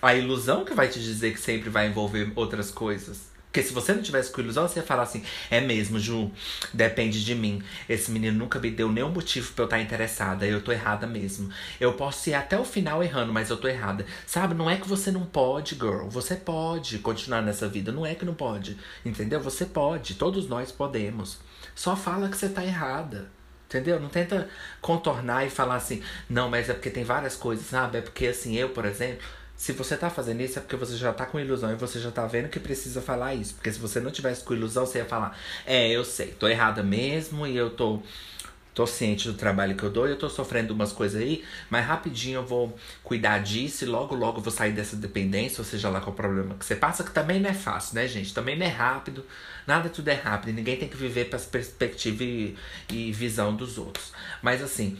A 0.00 0.14
ilusão 0.14 0.64
que 0.64 0.74
vai 0.74 0.88
te 0.88 1.00
dizer 1.00 1.32
que 1.32 1.40
sempre 1.40 1.70
vai 1.70 1.88
envolver 1.88 2.32
outras 2.34 2.70
coisas. 2.70 3.31
Porque 3.52 3.62
se 3.62 3.74
você 3.74 3.92
não 3.92 4.00
tivesse 4.00 4.32
com 4.32 4.40
ilusão, 4.40 4.66
você 4.66 4.80
ia 4.80 4.82
falar 4.84 5.02
assim: 5.02 5.22
é 5.50 5.60
mesmo, 5.60 5.98
Ju, 5.98 6.30
depende 6.72 7.22
de 7.22 7.34
mim. 7.34 7.62
Esse 7.86 8.10
menino 8.10 8.38
nunca 8.38 8.58
me 8.58 8.70
deu 8.70 8.90
nenhum 8.90 9.10
motivo 9.10 9.52
pra 9.52 9.64
eu 9.64 9.66
estar 9.66 9.78
interessada. 9.78 10.46
Eu 10.46 10.62
tô 10.62 10.72
errada 10.72 11.06
mesmo. 11.06 11.50
Eu 11.78 11.92
posso 11.92 12.30
ir 12.30 12.34
até 12.34 12.58
o 12.58 12.64
final 12.64 13.02
errando, 13.02 13.30
mas 13.30 13.50
eu 13.50 13.58
tô 13.58 13.68
errada. 13.68 14.06
Sabe? 14.26 14.54
Não 14.54 14.70
é 14.70 14.78
que 14.78 14.88
você 14.88 15.10
não 15.10 15.26
pode, 15.26 15.74
girl. 15.74 16.08
Você 16.08 16.34
pode 16.34 16.98
continuar 17.00 17.42
nessa 17.42 17.68
vida. 17.68 17.92
Não 17.92 18.06
é 18.06 18.14
que 18.14 18.24
não 18.24 18.32
pode. 18.32 18.78
Entendeu? 19.04 19.38
Você 19.42 19.66
pode. 19.66 20.14
Todos 20.14 20.48
nós 20.48 20.72
podemos. 20.72 21.38
Só 21.74 21.94
fala 21.94 22.30
que 22.30 22.38
você 22.38 22.48
tá 22.48 22.64
errada. 22.64 23.30
Entendeu? 23.68 24.00
Não 24.00 24.08
tenta 24.08 24.48
contornar 24.80 25.46
e 25.46 25.50
falar 25.50 25.76
assim, 25.76 26.02
não, 26.28 26.48
mas 26.48 26.70
é 26.70 26.72
porque 26.72 26.90
tem 26.90 27.04
várias 27.04 27.36
coisas, 27.36 27.66
sabe? 27.66 27.98
É 27.98 28.00
porque 28.00 28.26
assim, 28.26 28.54
eu, 28.56 28.70
por 28.70 28.84
exemplo, 28.84 29.22
se 29.62 29.70
você 29.70 29.96
tá 29.96 30.10
fazendo 30.10 30.40
isso 30.40 30.58
é 30.58 30.60
porque 30.60 30.74
você 30.74 30.96
já 30.96 31.12
tá 31.12 31.24
com 31.24 31.38
ilusão 31.38 31.70
e 31.70 31.76
você 31.76 32.00
já 32.00 32.10
tá 32.10 32.26
vendo 32.26 32.48
que 32.48 32.58
precisa 32.58 33.00
falar 33.00 33.32
isso. 33.36 33.54
Porque 33.54 33.70
se 33.70 33.78
você 33.78 34.00
não 34.00 34.10
tivesse 34.10 34.42
com 34.42 34.54
ilusão, 34.54 34.84
você 34.84 34.98
ia 34.98 35.04
falar, 35.04 35.38
é, 35.64 35.88
eu 35.88 36.04
sei, 36.04 36.32
tô 36.32 36.48
errada 36.48 36.82
mesmo 36.82 37.46
e 37.46 37.56
eu 37.56 37.70
tô 37.70 38.02
tô 38.74 38.86
ciente 38.86 39.28
do 39.28 39.34
trabalho 39.34 39.76
que 39.76 39.82
eu 39.84 39.90
dou 39.90 40.08
eu 40.08 40.18
tô 40.18 40.30
sofrendo 40.30 40.72
umas 40.74 40.92
coisas 40.92 41.20
aí, 41.20 41.44
mas 41.70 41.86
rapidinho 41.86 42.36
eu 42.40 42.44
vou 42.44 42.76
cuidar 43.04 43.38
disso 43.38 43.84
e 43.84 43.86
logo 43.86 44.16
logo 44.16 44.38
eu 44.38 44.42
vou 44.42 44.50
sair 44.50 44.72
dessa 44.72 44.96
dependência, 44.96 45.60
ou 45.60 45.64
seja 45.64 45.88
lá 45.88 46.00
qual 46.00 46.12
o 46.12 46.16
problema 46.16 46.56
que 46.56 46.64
você 46.64 46.74
passa, 46.74 47.04
que 47.04 47.12
também 47.12 47.38
não 47.38 47.48
é 47.48 47.54
fácil, 47.54 47.94
né, 47.94 48.08
gente? 48.08 48.34
Também 48.34 48.58
não 48.58 48.66
é 48.66 48.70
rápido, 48.70 49.24
nada 49.64 49.88
tudo 49.88 50.08
é 50.08 50.14
rápido, 50.14 50.56
ninguém 50.56 50.76
tem 50.76 50.88
que 50.88 50.96
viver 50.96 51.26
para 51.26 51.38
perspectiva 51.38 52.24
e, 52.24 52.56
e 52.90 53.12
visão 53.12 53.54
dos 53.54 53.78
outros. 53.78 54.10
Mas 54.42 54.60
assim, 54.60 54.98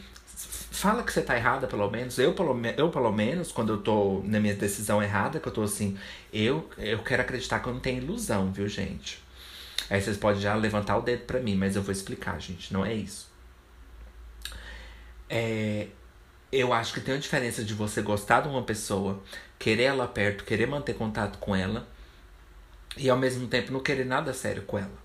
fala 0.73 1.03
que 1.03 1.13
você 1.13 1.21
tá 1.21 1.35
errada, 1.37 1.67
pelo 1.67 1.89
menos. 1.89 2.17
Eu, 2.17 2.33
pelo, 2.33 2.59
eu, 2.77 2.89
pelo 2.89 3.11
menos, 3.11 3.51
quando 3.51 3.73
eu 3.73 3.77
tô 3.77 4.21
na 4.25 4.39
minha 4.39 4.55
decisão 4.55 5.01
errada, 5.01 5.39
que 5.39 5.47
eu 5.47 5.53
tô 5.53 5.61
assim, 5.61 5.97
eu, 6.33 6.69
eu 6.77 6.99
quero 7.03 7.21
acreditar 7.21 7.59
que 7.59 7.67
eu 7.67 7.73
não 7.73 7.79
tenho 7.79 8.01
ilusão, 8.01 8.51
viu, 8.51 8.67
gente? 8.67 9.23
Aí 9.89 10.01
vocês 10.01 10.17
podem 10.17 10.41
já 10.41 10.55
levantar 10.55 10.97
o 10.97 11.01
dedo 11.01 11.25
para 11.25 11.39
mim, 11.39 11.55
mas 11.55 11.75
eu 11.75 11.83
vou 11.83 11.91
explicar, 11.91 12.39
gente. 12.41 12.73
Não 12.73 12.85
é 12.85 12.93
isso. 12.93 13.31
É, 15.29 15.87
eu 16.51 16.73
acho 16.73 16.93
que 16.93 17.01
tem 17.01 17.13
uma 17.13 17.19
diferença 17.19 17.63
de 17.63 17.73
você 17.73 18.01
gostar 18.01 18.41
de 18.41 18.47
uma 18.47 18.63
pessoa, 18.63 19.21
querer 19.59 19.83
ela 19.83 20.07
perto, 20.07 20.43
querer 20.43 20.67
manter 20.67 20.93
contato 20.95 21.37
com 21.37 21.55
ela, 21.55 21.87
e 22.97 23.09
ao 23.09 23.17
mesmo 23.17 23.47
tempo 23.47 23.71
não 23.71 23.79
querer 23.79 24.05
nada 24.05 24.33
sério 24.33 24.63
com 24.63 24.77
ela. 24.77 25.02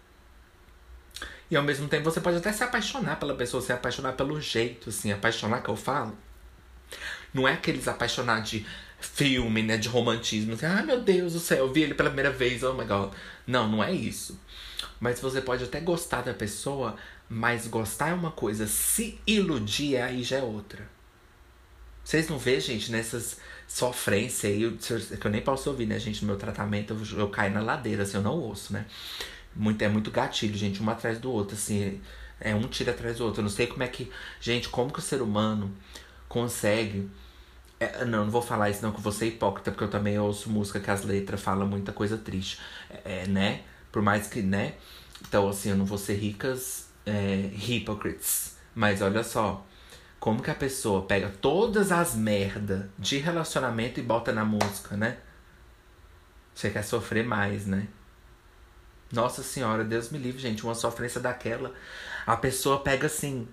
E 1.51 1.57
ao 1.57 1.63
mesmo 1.63 1.89
tempo 1.89 2.05
você 2.05 2.21
pode 2.21 2.37
até 2.37 2.53
se 2.53 2.63
apaixonar 2.63 3.19
pela 3.19 3.35
pessoa, 3.35 3.63
se 3.63 3.73
apaixonar 3.73 4.13
pelo 4.13 4.41
jeito, 4.41 4.91
assim, 4.91 5.13
apaixonar 5.13 5.63
que 5.63 5.69
eu 5.69 5.77
falo. 5.77 6.17
Não 7.33 7.47
é 7.47 7.55
aqueles 7.55 7.89
apaixonar 7.89 8.43
de 8.43 8.67
filme, 9.01 9.63
né, 9.63 9.77
de 9.77 9.89
romantismo, 9.89 10.55
assim, 10.55 10.67
ah, 10.67 10.83
meu 10.83 11.01
Deus 11.01 11.33
do 11.33 11.41
céu, 11.41 11.59
eu 11.59 11.73
vi 11.73 11.83
ele 11.83 11.95
pela 11.95 12.11
primeira 12.11 12.31
vez, 12.31 12.63
oh 12.63 12.75
my 12.75 12.85
god. 12.85 13.13
Não, 13.47 13.69
não 13.69 13.83
é 13.83 13.93
isso. 13.93 14.39
Mas 15.01 15.21
você 15.21 15.41
pode 15.41 15.65
até 15.65 15.81
gostar 15.81 16.23
da 16.23 16.35
pessoa, 16.35 16.97
mas 17.29 17.67
gostar 17.67 18.09
é 18.09 18.15
uma 18.15 18.31
coisa, 18.31 18.67
se 18.67 19.21
iludir 19.27 19.97
aí 19.97 20.23
já 20.23 20.39
é 20.39 20.43
outra. 20.43 20.89
Vocês 22.03 22.29
não 22.29 22.39
vê, 22.39 22.59
gente, 22.59 22.91
nessas 22.91 23.39
sofrências 23.67 24.51
aí, 24.51 25.17
que 25.19 25.27
eu 25.27 25.31
nem 25.31 25.43
posso 25.43 25.69
ouvir, 25.69 25.87
né, 25.87 25.99
gente? 25.99 26.23
No 26.23 26.29
meu 26.29 26.39
tratamento 26.39 26.95
eu, 26.95 27.19
eu 27.19 27.29
caio 27.29 27.53
na 27.53 27.61
ladeira, 27.61 28.03
assim, 28.03 28.17
eu 28.17 28.23
não 28.23 28.35
ouço, 28.35 28.73
né? 28.73 28.87
Muito, 29.59 29.83
é 29.83 29.89
muito 29.89 30.13
gatilho, 30.13 30.57
gente, 30.57 30.81
um 30.81 30.89
atrás 30.89 31.19
do 31.19 31.33
outro, 31.33 31.57
assim. 31.57 32.01
É 32.41 32.55
um 32.55 32.63
tira 32.69 32.93
atrás 32.93 33.19
do 33.19 33.25
outro. 33.25 33.41
Eu 33.41 33.43
não 33.43 33.51
sei 33.51 33.67
como 33.67 33.83
é 33.83 33.89
que. 33.89 34.11
Gente, 34.41 34.69
como 34.69 34.93
que 34.93 35.01
o 35.01 35.03
ser 35.03 35.21
humano 35.21 35.75
consegue. 36.29 37.11
É, 37.81 38.05
não, 38.05 38.25
não 38.25 38.31
vou 38.31 38.43
falar 38.43 38.71
isso 38.71 38.83
não, 38.83 38.93
que 38.93 38.99
eu 38.99 39.03
vou 39.03 39.13
ser 39.13 39.27
hipócrita, 39.27 39.73
porque 39.73 39.85
eu 39.85 39.91
também 39.91 40.19
ouço 40.19 40.49
música 40.49 40.79
que 40.79 40.91
as 40.91 41.03
letras 41.05 41.41
falam 41.41 41.67
muita 41.67 41.93
coisa 41.93 42.17
triste. 42.17 42.61
É, 43.05 43.27
né? 43.27 43.63
Por 43.91 44.01
mais 44.01 44.29
que, 44.29 44.43
né? 44.43 44.75
Então, 45.27 45.49
assim, 45.49 45.71
eu 45.71 45.77
não 45.77 45.85
vou 45.85 45.99
ser 45.99 46.15
ricas 46.15 46.87
é, 47.05 47.51
hypocrites. 47.55 48.57
Mas 48.75 49.03
olha 49.03 49.25
só, 49.25 49.67
como 50.21 50.41
que 50.41 50.51
a 50.51 50.55
pessoa 50.55 51.03
pega 51.03 51.29
todas 51.41 51.91
as 51.91 52.15
merda 52.15 52.91
de 52.97 53.19
relacionamento 53.19 53.99
e 53.99 54.03
bota 54.05 54.33
na 54.33 54.45
música, 54.45 54.97
né? 54.97 55.19
Você 56.55 56.71
quer 56.71 56.83
sofrer 56.83 57.25
mais, 57.25 57.67
né? 57.67 57.89
Nossa 59.13 59.43
senhora, 59.43 59.85
Deus 59.85 60.11
me 60.11 60.19
livre, 60.19 60.41
gente, 60.41 60.65
uma 60.65 60.75
sofrência 60.75 61.21
daquela. 61.21 61.73
A 62.27 62.37
pessoa 62.37 62.81
pega 62.81 63.07
assim, 63.07 63.49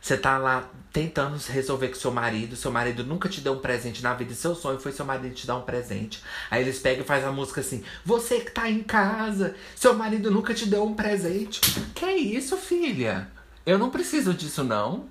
você 0.00 0.16
tá 0.16 0.36
lá 0.38 0.68
tentando 0.92 1.36
resolver 1.48 1.88
com 1.88 1.94
seu 1.94 2.10
marido, 2.10 2.56
seu 2.56 2.70
marido 2.70 3.04
nunca 3.04 3.28
te 3.28 3.40
deu 3.40 3.54
um 3.54 3.58
presente 3.58 4.02
na 4.02 4.14
vida, 4.14 4.32
e 4.32 4.36
seu 4.36 4.54
sonho 4.54 4.78
foi 4.78 4.92
seu 4.92 5.04
marido 5.04 5.34
te 5.34 5.46
dar 5.46 5.56
um 5.56 5.62
presente. 5.62 6.22
Aí 6.50 6.62
eles 6.62 6.78
pegam 6.78 7.04
e 7.04 7.06
fazem 7.06 7.28
a 7.28 7.32
música 7.32 7.60
assim: 7.60 7.82
Você 8.04 8.40
que 8.40 8.50
tá 8.50 8.70
em 8.70 8.82
casa, 8.82 9.54
seu 9.74 9.94
marido 9.94 10.30
nunca 10.30 10.52
te 10.52 10.66
deu 10.66 10.84
um 10.84 10.94
presente. 10.94 11.60
Que 11.94 12.06
isso, 12.06 12.56
filha? 12.56 13.28
Eu 13.64 13.78
não 13.78 13.90
preciso 13.90 14.34
disso, 14.34 14.62
não. 14.62 15.08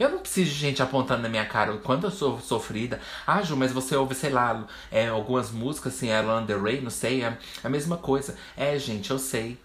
Eu 0.00 0.08
não 0.08 0.18
preciso 0.20 0.50
de 0.50 0.56
gente 0.56 0.82
apontando 0.82 1.20
na 1.22 1.28
minha 1.28 1.44
cara 1.44 1.74
o 1.74 1.78
quanto 1.78 2.06
eu 2.06 2.10
sou 2.10 2.40
sofrida. 2.40 2.98
Ah, 3.26 3.42
Ju, 3.42 3.54
mas 3.54 3.70
você 3.70 3.94
ouve, 3.94 4.14
sei 4.14 4.30
lá, 4.30 4.66
é, 4.90 5.08
algumas 5.08 5.50
músicas 5.50 5.94
assim, 5.94 6.08
ela 6.08 6.40
Under 6.40 6.58
Ray, 6.58 6.80
não 6.80 6.88
sei, 6.88 7.22
é 7.22 7.36
a 7.62 7.68
mesma 7.68 7.98
coisa. 7.98 8.34
É, 8.56 8.78
gente, 8.78 9.10
eu 9.10 9.18
sei. 9.18 9.58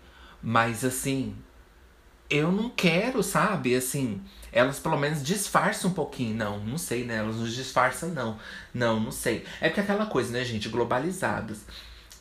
Mas 0.44 0.84
assim, 0.84 1.34
eu 2.30 2.52
não 2.52 2.70
quero, 2.70 3.24
sabe? 3.24 3.76
Assim, 3.76 4.22
elas 4.52 4.78
pelo 4.78 4.98
menos 4.98 5.24
disfarçam 5.24 5.92
um 5.92 5.94
pouquinho. 5.94 6.36
Não, 6.36 6.60
não 6.60 6.78
sei, 6.78 7.06
né? 7.06 7.16
Elas 7.20 7.38
não 7.38 7.46
disfarçam, 7.46 8.10
não. 8.10 8.38
Não, 8.74 9.00
não 9.00 9.12
sei. 9.12 9.46
É 9.62 9.70
porque 9.70 9.80
aquela 9.80 10.06
coisa, 10.06 10.34
né, 10.34 10.44
gente? 10.44 10.68
Globalizadas. 10.68 11.62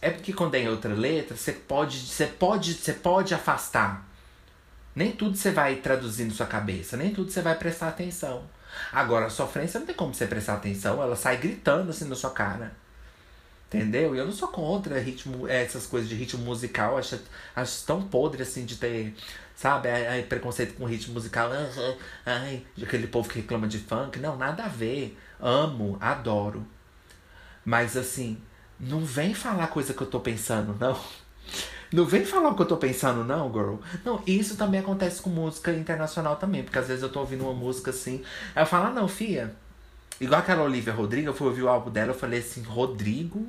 É 0.00 0.08
porque 0.08 0.32
quando 0.32 0.54
é 0.54 0.60
em 0.60 0.68
outra 0.68 0.94
letra, 0.94 1.36
você 1.36 1.50
pode, 1.50 1.98
você 1.98 2.26
pode, 2.26 2.74
você 2.74 2.92
pode 2.92 3.34
afastar. 3.34 4.13
Nem 4.94 5.12
tudo 5.12 5.36
você 5.36 5.50
vai 5.50 5.76
traduzir 5.76 6.24
na 6.24 6.32
sua 6.32 6.46
cabeça, 6.46 6.96
nem 6.96 7.12
tudo 7.12 7.30
você 7.30 7.42
vai 7.42 7.56
prestar 7.56 7.88
atenção. 7.88 8.44
Agora, 8.92 9.26
a 9.26 9.30
sofrência 9.30 9.78
não 9.80 9.86
tem 9.86 9.94
como 9.94 10.14
você 10.14 10.26
prestar 10.26 10.54
atenção, 10.54 11.02
ela 11.02 11.16
sai 11.16 11.36
gritando 11.36 11.90
assim 11.90 12.06
na 12.06 12.14
sua 12.14 12.30
cara. 12.30 12.72
Entendeu? 13.66 14.14
E 14.14 14.18
eu 14.18 14.24
não 14.24 14.32
sou 14.32 14.48
contra 14.48 15.00
ritmo, 15.00 15.48
essas 15.48 15.84
coisas 15.86 16.08
de 16.08 16.14
ritmo 16.14 16.44
musical, 16.44 16.96
acho, 16.96 17.18
acho 17.56 17.84
tão 17.84 18.02
podre 18.02 18.42
assim 18.42 18.64
de 18.64 18.76
ter 18.76 19.14
Sabe? 19.54 19.88
Ai, 19.88 20.22
preconceito 20.24 20.74
com 20.74 20.84
ritmo 20.84 21.14
musical. 21.14 21.50
Ai, 22.26 22.66
aquele 22.82 23.06
povo 23.06 23.28
que 23.28 23.40
reclama 23.40 23.68
de 23.68 23.78
funk. 23.78 24.18
Não, 24.18 24.36
nada 24.36 24.64
a 24.64 24.68
ver. 24.68 25.16
Amo, 25.40 25.96
adoro. 26.00 26.66
Mas 27.64 27.96
assim, 27.96 28.38
não 28.78 29.00
vem 29.04 29.32
falar 29.32 29.68
coisa 29.68 29.94
que 29.94 30.02
eu 30.02 30.06
tô 30.06 30.20
pensando, 30.20 30.76
não. 30.78 30.98
Não 31.94 32.04
vem 32.04 32.24
falar 32.24 32.48
o 32.48 32.56
que 32.56 32.62
eu 32.62 32.66
tô 32.66 32.76
pensando, 32.76 33.22
não, 33.22 33.52
girl. 33.52 33.76
Não, 34.04 34.20
isso 34.26 34.56
também 34.56 34.80
acontece 34.80 35.22
com 35.22 35.30
música 35.30 35.72
internacional 35.72 36.34
também. 36.34 36.64
Porque 36.64 36.76
às 36.76 36.88
vezes 36.88 37.04
eu 37.04 37.08
tô 37.08 37.20
ouvindo 37.20 37.44
uma 37.44 37.54
música 37.54 37.90
assim. 37.90 38.20
Aí 38.52 38.64
eu 38.64 38.66
falo, 38.66 38.86
ah, 38.86 38.90
não, 38.90 39.06
fia. 39.06 39.54
Igual 40.20 40.40
aquela 40.40 40.64
Olivia 40.64 40.92
Rodrigo, 40.92 41.28
eu 41.28 41.34
fui 41.34 41.46
ouvir 41.46 41.62
o 41.62 41.68
álbum 41.68 41.92
dela, 41.92 42.10
eu 42.10 42.18
falei 42.18 42.40
assim, 42.40 42.62
Rodrigo, 42.62 43.46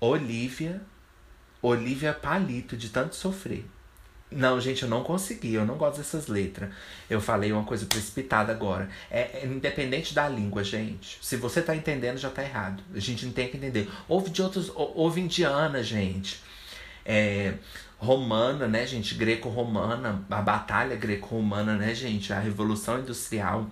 Olivia, 0.00 0.80
Olivia 1.60 2.14
Palito, 2.14 2.74
de 2.74 2.88
tanto 2.88 3.14
sofrer. 3.16 3.66
Não, 4.30 4.60
gente, 4.60 4.82
eu 4.82 4.88
não 4.88 5.04
consegui. 5.04 5.54
Eu 5.54 5.64
não 5.64 5.76
gosto 5.76 5.98
dessas 5.98 6.26
letras. 6.26 6.70
Eu 7.08 7.20
falei 7.20 7.52
uma 7.52 7.64
coisa 7.64 7.86
precipitada 7.86 8.52
agora. 8.52 8.88
É, 9.10 9.40
é, 9.42 9.46
independente 9.46 10.12
da 10.14 10.28
língua, 10.28 10.64
gente. 10.64 11.18
Se 11.22 11.36
você 11.36 11.62
tá 11.62 11.74
entendendo, 11.76 12.18
já 12.18 12.30
tá 12.30 12.42
errado. 12.42 12.82
A 12.94 12.98
gente 12.98 13.24
não 13.24 13.32
tem 13.32 13.48
que 13.48 13.56
entender. 13.56 13.88
Ouve 14.08 14.30
de 14.30 14.42
outros. 14.42 14.70
Ouve 14.74 15.20
indiana, 15.20 15.82
gente. 15.82 16.42
É, 17.04 17.54
romana, 17.98 18.66
né, 18.66 18.84
gente? 18.86 19.14
Greco-romana. 19.14 20.24
A 20.28 20.42
batalha 20.42 20.96
greco-romana, 20.96 21.76
né, 21.76 21.94
gente? 21.94 22.32
A 22.32 22.40
Revolução 22.40 22.98
Industrial. 23.00 23.70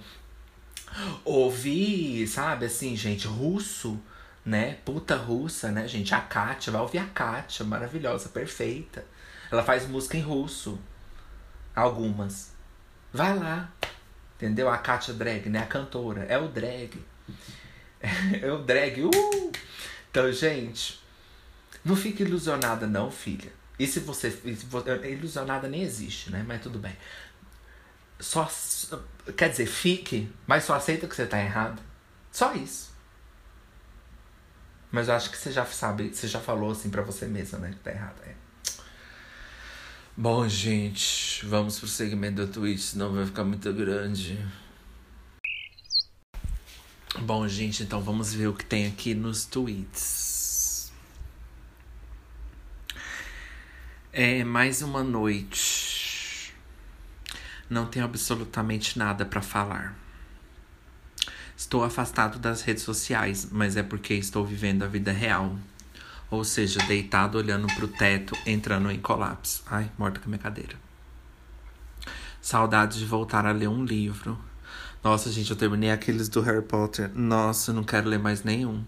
Ouvi, 1.24 2.26
sabe, 2.28 2.66
assim, 2.66 2.94
gente, 2.94 3.26
russo, 3.26 4.00
né? 4.46 4.78
Puta 4.84 5.16
russa, 5.16 5.72
né, 5.72 5.88
gente? 5.88 6.14
A 6.14 6.20
Kátia. 6.20 6.72
Vai 6.72 6.80
ouvir 6.80 6.98
a 6.98 7.06
Kátia. 7.06 7.64
Maravilhosa, 7.64 8.28
perfeita. 8.28 9.04
Ela 9.50 9.62
faz 9.62 9.86
música 9.86 10.16
em 10.16 10.20
russo. 10.20 10.78
Algumas. 11.74 12.52
Vai 13.12 13.38
lá. 13.38 13.70
Entendeu? 14.36 14.68
A 14.68 14.78
Katia 14.78 15.14
Drag, 15.14 15.48
né? 15.48 15.60
A 15.60 15.66
cantora. 15.66 16.24
É 16.24 16.38
o 16.38 16.48
drag. 16.48 17.04
É 18.42 18.50
o 18.50 18.58
drag. 18.58 19.02
Uh! 19.02 19.52
Então, 20.10 20.30
gente, 20.30 21.02
não 21.84 21.96
fique 21.96 22.22
ilusionada, 22.22 22.86
não, 22.86 23.10
filha. 23.10 23.52
E 23.78 23.86
se 23.86 24.00
você. 24.00 24.28
Ilusionada 25.04 25.68
nem 25.68 25.82
existe, 25.82 26.30
né? 26.30 26.44
Mas 26.46 26.62
tudo 26.62 26.78
bem. 26.78 26.96
Só. 28.20 28.48
Quer 29.36 29.50
dizer, 29.50 29.66
fique, 29.66 30.30
mas 30.46 30.64
só 30.64 30.74
aceita 30.74 31.06
que 31.06 31.16
você 31.16 31.26
tá 31.26 31.40
errado. 31.40 31.80
Só 32.30 32.52
isso. 32.54 32.92
Mas 34.90 35.08
eu 35.08 35.14
acho 35.14 35.30
que 35.30 35.36
você 35.36 35.50
já 35.50 35.66
sabe, 35.66 36.14
você 36.14 36.28
já 36.28 36.38
falou 36.38 36.70
assim 36.70 36.88
pra 36.88 37.02
você 37.02 37.26
mesma, 37.26 37.58
né? 37.58 37.70
Que 37.70 37.78
tá 37.80 37.90
errado. 37.90 38.20
É. 38.24 38.34
Bom, 40.16 40.48
gente, 40.48 41.44
vamos 41.44 41.80
pro 41.80 41.88
segmento 41.88 42.46
da 42.46 42.52
Twitch, 42.52 42.78
senão 42.78 43.12
vai 43.12 43.26
ficar 43.26 43.42
muito 43.42 43.72
grande. 43.72 44.38
Bom, 47.22 47.48
gente, 47.48 47.82
então 47.82 48.00
vamos 48.00 48.32
ver 48.32 48.46
o 48.46 48.54
que 48.54 48.64
tem 48.64 48.86
aqui 48.86 49.12
nos 49.12 49.44
tweets. 49.44 50.92
É 54.12 54.44
mais 54.44 54.82
uma 54.82 55.02
noite. 55.02 56.54
Não 57.68 57.84
tenho 57.84 58.04
absolutamente 58.04 58.96
nada 58.96 59.26
para 59.26 59.42
falar. 59.42 59.98
Estou 61.56 61.82
afastado 61.82 62.38
das 62.38 62.62
redes 62.62 62.84
sociais, 62.84 63.48
mas 63.50 63.76
é 63.76 63.82
porque 63.82 64.14
estou 64.14 64.46
vivendo 64.46 64.84
a 64.84 64.86
vida 64.86 65.10
real 65.10 65.58
ou 66.30 66.44
seja, 66.44 66.80
deitado 66.86 67.38
olhando 67.38 67.66
para 67.68 67.84
o 67.84 67.88
teto, 67.88 68.36
entrando 68.46 68.90
em 68.90 69.00
colapso. 69.00 69.62
Ai, 69.66 69.90
morta 69.98 70.20
com 70.20 70.26
a 70.26 70.28
minha 70.28 70.38
cadeira. 70.38 70.76
Saudades 72.40 72.98
de 72.98 73.06
voltar 73.06 73.46
a 73.46 73.52
ler 73.52 73.68
um 73.68 73.84
livro. 73.84 74.38
Nossa, 75.02 75.30
gente, 75.30 75.50
eu 75.50 75.56
terminei 75.56 75.90
aqueles 75.90 76.28
do 76.28 76.40
Harry 76.40 76.62
Potter. 76.62 77.10
Nossa, 77.14 77.72
não 77.72 77.84
quero 77.84 78.08
ler 78.08 78.18
mais 78.18 78.42
nenhum. 78.42 78.84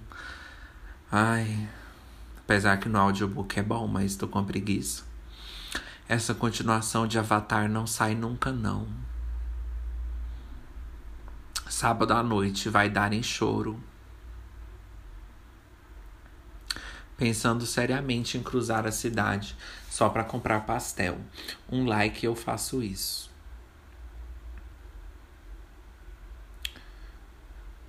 Ai. 1.11 1.69
Apesar 2.39 2.77
que 2.79 2.89
no 2.89 2.99
audiobook 2.99 3.59
é 3.59 3.63
bom, 3.63 3.87
mas 3.87 4.15
tô 4.17 4.29
com 4.29 4.45
preguiça. 4.45 5.05
Essa 6.09 6.33
continuação 6.33 7.07
de 7.07 7.19
Avatar 7.19 7.69
não 7.69 7.87
sai 7.87 8.15
nunca, 8.15 8.53
não. 8.53 8.87
Sábado 11.69 12.13
à 12.13 12.23
noite 12.23 12.69
vai 12.69 12.89
dar 12.89 13.13
em 13.13 13.23
choro. 13.23 13.83
Pensando 17.17 17.65
seriamente 17.65 18.37
em 18.37 18.43
cruzar 18.43 18.87
a 18.87 18.93
cidade 18.93 19.57
só 19.91 20.09
para 20.09 20.25
comprar 20.25 20.67
pastel. 20.67 21.19
Um 21.71 21.87
like 21.87 22.25
eu 22.25 22.35
faço 22.35 22.83
isso. 22.83 23.27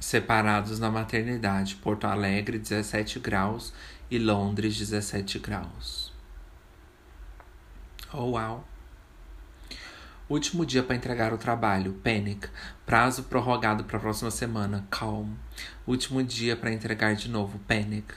separados 0.07 0.79
na 0.79 0.89
maternidade. 0.89 1.75
Porto 1.75 2.05
Alegre, 2.05 2.57
17 2.57 3.19
graus 3.19 3.73
e 4.09 4.17
Londres, 4.17 4.77
17 4.77 5.37
graus. 5.39 6.13
Oh, 8.13 8.31
uau! 8.31 8.65
Último 10.29 10.65
dia 10.65 10.81
para 10.81 10.95
entregar 10.95 11.33
o 11.33 11.37
trabalho, 11.37 11.93
Panic. 12.03 12.47
Prazo 12.85 13.23
prorrogado 13.23 13.83
para 13.83 13.97
a 13.97 13.99
próxima 13.99 14.31
semana, 14.31 14.87
Calm. 14.89 15.33
Último 15.85 16.23
dia 16.23 16.55
para 16.55 16.71
entregar 16.71 17.15
de 17.15 17.29
novo, 17.29 17.59
Panic. 17.59 18.13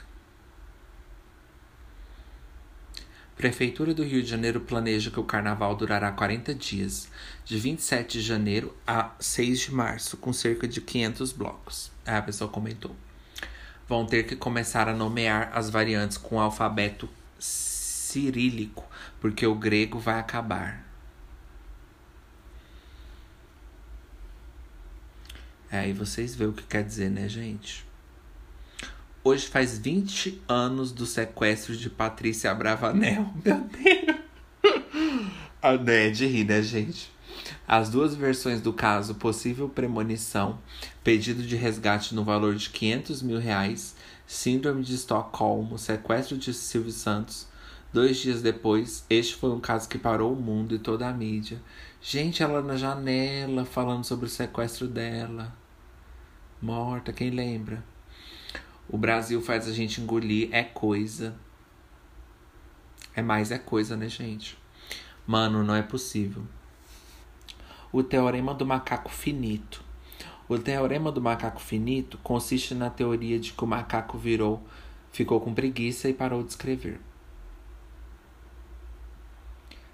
Prefeitura 3.41 3.91
do 3.91 4.03
Rio 4.03 4.21
de 4.21 4.29
Janeiro 4.29 4.61
planeja 4.61 5.09
que 5.09 5.19
o 5.19 5.23
carnaval 5.23 5.75
durará 5.75 6.11
40 6.11 6.53
dias, 6.53 7.09
de 7.43 7.57
27 7.57 8.19
de 8.19 8.23
janeiro 8.23 8.77
a 8.85 9.15
6 9.19 9.61
de 9.61 9.73
março, 9.73 10.15
com 10.15 10.31
cerca 10.31 10.67
de 10.67 10.79
500 10.79 11.31
blocos. 11.31 11.91
a 12.05 12.21
pessoa 12.21 12.51
comentou. 12.51 12.95
Vão 13.89 14.05
ter 14.05 14.27
que 14.27 14.35
começar 14.35 14.87
a 14.87 14.93
nomear 14.93 15.49
as 15.55 15.71
variantes 15.71 16.17
com 16.17 16.39
alfabeto 16.39 17.09
cirílico, 17.39 18.85
porque 19.19 19.47
o 19.47 19.55
grego 19.55 19.97
vai 19.97 20.19
acabar. 20.19 20.85
É, 25.71 25.89
e 25.89 25.93
vocês 25.93 26.35
veem 26.35 26.51
o 26.51 26.53
que 26.53 26.61
quer 26.61 26.83
dizer, 26.83 27.09
né, 27.09 27.27
gente? 27.27 27.90
Hoje 29.23 29.45
faz 29.45 29.77
20 29.77 30.41
anos 30.47 30.91
do 30.91 31.05
sequestro 31.05 31.77
de 31.77 31.91
Patrícia 31.91 32.51
Bravanel. 32.55 33.31
Meu 33.45 33.59
Deus! 33.59 34.17
A 35.61 35.73
é 35.73 36.09
de 36.09 36.25
rir, 36.25 36.43
né, 36.43 36.63
gente? 36.63 37.11
As 37.67 37.87
duas 37.87 38.15
versões 38.15 38.61
do 38.61 38.73
caso, 38.73 39.13
possível 39.13 39.69
premonição, 39.69 40.57
pedido 41.03 41.43
de 41.43 41.55
resgate 41.55 42.15
no 42.15 42.23
valor 42.23 42.55
de 42.55 42.71
500 42.71 43.21
mil 43.21 43.37
reais, 43.37 43.95
síndrome 44.25 44.81
de 44.81 44.95
Estocolmo, 44.95 45.77
sequestro 45.77 46.35
de 46.35 46.51
Silvio 46.51 46.91
Santos. 46.91 47.47
Dois 47.93 48.17
dias 48.17 48.41
depois, 48.41 49.05
este 49.07 49.35
foi 49.35 49.51
um 49.51 49.59
caso 49.59 49.87
que 49.87 49.99
parou 49.99 50.33
o 50.33 50.41
mundo 50.41 50.73
e 50.73 50.79
toda 50.79 51.07
a 51.07 51.13
mídia. 51.13 51.61
Gente, 52.01 52.41
ela 52.41 52.63
na 52.63 52.75
janela 52.75 53.65
falando 53.65 54.03
sobre 54.03 54.25
o 54.25 54.29
sequestro 54.29 54.87
dela. 54.87 55.55
Morta, 56.59 57.13
quem 57.13 57.29
lembra? 57.29 57.83
O 58.91 58.97
Brasil 58.97 59.41
faz 59.41 59.69
a 59.69 59.71
gente 59.71 60.01
engolir 60.01 60.49
é 60.51 60.63
coisa. 60.63 61.33
É 63.15 63.21
mais 63.21 63.49
é 63.49 63.57
coisa, 63.57 63.95
né, 63.95 64.09
gente? 64.09 64.57
Mano, 65.25 65.63
não 65.63 65.73
é 65.73 65.81
possível. 65.81 66.43
O 67.89 68.03
teorema 68.03 68.53
do 68.53 68.65
macaco 68.65 69.09
finito. 69.09 69.81
O 70.49 70.59
teorema 70.59 71.09
do 71.09 71.21
macaco 71.21 71.61
finito 71.61 72.17
consiste 72.17 72.75
na 72.75 72.89
teoria 72.89 73.39
de 73.39 73.53
que 73.53 73.63
o 73.63 73.67
macaco 73.67 74.17
virou, 74.17 74.61
ficou 75.09 75.39
com 75.39 75.53
preguiça 75.53 76.09
e 76.09 76.13
parou 76.13 76.43
de 76.43 76.49
escrever. 76.49 76.99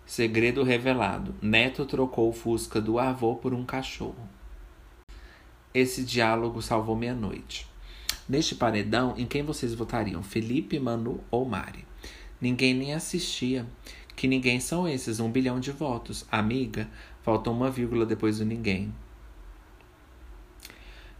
Segredo 0.08 0.64
revelado: 0.64 1.36
Neto 1.40 1.86
trocou 1.86 2.30
o 2.30 2.34
Fusca 2.34 2.82
do 2.82 2.98
avô 2.98 3.36
por 3.36 3.54
um 3.54 3.64
cachorro. 3.64 4.28
Esse 5.72 6.04
diálogo 6.04 6.64
salvou 6.64 6.96
minha 6.96 7.14
noite. 7.14 7.67
Neste 8.28 8.56
paredão, 8.56 9.14
em 9.18 9.26
quem 9.26 9.42
vocês 9.42 9.74
votariam? 9.74 10.22
Felipe, 10.22 10.78
Manu 10.80 11.24
ou 11.32 11.46
Mari? 11.46 11.86
Ninguém 12.42 12.74
nem 12.74 12.94
assistia. 12.94 13.66
Que 14.18 14.28
ninguém 14.28 14.60
são 14.60 14.88
esses? 14.88 15.20
Um 15.20 15.32
bilhão 15.32 15.60
de 15.60 15.72
votos. 15.72 16.26
Amiga, 16.30 16.90
falta 17.22 17.50
uma 17.50 17.72
vírgula 17.72 18.06
depois 18.06 18.40
do 18.40 18.46
ninguém. 18.46 18.94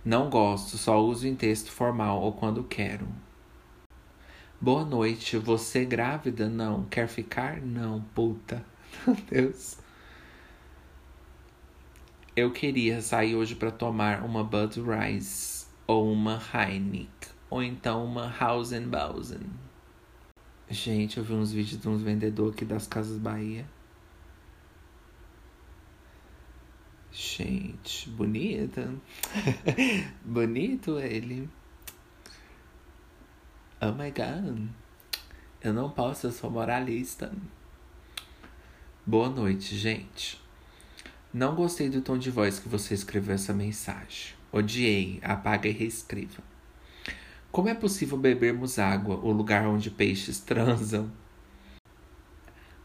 Não 0.04 0.30
gosto, 0.30 0.78
só 0.78 1.02
uso 1.02 1.28
em 1.28 1.36
texto 1.36 1.72
formal 1.72 2.22
ou 2.22 2.34
quando 2.34 2.64
quero. 2.64 3.08
Boa 4.60 4.84
noite, 4.84 5.38
você 5.38 5.86
grávida? 5.86 6.50
Não. 6.50 6.84
Quer 6.86 7.08
ficar? 7.08 7.62
Não, 7.62 8.02
puta. 8.14 8.66
Meu 9.08 9.16
Deus. 9.30 9.78
Eu 12.36 12.52
queria 12.52 13.02
sair 13.02 13.36
hoje 13.36 13.56
para 13.56 13.72
tomar 13.72 14.24
uma 14.24 14.44
Budweiser 14.44 15.57
ou 15.88 16.12
uma 16.12 16.40
Heineken, 16.54 17.32
ou 17.50 17.64
então 17.64 18.06
uma 18.06 18.30
Hausenbausen. 18.38 19.50
Gente, 20.70 21.18
eu 21.18 21.24
vi 21.24 21.34
uns 21.34 21.54
vídeos 21.54 21.82
de 21.82 21.88
uns 21.88 22.02
vendedores 22.02 22.54
aqui 22.54 22.66
das 22.66 22.86
Casas 22.86 23.18
Bahia. 23.18 23.66
Gente, 27.10 28.10
bonita. 28.10 28.94
Bonito 30.24 31.00
ele. 31.00 31.50
Oh 33.82 33.92
my 33.94 34.12
god. 34.12 34.68
Eu 35.64 35.74
não 35.74 35.90
posso, 35.90 36.28
eu 36.28 36.32
sou 36.32 36.52
moralista. 36.52 37.32
Boa 39.04 39.30
noite, 39.30 39.76
gente. 39.76 40.40
Não 41.34 41.56
gostei 41.56 41.90
do 41.90 42.02
tom 42.02 42.20
de 42.20 42.30
voz 42.30 42.60
que 42.60 42.70
você 42.70 42.94
escreveu 42.94 43.34
essa 43.34 43.54
mensagem. 43.54 44.37
Odiei, 44.52 45.20
apaga 45.22 45.68
e 45.68 45.72
reescreva. 45.72 46.42
Como 47.52 47.70
é 47.70 47.74
possível 47.74 48.18
bebermos 48.18 48.78
água, 48.78 49.16
o 49.18 49.32
lugar 49.32 49.66
onde 49.68 49.90
peixes 49.90 50.40
transam? 50.40 51.12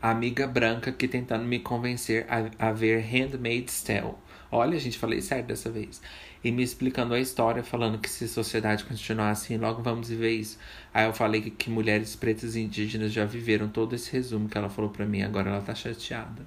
A 0.00 0.10
amiga 0.10 0.46
branca 0.46 0.90
que 0.90 1.06
tentando 1.06 1.44
me 1.44 1.60
convencer 1.60 2.26
a, 2.28 2.68
a 2.68 2.72
ver 2.72 3.00
Handmaid's 3.00 3.82
Tale. 3.82 4.14
Olha, 4.50 4.78
gente, 4.78 4.98
falei 4.98 5.20
certo 5.20 5.46
dessa 5.46 5.70
vez. 5.70 6.02
E 6.42 6.50
me 6.50 6.62
explicando 6.62 7.14
a 7.14 7.20
história, 7.20 7.62
falando 7.62 7.98
que 7.98 8.10
se 8.10 8.24
a 8.24 8.28
sociedade 8.28 8.84
continuar 8.84 9.30
assim, 9.30 9.56
logo 9.56 9.82
vamos 9.82 10.08
viver 10.08 10.32
isso. 10.32 10.58
Aí 10.92 11.06
eu 11.06 11.12
falei 11.12 11.40
que, 11.40 11.50
que 11.50 11.70
mulheres 11.70 12.16
pretas 12.16 12.56
e 12.56 12.60
indígenas 12.60 13.12
já 13.12 13.24
viveram 13.24 13.68
todo 13.68 13.94
esse 13.94 14.10
resumo 14.10 14.48
que 14.48 14.58
ela 14.58 14.68
falou 14.68 14.90
pra 14.90 15.06
mim, 15.06 15.22
agora 15.22 15.50
ela 15.50 15.62
tá 15.62 15.74
chateada. 15.74 16.46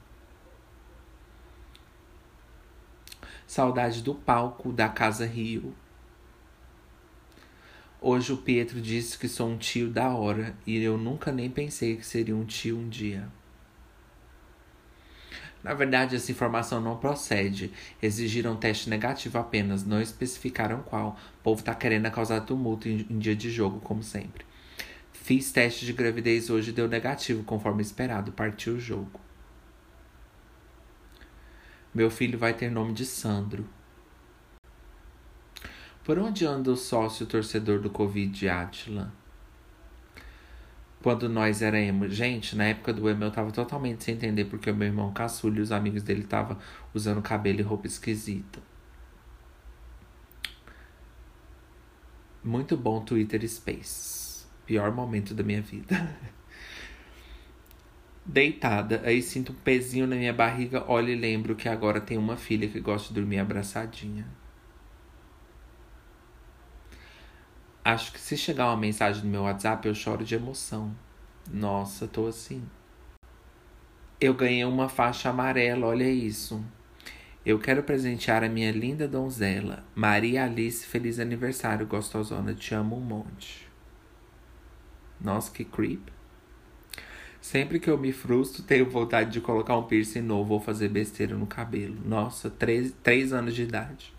Saudade 3.55 4.01
do 4.01 4.13
palco 4.13 4.73
da 4.73 4.89
Casa 4.89 5.25
Rio. 5.25 5.73
Hoje 8.01 8.33
o 8.33 8.37
Pietro 8.37 8.81
disse 8.81 9.17
que 9.17 9.29
sou 9.29 9.47
um 9.47 9.57
tio 9.57 9.89
da 9.89 10.09
hora 10.09 10.53
e 10.67 10.83
eu 10.83 10.97
nunca 10.97 11.31
nem 11.31 11.49
pensei 11.49 11.95
que 11.95 12.05
seria 12.05 12.35
um 12.35 12.43
tio 12.43 12.77
um 12.77 12.89
dia. 12.89 13.29
Na 15.63 15.73
verdade, 15.73 16.17
essa 16.17 16.29
informação 16.29 16.81
não 16.81 16.97
procede. 16.97 17.71
Exigiram 18.01 18.57
teste 18.57 18.89
negativo 18.89 19.37
apenas, 19.37 19.85
não 19.85 20.01
especificaram 20.01 20.81
qual. 20.81 21.17
O 21.39 21.41
povo 21.41 21.63
tá 21.63 21.73
querendo 21.73 22.11
causar 22.11 22.41
tumulto 22.41 22.89
em, 22.89 23.07
em 23.09 23.17
dia 23.17 23.37
de 23.37 23.49
jogo, 23.49 23.79
como 23.79 24.03
sempre. 24.03 24.45
Fiz 25.13 25.53
teste 25.53 25.85
de 25.85 25.93
gravidez 25.93 26.49
hoje 26.49 26.71
e 26.71 26.73
deu 26.73 26.89
negativo, 26.89 27.41
conforme 27.45 27.81
esperado. 27.81 28.33
Partiu 28.33 28.73
o 28.73 28.79
jogo. 28.81 29.24
Meu 31.95 32.11
filho 32.11 32.37
vai 32.37 32.53
ter 32.53 32.69
nome 32.69 32.91
de 32.91 33.05
Sandro. 33.05 33.65
Por 36.03 36.19
onde 36.19 36.45
anda 36.45 36.69
o 36.69 36.75
sócio 36.75 37.25
torcedor 37.25 37.79
do 37.79 37.89
Covid, 37.89 38.49
Atila? 38.49 39.13
Quando 41.01 41.29
nós 41.29 41.61
era 41.61 41.79
emo. 41.79 42.09
Gente, 42.09 42.53
na 42.53 42.65
época 42.65 42.91
do 42.91 43.09
emo 43.09 43.23
eu 43.23 43.31
tava 43.31 43.49
totalmente 43.49 44.03
sem 44.03 44.15
entender 44.15 44.43
porque 44.43 44.69
o 44.69 44.75
meu 44.75 44.89
irmão 44.89 45.13
caçulho 45.13 45.59
e 45.59 45.61
os 45.61 45.71
amigos 45.71 46.03
dele 46.03 46.23
estavam 46.23 46.57
usando 46.93 47.21
cabelo 47.21 47.61
e 47.61 47.63
roupa 47.63 47.87
esquisita. 47.87 48.59
Muito 52.43 52.75
bom 52.75 53.05
Twitter 53.05 53.47
Space. 53.47 54.45
Pior 54.65 54.91
momento 54.91 55.33
da 55.33 55.43
minha 55.43 55.61
vida. 55.61 55.95
deitada. 58.25 59.01
Aí 59.05 59.21
sinto 59.21 59.51
um 59.51 59.55
pezinho 59.55 60.07
na 60.07 60.15
minha 60.15 60.33
barriga, 60.33 60.83
olho 60.89 61.09
e 61.09 61.15
lembro 61.15 61.55
que 61.55 61.69
agora 61.69 62.01
tenho 62.01 62.19
uma 62.19 62.37
filha 62.37 62.67
que 62.67 62.79
gosta 62.79 63.09
de 63.09 63.13
dormir 63.13 63.39
abraçadinha. 63.39 64.25
Acho 67.83 68.11
que 68.11 68.19
se 68.19 68.35
chegar 68.35 68.67
uma 68.67 68.77
mensagem 68.77 69.23
no 69.23 69.29
meu 69.29 69.43
WhatsApp, 69.43 69.87
eu 69.87 69.93
choro 69.93 70.25
de 70.25 70.33
emoção. 70.33 70.95
Nossa, 71.51 72.07
tô 72.07 72.25
assim. 72.25 72.63
Eu 74.19 74.33
ganhei 74.33 74.65
uma 74.65 74.89
faixa 74.89 75.29
amarela, 75.29 75.85
olha 75.85 76.09
isso. 76.09 76.65
Eu 77.45 77.59
quero 77.59 77.83
presentear 77.83 78.43
a 78.43 78.49
minha 78.49 78.71
linda 78.71 79.07
donzela, 79.07 79.83
Maria 79.93 80.45
Alice. 80.45 80.87
Feliz 80.87 81.19
aniversário, 81.19 81.85
gostosona. 81.85 82.55
Te 82.55 82.73
amo 82.73 82.97
um 82.97 83.01
monte. 83.01 83.69
Nossa, 85.21 85.51
que 85.51 85.63
creep. 85.63 86.14
Sempre 87.45 87.79
que 87.79 87.91
eu 87.91 87.95
me 87.95 88.11
frustro, 88.11 88.63
tenho 88.63 88.89
vontade 88.89 89.29
de 89.29 89.39
colocar 89.39 89.77
um 89.77 89.83
piercing 89.83 90.21
novo 90.21 90.55
ou 90.55 90.59
fazer 90.59 90.89
besteira 90.89 91.35
no 91.35 91.45
cabelo. 91.45 91.95
Nossa, 92.03 92.49
três, 92.49 92.91
três 93.03 93.31
anos 93.31 93.53
de 93.53 93.61
idade. 93.61 94.11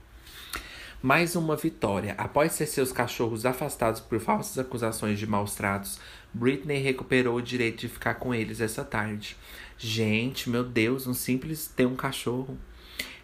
Mais 1.03 1.35
uma 1.35 1.57
vitória. 1.57 2.15
Após 2.17 2.57
ter 2.57 2.67
seus 2.67 2.93
cachorros 2.93 3.45
afastados 3.45 4.01
por 4.01 4.21
falsas 4.21 4.57
acusações 4.61 5.19
de 5.19 5.27
maus 5.27 5.57
tratos, 5.57 5.99
Britney 6.33 6.81
recuperou 6.81 7.39
o 7.39 7.43
direito 7.43 7.81
de 7.81 7.89
ficar 7.89 8.15
com 8.15 8.33
eles 8.33 8.61
essa 8.61 8.85
tarde. 8.85 9.37
Gente, 9.77 10.49
meu 10.49 10.63
Deus, 10.63 11.09
um 11.09 11.13
simples 11.13 11.67
ter 11.67 11.85
um 11.85 11.97
cachorro. 11.97 12.57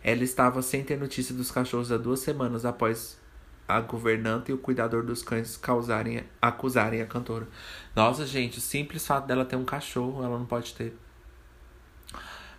Ela 0.03 0.24
estava 0.24 0.62
sem 0.62 0.82
ter 0.82 0.98
notícia 0.98 1.32
dos 1.32 1.53
cachorros 1.53 1.92
há 1.92 1.96
duas 1.96 2.18
semanas 2.18 2.64
após 2.64 3.22
a 3.66 3.80
governanta 3.80 4.50
e 4.50 4.54
o 4.54 4.58
cuidador 4.58 5.04
dos 5.04 5.22
cães 5.22 5.56
causarem, 5.56 6.24
acusarem 6.40 7.00
a 7.00 7.06
cantora. 7.06 7.48
Nossa, 7.94 8.26
gente, 8.26 8.58
o 8.58 8.60
simples 8.60 9.06
fato 9.06 9.26
dela 9.26 9.44
ter 9.44 9.56
um 9.56 9.64
cachorro, 9.64 10.22
ela 10.24 10.38
não 10.38 10.46
pode 10.46 10.74
ter. 10.74 10.96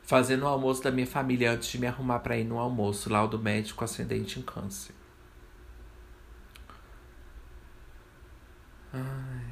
Fazendo 0.03 0.43
o 0.43 0.47
almoço 0.47 0.83
da 0.83 0.91
minha 0.91 1.07
família 1.07 1.51
antes 1.51 1.69
de 1.69 1.77
me 1.79 1.87
arrumar 1.87 2.19
para 2.19 2.37
ir 2.37 2.43
no 2.43 2.59
almoço, 2.59 3.09
lá 3.09 3.25
do 3.25 3.39
médico 3.39 3.83
ascendente 3.83 4.39
em 4.39 4.43
câncer. 4.43 4.93
Ai. 8.93 9.43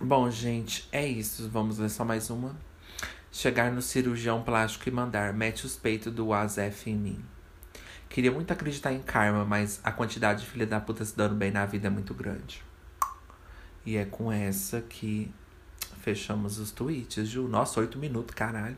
Bom, 0.00 0.30
gente, 0.30 0.88
é 0.90 1.06
isso. 1.06 1.48
Vamos 1.50 1.78
ler 1.78 1.90
só 1.90 2.04
mais 2.04 2.30
uma. 2.30 2.69
Chegar 3.32 3.70
no 3.70 3.80
cirurgião 3.80 4.42
plástico 4.42 4.88
e 4.88 4.92
mandar, 4.92 5.32
mete 5.32 5.64
os 5.64 5.76
peitos 5.76 6.12
do 6.12 6.32
Azef 6.32 6.90
em 6.90 6.96
mim. 6.96 7.24
Queria 8.08 8.32
muito 8.32 8.52
acreditar 8.52 8.92
em 8.92 9.00
karma, 9.00 9.44
mas 9.44 9.80
a 9.84 9.92
quantidade 9.92 10.40
de 10.40 10.50
filha 10.50 10.66
da 10.66 10.80
puta 10.80 11.04
se 11.04 11.16
dando 11.16 11.36
bem 11.36 11.52
na 11.52 11.64
vida 11.64 11.86
é 11.86 11.90
muito 11.90 12.12
grande. 12.12 12.62
E 13.86 13.96
é 13.96 14.04
com 14.04 14.32
essa 14.32 14.80
que 14.80 15.30
fechamos 16.02 16.58
os 16.58 16.72
tweets, 16.72 17.28
Ju. 17.28 17.46
Nossa, 17.46 17.78
oito 17.80 17.98
minutos, 17.98 18.34
caralho. 18.34 18.76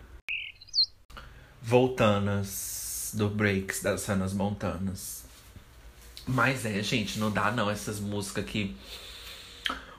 Voltanas 1.62 3.12
do 3.14 3.28
Breaks 3.28 3.82
das 3.82 4.03
Sanas 4.03 4.34
Montanas. 4.34 5.24
Mas 6.26 6.64
é, 6.64 6.82
gente, 6.82 7.18
não 7.18 7.30
dá 7.30 7.50
não 7.50 7.70
essas 7.70 7.98
músicas 7.98 8.44
que 8.44 8.76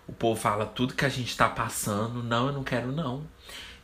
o 0.08 0.14
povo 0.14 0.40
fala 0.40 0.66
tudo 0.66 0.94
que 0.94 1.06
a 1.06 1.10
gente 1.10 1.36
tá 1.36 1.50
passando. 1.50 2.24
Não, 2.24 2.48
eu 2.48 2.54
não 2.54 2.64
quero 2.64 2.92
não. 2.92 3.26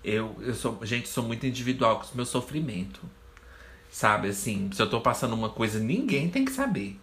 Eu, 0.04 0.36
eu 0.42 0.56
sou, 0.56 0.80
gente, 0.84 1.08
sou 1.10 1.24
muito 1.24 1.46
individual 1.46 2.00
com 2.00 2.06
o 2.06 2.16
meu 2.16 2.26
sofrimento. 2.26 3.02
Sabe, 3.92 4.30
assim, 4.30 4.70
se 4.72 4.82
eu 4.82 4.90
tô 4.90 5.02
passando 5.02 5.34
uma 5.34 5.50
coisa, 5.50 5.80
ninguém 5.80 6.30
tem 6.30 6.46
que 6.46 6.52
saber. 6.52 7.00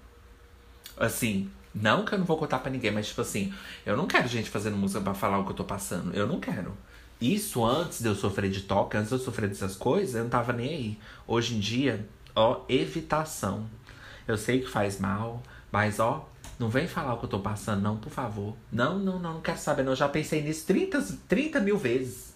Assim, 0.96 1.50
não 1.74 2.04
que 2.04 2.14
eu 2.14 2.18
não 2.18 2.24
vou 2.24 2.38
contar 2.38 2.60
para 2.60 2.70
ninguém, 2.70 2.90
mas 2.90 3.08
tipo 3.08 3.20
assim, 3.20 3.52
eu 3.84 3.96
não 3.96 4.06
quero 4.06 4.28
gente 4.28 4.48
fazendo 4.48 4.76
música 4.76 5.00
para 5.00 5.12
falar 5.14 5.38
o 5.38 5.44
que 5.44 5.50
eu 5.50 5.56
tô 5.56 5.64
passando. 5.64 6.14
Eu 6.14 6.26
não 6.26 6.40
quero. 6.40 6.76
Isso 7.20 7.64
antes 7.64 8.00
de 8.00 8.08
eu 8.08 8.14
sofrer 8.14 8.50
de 8.50 8.62
toque, 8.62 8.96
antes 8.96 9.08
de 9.08 9.14
eu 9.16 9.18
sofrer 9.18 9.48
dessas 9.48 9.74
coisas, 9.74 10.14
eu 10.14 10.22
não 10.22 10.30
tava 10.30 10.52
nem 10.52 10.68
aí. 10.68 10.98
Hoje 11.26 11.54
em 11.54 11.60
dia, 11.60 12.08
ó, 12.34 12.62
evitação. 12.68 13.68
Eu 14.28 14.36
sei 14.36 14.60
que 14.60 14.68
faz 14.68 14.98
mal, 14.98 15.42
mas 15.70 15.98
ó, 15.98 16.28
não 16.58 16.68
vem 16.68 16.86
falar 16.86 17.14
o 17.14 17.18
que 17.18 17.24
eu 17.24 17.30
tô 17.30 17.40
passando, 17.40 17.82
não, 17.82 17.96
por 17.96 18.10
favor. 18.10 18.56
Não, 18.72 18.98
não, 18.98 19.18
não, 19.18 19.34
não 19.34 19.40
quero 19.40 19.58
saber, 19.58 19.82
não. 19.82 19.92
Eu 19.92 19.96
já 19.96 20.08
pensei 20.08 20.42
nisso 20.42 20.66
30, 20.66 21.02
30 21.28 21.60
mil 21.60 21.76
vezes. 21.76 22.35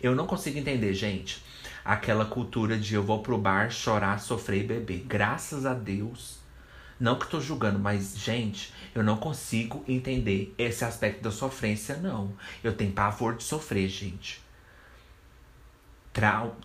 Eu 0.00 0.14
não 0.14 0.26
consigo 0.26 0.58
entender, 0.58 0.94
gente, 0.94 1.42
aquela 1.84 2.24
cultura 2.24 2.78
de 2.78 2.94
eu 2.94 3.02
vou 3.02 3.22
pro 3.22 3.38
bar 3.38 3.70
chorar, 3.70 4.18
sofrer 4.18 4.64
e 4.64 4.66
beber. 4.66 5.04
Graças 5.06 5.66
a 5.66 5.74
Deus. 5.74 6.38
Não 6.98 7.18
que 7.18 7.26
tô 7.26 7.40
julgando, 7.40 7.78
mas, 7.78 8.16
gente, 8.18 8.72
eu 8.94 9.02
não 9.02 9.16
consigo 9.16 9.82
entender 9.88 10.54
esse 10.58 10.84
aspecto 10.84 11.22
da 11.22 11.30
sofrência, 11.30 11.96
não. 11.96 12.32
Eu 12.62 12.74
tenho 12.74 12.92
pavor 12.92 13.36
de 13.36 13.42
sofrer, 13.42 13.88
gente. 13.88 14.42
Trau... 16.12 16.56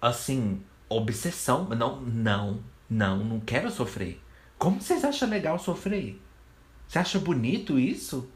Assim, 0.00 0.62
obsessão. 0.88 1.68
Não, 1.70 2.00
não, 2.00 2.62
não, 2.88 3.24
não 3.24 3.40
quero 3.40 3.70
sofrer. 3.70 4.22
Como 4.56 4.80
vocês 4.80 5.04
acham 5.04 5.28
legal 5.28 5.58
sofrer? 5.58 6.20
Você 6.86 6.98
acha 6.98 7.18
bonito 7.18 7.78
isso? 7.78 8.28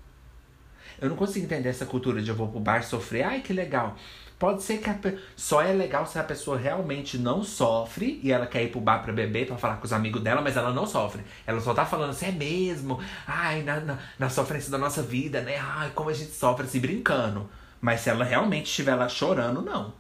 Eu 1.03 1.09
não 1.09 1.17
consigo 1.17 1.45
entender 1.45 1.69
essa 1.69 1.85
cultura 1.85 2.23
de 2.23 2.31
eu 2.31 2.35
vou 2.37 2.47
pro 2.47 2.61
bar 2.61 2.85
sofrer. 2.85 3.25
Ai, 3.25 3.41
que 3.41 3.53
legal. 3.53 3.97
Pode 4.39 4.63
ser 4.63 4.79
que 4.79 4.89
a 4.89 4.97
só 5.37 5.61
é 5.61 5.73
legal 5.73 6.07
se 6.07 6.17
a 6.17 6.23
pessoa 6.23 6.57
realmente 6.57 7.19
não 7.19 7.43
sofre 7.43 8.21
e 8.23 8.31
ela 8.31 8.47
quer 8.47 8.63
ir 8.63 8.71
pro 8.71 8.81
bar 8.81 9.01
pra 9.03 9.13
beber, 9.13 9.47
pra 9.47 9.57
falar 9.57 9.77
com 9.79 9.85
os 9.85 9.93
amigos 9.93 10.23
dela, 10.23 10.41
mas 10.41 10.57
ela 10.57 10.73
não 10.73 10.87
sofre. 10.87 11.23
Ela 11.45 11.61
só 11.61 11.75
tá 11.75 11.85
falando 11.85 12.11
assim, 12.11 12.27
é 12.27 12.33
mesmo. 12.33 13.01
Ai, 13.27 13.63
na, 13.63 13.81
na, 13.81 13.99
na 14.17 14.31
sofrência 14.31 14.71
da 14.71 14.79
nossa 14.79 15.03
vida, 15.03 15.41
né? 15.43 15.59
Ai, 15.59 15.91
como 15.93 16.09
a 16.09 16.13
gente 16.13 16.33
sofre 16.33 16.67
assim, 16.67 16.79
brincando. 16.79 17.51
Mas 17.81 18.03
se 18.03 18.11
ela 18.11 18.25
realmente 18.25 18.67
estiver 18.67 18.95
lá 18.95 19.09
chorando, 19.09 19.61
não. 19.61 19.93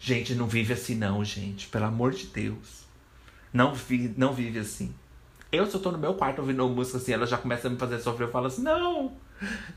Gente, 0.00 0.34
não 0.34 0.46
vive 0.46 0.72
assim, 0.72 0.94
não, 0.94 1.22
gente. 1.22 1.68
Pelo 1.68 1.84
amor 1.84 2.12
de 2.12 2.26
Deus. 2.28 2.84
Não, 3.52 3.74
vi, 3.74 4.14
não 4.16 4.32
vive 4.32 4.58
assim. 4.58 4.94
Eu, 5.52 5.66
se 5.66 5.74
eu 5.74 5.80
tô 5.80 5.92
no 5.92 5.98
meu 5.98 6.14
quarto 6.14 6.40
ouvindo 6.40 6.66
música 6.68 6.96
assim, 6.96 7.12
ela 7.12 7.26
já 7.26 7.36
começa 7.36 7.68
a 7.68 7.70
me 7.70 7.76
fazer 7.76 7.98
sofrer, 7.98 8.26
eu 8.26 8.32
falo 8.32 8.46
assim, 8.46 8.62
não, 8.62 9.12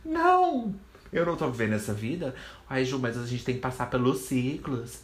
não, 0.03 0.75
eu 1.11 1.25
não 1.25 1.35
tô 1.35 1.49
vivendo 1.49 1.73
essa 1.73 1.93
vida. 1.93 2.35
Ai, 2.69 2.85
Ju, 2.85 2.99
mas 2.99 3.17
a 3.17 3.25
gente 3.25 3.43
tem 3.43 3.55
que 3.55 3.61
passar 3.61 3.89
pelos 3.89 4.19
ciclos. 4.19 5.01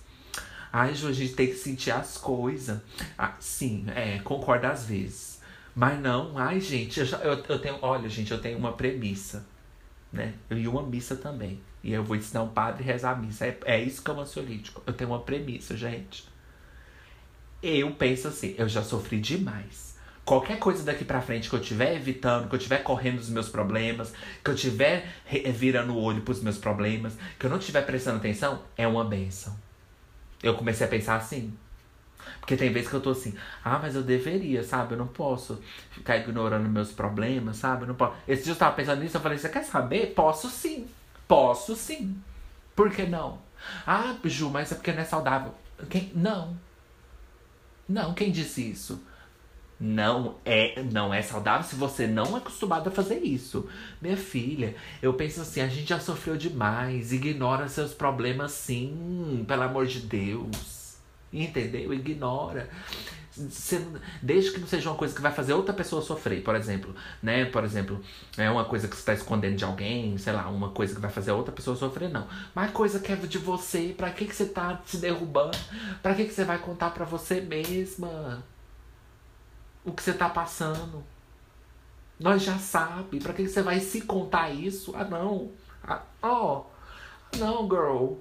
Ai, 0.72 0.94
Ju, 0.94 1.08
a 1.08 1.14
gente 1.14 1.34
tem 1.34 1.48
que 1.48 1.56
sentir 1.56 1.92
as 1.92 2.18
coisas. 2.18 2.80
Ah, 3.18 3.36
sim, 3.40 3.86
é, 3.96 4.20
concordo 4.20 4.68
às 4.68 4.86
vezes. 4.86 5.42
Mas 5.76 6.00
não, 6.00 6.38
ai, 6.38 6.60
gente, 6.60 7.00
eu, 7.00 7.06
já, 7.06 7.18
eu, 7.18 7.44
eu 7.50 7.60
tenho, 7.60 7.78
olha, 7.82 8.08
gente, 8.08 8.32
eu 8.32 8.40
tenho 8.40 8.58
uma 8.58 8.74
premissa, 8.74 9.46
né? 10.12 10.34
E 10.50 10.68
uma 10.68 10.84
missa 10.84 11.16
também. 11.16 11.60
E 11.84 11.92
eu 11.92 12.04
vou 12.04 12.16
ensinar 12.16 12.44
um 12.44 12.50
padre 12.50 12.84
a 12.84 12.86
rezar 12.86 13.12
a 13.12 13.16
missa. 13.16 13.46
É, 13.46 13.58
é 13.66 13.84
isso 13.84 14.02
que 14.02 14.10
é 14.10 14.14
um 14.14 14.22
ansiolítico. 14.22 14.82
Eu 14.86 14.94
tenho 14.94 15.10
uma 15.10 15.20
premissa, 15.20 15.76
gente. 15.76 16.26
Eu 17.62 17.92
penso 17.92 18.28
assim, 18.28 18.56
eu 18.58 18.70
já 18.70 18.84
sofri 18.84 19.20
demais 19.20 19.95
qualquer 20.26 20.58
coisa 20.58 20.84
daqui 20.84 21.06
para 21.06 21.22
frente 21.22 21.50
que 21.50 21.56
eu 21.56 21.62
tiver 21.62 21.96
evitando, 21.96 22.50
que 22.50 22.56
eu 22.56 22.60
tiver 22.60 22.80
correndo 22.80 23.18
dos 23.18 23.30
meus 23.30 23.48
problemas, 23.48 24.12
que 24.44 24.50
eu 24.50 24.56
tiver 24.56 25.08
virando 25.54 25.94
o 25.94 26.02
olho 26.02 26.24
pros 26.24 26.42
meus 26.42 26.58
problemas, 26.58 27.16
que 27.40 27.46
eu 27.46 27.50
não 27.50 27.60
tiver 27.60 27.84
prestando 27.84 28.18
atenção, 28.18 28.64
é 28.76 28.88
uma 28.88 29.06
benção. 29.06 29.56
Eu 30.42 30.56
comecei 30.56 30.86
a 30.86 30.90
pensar 30.90 31.16
assim. 31.16 31.56
Porque 32.40 32.58
tem 32.58 32.74
vezes 32.74 32.90
que 32.90 32.96
eu 32.96 33.02
tô 33.02 33.12
assim, 33.12 33.36
ah, 33.64 33.78
mas 33.80 33.96
eu 33.96 34.02
deveria, 34.02 34.64
sabe? 34.64 34.94
Eu 34.94 34.98
não 34.98 35.08
posso 35.08 35.62
ficar 35.92 36.18
ignorando 36.18 36.68
meus 36.68 36.92
problemas, 36.92 37.58
sabe? 37.58 37.84
Eu 37.84 37.90
não 37.90 37.96
posso. 37.96 38.16
Esse 38.28 38.44
dia 38.44 38.54
eu 38.54 38.58
tava 38.58 38.76
pensando 38.76 39.02
nisso, 39.02 39.18
eu 39.18 39.22
falei, 39.22 39.38
você 39.38 39.48
quer 39.48 39.64
saber? 39.64 40.14
Posso 40.16 40.50
sim. 40.50 40.88
Posso 41.28 41.76
sim. 41.76 42.20
Por 42.76 42.92
que 42.92 43.06
não? 43.06 43.40
Ah, 43.86 44.16
Ju, 44.24 44.50
mas 44.50 44.72
é 44.72 44.76
porque 44.76 44.92
não 44.92 45.02
é 45.02 45.06
saudável. 45.06 45.54
Quem? 45.90 46.12
Não. 46.16 46.58
Não, 47.88 48.14
quem 48.14 48.32
disse 48.32 48.72
isso? 48.72 49.02
Não 49.80 50.36
é, 50.46 50.82
não 50.84 51.14
é 51.14 51.22
saudável 51.22 51.68
se 51.68 51.76
você 51.76 52.08
não 52.08 52.36
é 52.36 52.38
acostumado 52.38 52.88
a 52.88 52.92
fazer 52.92 53.20
isso. 53.20 53.68
Minha 54.02 54.16
filha, 54.16 54.74
eu 55.02 55.14
penso 55.14 55.42
assim, 55.42 55.60
a 55.60 55.68
gente 55.68 55.90
já 55.90 56.00
sofreu 56.00 56.38
demais. 56.38 57.12
Ignora 57.12 57.68
seus 57.68 57.94
problemas 57.94 58.54
sim, 58.54 59.44
pelo 59.48 59.64
amor 59.64 59.86
de 59.86 60.00
Deus. 60.00 60.96
Entendeu? 61.32 61.94
Ignora. 61.94 62.70
Desde 64.22 64.52
que 64.52 64.60
não 64.62 64.68
seja 64.68 64.90
uma 64.90 64.98
coisa 64.98 65.14
que 65.14 65.22
vai 65.22 65.34
fazer 65.34 65.52
outra 65.54 65.74
pessoa 65.74 66.02
sofrer, 66.02 66.42
por 66.42 66.56
exemplo, 66.56 66.96
né? 67.22 67.44
Por 67.44 67.66
exemplo, 67.66 68.02
é 68.38 68.50
uma 68.50 68.64
coisa 68.64 68.88
que 68.88 68.96
você 68.96 69.02
está 69.02 69.14
escondendo 69.14 69.58
de 69.58 69.66
alguém, 69.66 70.18
sei 70.18 70.32
lá, 70.32 70.48
uma 70.48 70.70
coisa 70.70 70.96
que 70.96 71.02
vai 71.02 71.12
fazer 71.12 71.32
outra 71.34 71.52
pessoa 71.52 71.76
sofrer, 71.76 72.10
não. 72.10 72.26
Mas 72.54 72.72
coisa 72.72 72.98
que 72.98 73.12
é 73.12 73.16
de 73.18 73.38
você, 73.38 73.94
pra 73.98 74.10
que, 74.12 74.24
que 74.26 74.34
você 74.34 74.46
tá 74.46 74.82
se 74.86 74.98
derrubando? 74.98 75.58
Pra 76.02 76.16
que, 76.16 76.24
que 76.24 76.34
você 76.34 76.46
vai 76.46 76.60
contar 76.60 76.92
pra 76.92 77.04
você 77.04 77.42
mesma? 77.42 78.42
O 79.86 79.94
que 79.94 80.02
você 80.02 80.14
tá 80.14 80.28
passando. 80.28 81.04
Nós 82.20 82.44
já 82.44 82.58
sabe. 82.58 83.20
Para 83.20 83.34
que 83.34 83.48
você 83.48 83.62
vai 83.62 83.80
se 83.80 84.02
contar 84.02 84.50
isso? 84.50 84.94
Ah, 84.96 85.04
não. 85.04 85.52
Ah. 85.84 86.02
Oh. 86.24 86.64
Não, 87.38 87.70
girl. 87.70 88.14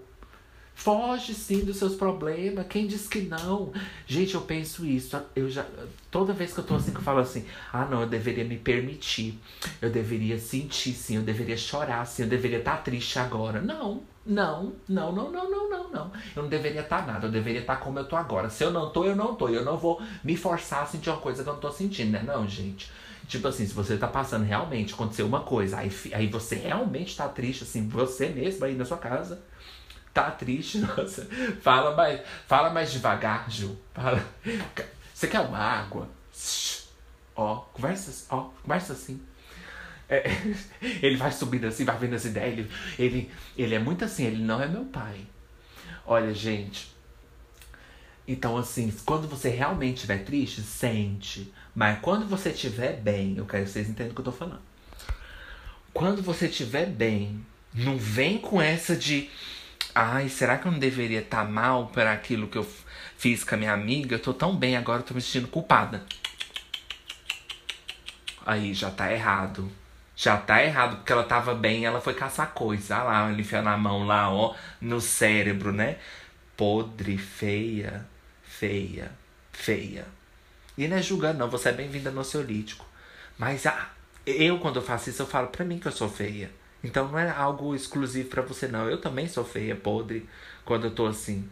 Foge 0.75 1.35
sim 1.35 1.65
dos 1.65 1.77
seus 1.77 1.95
problemas. 1.95 2.67
Quem 2.67 2.87
diz 2.87 3.09
que 3.09 3.21
não? 3.23 3.73
Gente, 4.07 4.35
eu 4.35 4.41
penso 4.41 4.85
isso. 4.85 5.21
Eu 5.35 5.49
já 5.49 5.65
toda 6.11 6.33
vez 6.33 6.53
que 6.53 6.59
eu 6.59 6.65
tô 6.65 6.75
assim 6.75 6.91
que 6.91 6.99
eu 6.99 7.03
falo 7.03 7.21
assim: 7.21 7.47
"Ah, 7.73 7.85
não, 7.85 8.01
eu 8.01 8.09
deveria 8.09 8.45
me 8.45 8.59
permitir. 8.59 9.39
Eu 9.81 9.89
deveria 9.89 10.39
sentir 10.39 10.93
sim, 10.93 11.17
eu 11.17 11.23
deveria 11.23 11.57
chorar 11.57 12.05
sim, 12.05 12.25
eu 12.25 12.29
deveria 12.29 12.59
estar 12.59 12.79
tá 12.79 12.83
triste 12.83 13.19
agora". 13.21 13.61
Não. 13.61 14.03
Não, 14.27 14.73
não, 14.89 15.13
não, 15.13 15.31
não, 15.31 15.51
não, 15.51 15.69
não, 15.69 15.91
não. 15.91 16.13
Eu 16.35 16.43
não 16.45 16.49
deveria 16.49 16.81
estar 16.81 17.03
tá 17.03 17.13
nada, 17.13 17.27
eu 17.27 17.31
deveria 17.31 17.61
estar 17.61 17.77
tá 17.77 17.81
como 17.81 17.99
eu 17.99 18.05
tô 18.07 18.17
agora. 18.17 18.49
Se 18.49 18.65
eu 18.65 18.71
não 18.71 18.91
tô, 18.91 19.05
eu 19.05 19.15
não 19.15 19.35
tô. 19.35 19.49
Eu 19.49 19.65
não 19.65 19.77
vou 19.77 20.01
me 20.23 20.37
forçar 20.37 20.83
a 20.83 20.87
sentir 20.87 21.11
uma 21.11 21.19
coisa 21.19 21.43
que 21.43 21.49
eu 21.49 21.53
não 21.53 21.61
tô 21.61 21.71
sentindo, 21.71 22.13
né? 22.13 22.23
Não, 22.23 22.49
gente. 22.49 22.91
Tipo 23.29 23.49
assim, 23.49 23.67
se 23.67 23.75
você 23.75 23.97
tá 23.97 24.09
passando 24.09 24.45
realmente, 24.45 24.95
aconteceu 24.95 25.27
uma 25.27 25.41
coisa, 25.41 25.79
aí, 25.79 25.91
aí 26.13 26.27
você 26.27 26.57
realmente 26.57 27.17
tá 27.17 27.29
triste, 27.29 27.65
assim, 27.65 27.89
você 27.89 28.29
mesmo 28.29 28.65
aí 28.65 28.75
na 28.75 28.85
sua 28.85 28.99
casa, 28.99 29.43
tá 30.13 30.31
triste, 30.31 30.79
nossa. 30.97 31.27
Fala 31.61 31.95
mais, 31.95 32.21
fala 32.47 32.71
mais 32.71 32.93
devagar, 32.93 33.51
Ju. 33.51 33.77
Fala. 33.93 34.23
Você 35.13 35.27
quer 35.27 35.41
uma 35.41 35.59
água? 35.59 36.09
Ó, 37.37 37.57
conversa, 37.73 38.27
ó, 38.31 38.51
conversa 38.63 38.93
assim. 38.93 39.21
É, 40.09 40.25
ele 41.03 41.17
vai 41.17 41.33
subindo 41.33 41.67
assim, 41.67 41.85
vai 41.85 41.97
vendo 41.99 42.15
as 42.15 42.25
ideias. 42.25 42.53
Ele, 42.53 42.71
ele, 42.99 43.31
ele 43.57 43.75
é 43.75 43.79
muito 43.79 44.05
assim, 44.05 44.25
ele 44.27 44.43
não 44.43 44.63
é 44.63 44.69
meu 44.69 44.85
pai. 44.85 45.21
Olha, 46.07 46.35
gente. 46.35 46.95
Então, 48.27 48.57
assim, 48.57 48.93
quando 49.05 49.29
você 49.29 49.51
realmente 49.51 49.97
estiver 49.97 50.25
triste, 50.25 50.63
sente. 50.63 51.53
Mas 51.75 51.99
quando 52.01 52.27
você 52.27 52.51
estiver 52.51 52.97
bem, 52.97 53.37
eu 53.37 53.45
quero 53.45 53.65
que 53.65 53.71
vocês 53.71 53.89
entendam 53.89 54.13
o 54.13 54.15
que 54.15 54.21
eu 54.21 54.25
tô 54.25 54.33
falando. 54.33 54.63
Quando 55.93 56.23
você 56.23 56.47
estiver 56.47 56.87
bem, 56.87 57.45
não 57.73 57.97
vem 57.99 58.39
com 58.39 58.61
essa 58.61 58.97
de. 58.97 59.31
Ai, 59.95 60.29
será 60.29 60.59
que 60.59 60.67
eu 60.67 60.73
não 60.73 60.79
deveria 60.79 61.21
estar 61.21 61.45
tá 61.45 61.51
mal 61.51 61.89
por 61.89 62.07
aquilo 62.07 62.49
que 62.49 62.59
eu 62.59 62.67
fiz 63.17 63.45
com 63.45 63.55
a 63.55 63.59
minha 63.59 63.73
amiga? 63.73 64.17
Eu 64.17 64.21
tô 64.21 64.33
tão 64.33 64.57
bem 64.57 64.77
agora, 64.77 65.01
eu 65.01 65.07
tô 65.07 65.15
me 65.15 65.21
sentindo 65.21 65.49
culpada. 65.49 66.05
Aí 68.45 68.75
já 68.75 68.91
tá 68.91 69.13
errado. 69.13 69.71
Já 70.17 70.37
tá 70.37 70.63
errado, 70.63 70.97
porque 70.97 71.13
ela 71.13 71.25
tava 71.25 71.55
bem 71.55 71.85
ela 71.85 72.01
foi 72.01 72.15
caçar 72.15 72.53
coisa. 72.53 72.97
Olha 72.97 73.05
lá, 73.05 73.33
enfiando 73.33 73.69
a 73.69 73.77
mão 73.77 74.07
lá, 74.07 74.31
ó, 74.33 74.55
no 74.81 75.01
cérebro, 75.01 75.73
né? 75.73 75.99
Podre, 76.57 77.19
feia, 77.19 78.07
feia, 78.43 79.11
feia. 79.53 80.07
E 80.79 80.89
não 80.89 80.97
é 80.97 81.03
julgando, 81.03 81.39
não, 81.39 81.51
você 81.51 81.71
é 81.71 81.73
bem-vinda 81.73 82.11
no 82.11 82.21
ansiolítico. 82.21 82.87
Mas 83.39 83.67
ah, 83.67 83.91
eu, 84.27 84.59
quando 84.59 84.77
eu 84.77 84.83
faço 84.83 85.11
isso, 85.11 85.23
eu 85.23 85.27
falo 85.27 85.49
pra 85.49 85.65
mim 85.65 85.79
que 85.79 85.89
eu 85.89 85.93
sou 85.93 86.09
feia. 86.09 86.51
Então 86.83 87.09
não 87.09 87.19
é 87.19 87.31
algo 87.31 87.75
exclusivo 87.75 88.29
para 88.29 88.43
você, 88.43 88.69
não. 88.69 88.89
Eu 88.89 89.01
também 89.01 89.29
sou 89.29 89.45
feia, 89.45 89.75
podre, 89.75 90.29
quando 90.65 90.85
eu 90.85 90.91
tô 90.95 91.07
assim. 91.07 91.49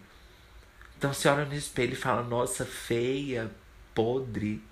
Então 0.99 1.13
você 1.13 1.29
olha 1.29 1.45
no 1.45 1.55
espelho 1.55 1.95
e 1.95 1.97
fala, 1.97 2.23
nossa, 2.23 2.65
feia, 2.65 3.51
podre. 3.95 4.63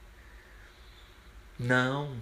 Não, 1.59 2.15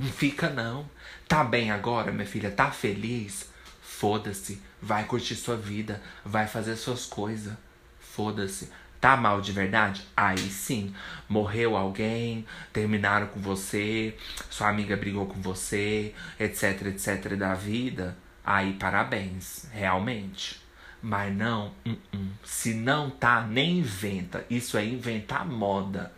não 0.00 0.10
fica 0.10 0.48
não. 0.48 0.88
Tá 1.28 1.44
bem 1.44 1.70
agora, 1.70 2.10
minha 2.10 2.26
filha? 2.26 2.50
Tá 2.50 2.70
feliz? 2.70 3.50
Foda-se. 3.82 4.58
Vai 4.80 5.04
curtir 5.04 5.34
sua 5.34 5.58
vida. 5.58 6.00
Vai 6.24 6.46
fazer 6.46 6.76
suas 6.76 7.04
coisas. 7.04 7.52
Foda-se. 8.00 8.70
Tá 8.98 9.14
mal 9.14 9.42
de 9.42 9.52
verdade? 9.52 10.02
Aí 10.16 10.38
sim. 10.38 10.94
Morreu 11.28 11.76
alguém, 11.76 12.46
terminaram 12.72 13.26
com 13.26 13.40
você, 13.40 14.16
sua 14.48 14.68
amiga 14.70 14.96
brigou 14.96 15.26
com 15.26 15.40
você, 15.40 16.14
etc, 16.38 16.86
etc 16.86 17.34
da 17.36 17.52
vida. 17.52 18.16
Aí 18.42 18.72
parabéns, 18.72 19.68
realmente. 19.70 20.60
Mas 21.02 21.34
não, 21.34 21.74
uh 21.86 21.90
-uh. 21.90 22.28
se 22.42 22.72
não 22.72 23.10
tá, 23.10 23.42
nem 23.42 23.78
inventa. 23.78 24.46
Isso 24.48 24.78
é 24.78 24.84
inventar 24.84 25.46
moda. 25.46 26.10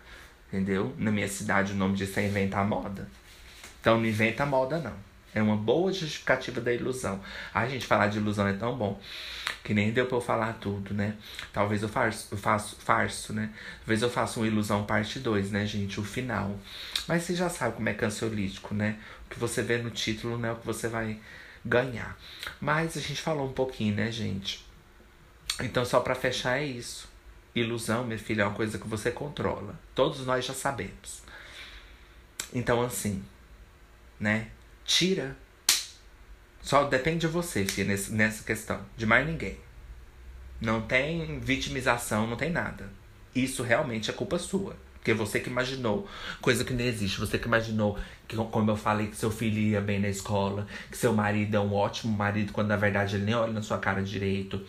Entendeu? 0.48 0.94
Na 0.98 1.10
minha 1.10 1.28
cidade 1.28 1.72
o 1.72 1.76
nome 1.76 1.96
disso 1.96 2.20
é 2.20 2.26
inventar 2.26 2.64
moda. 2.64 3.08
Então 3.82 3.98
não 3.98 4.06
inventa 4.06 4.46
moda, 4.46 4.78
não. 4.78 4.94
É 5.34 5.42
uma 5.42 5.56
boa 5.56 5.92
justificativa 5.92 6.60
da 6.60 6.72
ilusão. 6.72 7.20
A 7.52 7.66
gente 7.66 7.84
falar 7.84 8.06
de 8.06 8.18
ilusão 8.18 8.46
é 8.46 8.52
tão 8.52 8.76
bom 8.76 9.00
que 9.64 9.74
nem 9.74 9.90
deu 9.90 10.06
pra 10.06 10.18
eu 10.18 10.20
falar 10.20 10.52
tudo, 10.60 10.94
né? 10.94 11.16
Talvez 11.52 11.82
eu 11.82 11.88
faço, 11.88 12.28
eu 12.30 12.38
faço 12.38 12.76
farso, 12.76 13.32
né? 13.32 13.50
Talvez 13.78 14.02
eu 14.02 14.10
faça 14.10 14.38
uma 14.38 14.46
ilusão 14.46 14.84
parte 14.84 15.18
2, 15.18 15.50
né, 15.50 15.66
gente? 15.66 15.98
O 15.98 16.04
final. 16.04 16.56
Mas 17.08 17.24
você 17.24 17.34
já 17.34 17.48
sabe 17.48 17.74
como 17.74 17.88
é 17.88 17.94
canceolítico, 17.94 18.72
né? 18.72 18.98
O 19.26 19.30
que 19.30 19.40
você 19.40 19.62
vê 19.62 19.78
no 19.78 19.90
título 19.90 20.38
não 20.38 20.50
é 20.50 20.52
o 20.52 20.56
que 20.56 20.66
você 20.66 20.86
vai 20.86 21.18
ganhar. 21.64 22.16
Mas 22.60 22.96
a 22.96 23.00
gente 23.00 23.20
falou 23.20 23.48
um 23.48 23.52
pouquinho, 23.52 23.96
né, 23.96 24.12
gente? 24.12 24.64
Então, 25.60 25.84
só 25.84 25.98
para 25.98 26.14
fechar, 26.14 26.58
é 26.58 26.64
isso. 26.64 27.08
Ilusão, 27.52 28.04
minha 28.04 28.18
filha, 28.18 28.42
é 28.42 28.44
uma 28.44 28.54
coisa 28.54 28.78
que 28.78 28.86
você 28.86 29.10
controla. 29.10 29.74
Todos 29.92 30.24
nós 30.24 30.44
já 30.44 30.54
sabemos. 30.54 31.22
Então, 32.54 32.82
assim, 32.82 33.22
né? 34.22 34.46
Tira. 34.84 35.36
Só 36.62 36.84
depende 36.84 37.18
de 37.18 37.26
você, 37.26 37.66
filha, 37.66 37.94
nessa 38.10 38.44
questão. 38.44 38.80
De 38.96 39.04
mais 39.04 39.26
ninguém. 39.26 39.58
Não 40.60 40.80
tem 40.80 41.40
vitimização, 41.40 42.28
não 42.28 42.36
tem 42.36 42.50
nada. 42.50 42.88
Isso 43.34 43.64
realmente 43.64 44.10
é 44.10 44.12
culpa 44.12 44.38
sua. 44.38 44.76
Porque 44.94 45.12
você 45.12 45.40
que 45.40 45.50
imaginou 45.50 46.08
coisa 46.40 46.64
que 46.64 46.72
não 46.72 46.84
existe. 46.84 47.18
Você 47.18 47.36
que 47.36 47.48
imaginou 47.48 47.98
que, 48.28 48.36
como 48.36 48.70
eu 48.70 48.76
falei, 48.76 49.08
que 49.08 49.16
seu 49.16 49.32
filho 49.32 49.58
ia 49.58 49.80
bem 49.80 49.98
na 49.98 50.08
escola, 50.08 50.68
que 50.88 50.96
seu 50.96 51.12
marido 51.12 51.56
é 51.56 51.60
um 51.60 51.74
ótimo 51.74 52.16
marido, 52.16 52.52
quando 52.52 52.68
na 52.68 52.76
verdade 52.76 53.16
ele 53.16 53.24
nem 53.24 53.34
olha 53.34 53.52
na 53.52 53.62
sua 53.62 53.78
cara 53.78 54.00
direito, 54.00 54.64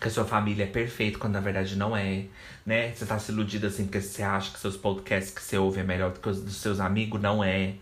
que 0.00 0.08
a 0.08 0.10
sua 0.10 0.24
família 0.24 0.64
é 0.64 0.66
perfeita, 0.66 1.18
quando 1.18 1.34
na 1.34 1.40
verdade 1.40 1.76
não 1.76 1.94
é, 1.94 2.24
né? 2.64 2.94
Você 2.94 3.04
tá 3.04 3.18
se 3.18 3.30
iludido 3.30 3.66
assim 3.66 3.84
porque 3.84 4.00
você 4.00 4.22
acha 4.22 4.50
que 4.50 4.58
seus 4.58 4.78
podcasts 4.78 5.34
que 5.34 5.42
você 5.42 5.58
ouve 5.58 5.80
é 5.80 5.84
melhor 5.84 6.12
do 6.12 6.20
que 6.20 6.28
os 6.30 6.40
dos 6.40 6.56
seus 6.56 6.80
amigos, 6.80 7.20
não 7.20 7.44
é 7.44 7.74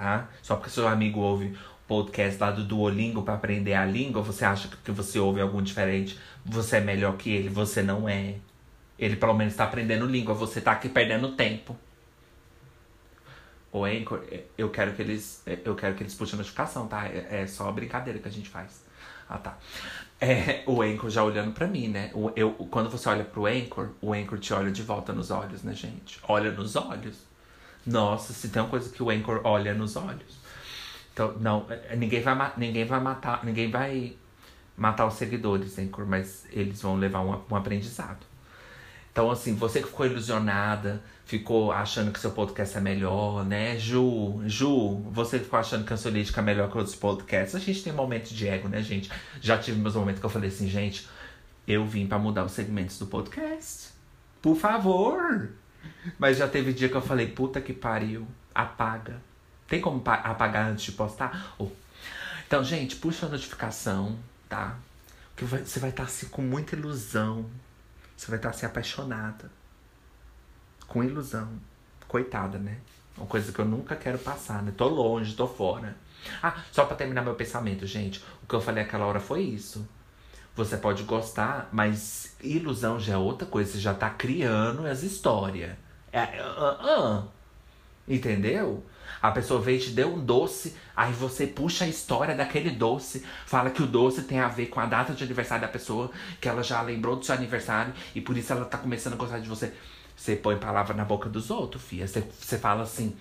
tá? 0.00 0.28
Só 0.42 0.56
porque 0.56 0.70
seu 0.70 0.88
amigo 0.88 1.20
ouve 1.20 1.54
podcast 1.86 2.40
lá 2.40 2.50
do 2.50 2.64
Duolingo 2.64 3.22
para 3.22 3.34
aprender 3.34 3.74
a 3.74 3.84
língua, 3.84 4.22
você 4.22 4.46
acha 4.46 4.66
que 4.82 4.90
você 4.90 5.18
ouve 5.18 5.42
algum 5.42 5.60
diferente, 5.60 6.18
você 6.42 6.78
é 6.78 6.80
melhor 6.80 7.18
que 7.18 7.30
ele, 7.30 7.50
você 7.50 7.82
não 7.82 8.08
é. 8.08 8.36
Ele 8.98 9.14
pelo 9.14 9.34
menos 9.34 9.52
está 9.52 9.64
aprendendo 9.64 10.06
língua, 10.06 10.32
você 10.32 10.58
tá 10.58 10.72
aqui 10.72 10.88
perdendo 10.88 11.32
tempo. 11.32 11.76
O 13.70 13.84
Anchor, 13.84 14.24
eu 14.56 14.70
quero 14.70 14.94
que 14.94 15.02
eles, 15.02 15.42
eu 15.64 15.74
quero 15.74 15.94
que 15.94 16.02
eles 16.02 16.14
puxem 16.14 16.36
a 16.36 16.38
notificação, 16.38 16.88
tá? 16.88 17.06
É, 17.06 17.42
é 17.42 17.46
só 17.46 17.70
brincadeira 17.70 18.18
que 18.18 18.26
a 18.26 18.32
gente 18.32 18.48
faz. 18.48 18.82
Ah, 19.28 19.38
tá. 19.38 19.58
É, 20.18 20.64
o 20.66 20.80
Anchor 20.80 21.10
já 21.10 21.22
olhando 21.22 21.52
para 21.52 21.66
mim, 21.66 21.88
né? 21.88 22.10
Eu, 22.34 22.52
quando 22.70 22.88
você 22.88 23.06
olha 23.08 23.24
pro 23.24 23.46
Anchor, 23.46 23.90
o 24.00 24.14
Anchor 24.14 24.38
te 24.38 24.54
olha 24.54 24.72
de 24.72 24.82
volta 24.82 25.12
nos 25.12 25.30
olhos, 25.30 25.62
né, 25.62 25.74
gente? 25.74 26.18
Olha 26.26 26.50
nos 26.50 26.74
olhos. 26.74 27.29
Nossa, 27.86 28.32
se 28.32 28.48
tem 28.48 28.62
uma 28.62 28.68
coisa 28.68 28.90
que 28.90 29.02
o 29.02 29.10
Anchor 29.10 29.40
olha 29.44 29.74
nos 29.74 29.96
olhos. 29.96 30.38
Então, 31.12 31.36
não, 31.38 31.66
é, 31.68 31.96
ninguém 31.96 32.22
vai, 32.22 32.52
ninguém 32.56 32.84
vai 32.84 33.00
matar, 33.00 33.44
ninguém 33.44 33.70
vai 33.70 34.14
matar 34.76 35.06
os 35.06 35.14
seguidores, 35.14 35.78
Anchor, 35.78 36.06
mas 36.06 36.46
eles 36.50 36.80
vão 36.80 36.96
levar 36.96 37.20
um, 37.20 37.38
um 37.50 37.56
aprendizado. 37.56 38.30
Então, 39.12 39.30
assim, 39.30 39.54
você 39.54 39.80
que 39.80 39.88
ficou 39.88 40.06
ilusionada, 40.06 41.02
ficou 41.26 41.72
achando 41.72 42.12
que 42.12 42.20
seu 42.20 42.30
podcast 42.30 42.76
é 42.78 42.80
melhor, 42.80 43.44
né? 43.44 43.76
Ju, 43.76 44.40
Ju, 44.46 45.00
você 45.10 45.38
que 45.38 45.44
ficou 45.44 45.58
achando 45.58 45.84
que 45.84 45.92
a 45.92 45.94
Ansiolítica 45.94 46.40
é 46.40 46.44
melhor 46.44 46.70
que 46.70 46.78
outros 46.78 46.94
podcasts. 46.94 47.54
A 47.54 47.58
gente 47.58 47.82
tem 47.82 47.92
momento 47.92 48.32
de 48.32 48.48
ego, 48.48 48.68
né, 48.68 48.82
gente? 48.82 49.10
Já 49.40 49.58
tive 49.58 49.80
meus 49.80 49.96
momentos 49.96 50.20
que 50.20 50.26
eu 50.26 50.30
falei 50.30 50.48
assim, 50.48 50.68
gente, 50.68 51.08
eu 51.66 51.84
vim 51.84 52.06
para 52.06 52.18
mudar 52.18 52.44
os 52.44 52.52
segmentos 52.52 52.98
do 52.98 53.06
podcast. 53.06 53.90
Por 54.40 54.56
favor! 54.56 55.50
Mas 56.18 56.38
já 56.38 56.48
teve 56.48 56.72
dia 56.72 56.88
que 56.88 56.94
eu 56.94 57.02
falei, 57.02 57.26
puta 57.26 57.60
que 57.60 57.72
pariu, 57.72 58.26
apaga. 58.54 59.20
Tem 59.68 59.80
como 59.80 60.02
apagar 60.04 60.70
antes 60.70 60.84
de 60.84 60.92
postar? 60.92 61.54
Oh. 61.58 61.68
Então, 62.46 62.64
gente, 62.64 62.96
puxa 62.96 63.26
a 63.26 63.28
notificação, 63.28 64.18
tá? 64.48 64.76
Que 65.36 65.44
você 65.44 65.78
vai 65.78 65.90
estar 65.90 66.04
tá, 66.04 66.08
assim 66.08 66.26
com 66.28 66.42
muita 66.42 66.74
ilusão. 66.74 67.48
Você 68.16 68.26
vai 68.26 68.38
estar 68.38 68.50
tá, 68.50 68.56
assim 68.56 68.66
apaixonada. 68.66 69.50
Com 70.88 71.04
ilusão. 71.04 71.48
Coitada, 72.08 72.58
né? 72.58 72.78
Uma 73.16 73.26
coisa 73.26 73.52
que 73.52 73.58
eu 73.58 73.64
nunca 73.64 73.94
quero 73.94 74.18
passar, 74.18 74.62
né? 74.62 74.72
Tô 74.76 74.88
longe, 74.88 75.36
tô 75.36 75.46
fora. 75.46 75.96
Ah, 76.42 76.62
só 76.72 76.84
pra 76.84 76.96
terminar 76.96 77.22
meu 77.22 77.34
pensamento, 77.34 77.86
gente. 77.86 78.22
O 78.42 78.46
que 78.46 78.54
eu 78.54 78.60
falei 78.60 78.82
aquela 78.82 79.06
hora 79.06 79.20
foi 79.20 79.42
isso. 79.42 79.88
Você 80.56 80.76
pode 80.76 81.04
gostar, 81.04 81.68
mas 81.72 82.36
ilusão 82.42 82.98
já 82.98 83.14
é 83.14 83.16
outra 83.16 83.46
coisa. 83.46 83.72
Você 83.72 83.78
já 83.78 83.94
tá 83.94 84.10
criando 84.10 84.86
as 84.86 85.02
histórias. 85.02 85.72
É, 86.12 86.42
uh, 86.42 87.20
uh, 87.20 87.28
entendeu? 88.08 88.84
A 89.22 89.30
pessoa 89.30 89.60
veio 89.60 89.80
te 89.80 89.90
deu 89.90 90.14
um 90.14 90.24
doce, 90.24 90.74
aí 90.96 91.12
você 91.12 91.46
puxa 91.46 91.84
a 91.84 91.88
história 91.88 92.34
daquele 92.34 92.70
doce, 92.70 93.24
fala 93.44 93.70
que 93.70 93.82
o 93.82 93.86
doce 93.86 94.22
tem 94.22 94.40
a 94.40 94.48
ver 94.48 94.66
com 94.66 94.80
a 94.80 94.86
data 94.86 95.12
de 95.12 95.22
aniversário 95.22 95.62
da 95.62 95.70
pessoa, 95.70 96.10
que 96.40 96.48
ela 96.48 96.62
já 96.62 96.80
lembrou 96.80 97.16
do 97.16 97.24
seu 97.24 97.34
aniversário 97.34 97.92
e 98.14 98.20
por 98.20 98.36
isso 98.36 98.52
ela 98.52 98.64
tá 98.64 98.78
começando 98.78 99.14
a 99.14 99.16
gostar 99.16 99.38
de 99.38 99.48
você. 99.48 99.72
Você 100.16 100.36
põe 100.36 100.56
palavra 100.56 100.94
na 100.94 101.04
boca 101.04 101.28
dos 101.28 101.50
outros, 101.50 101.82
filha. 101.82 102.06
Você, 102.06 102.20
você 102.20 102.58
fala 102.58 102.82
assim: 102.82 103.16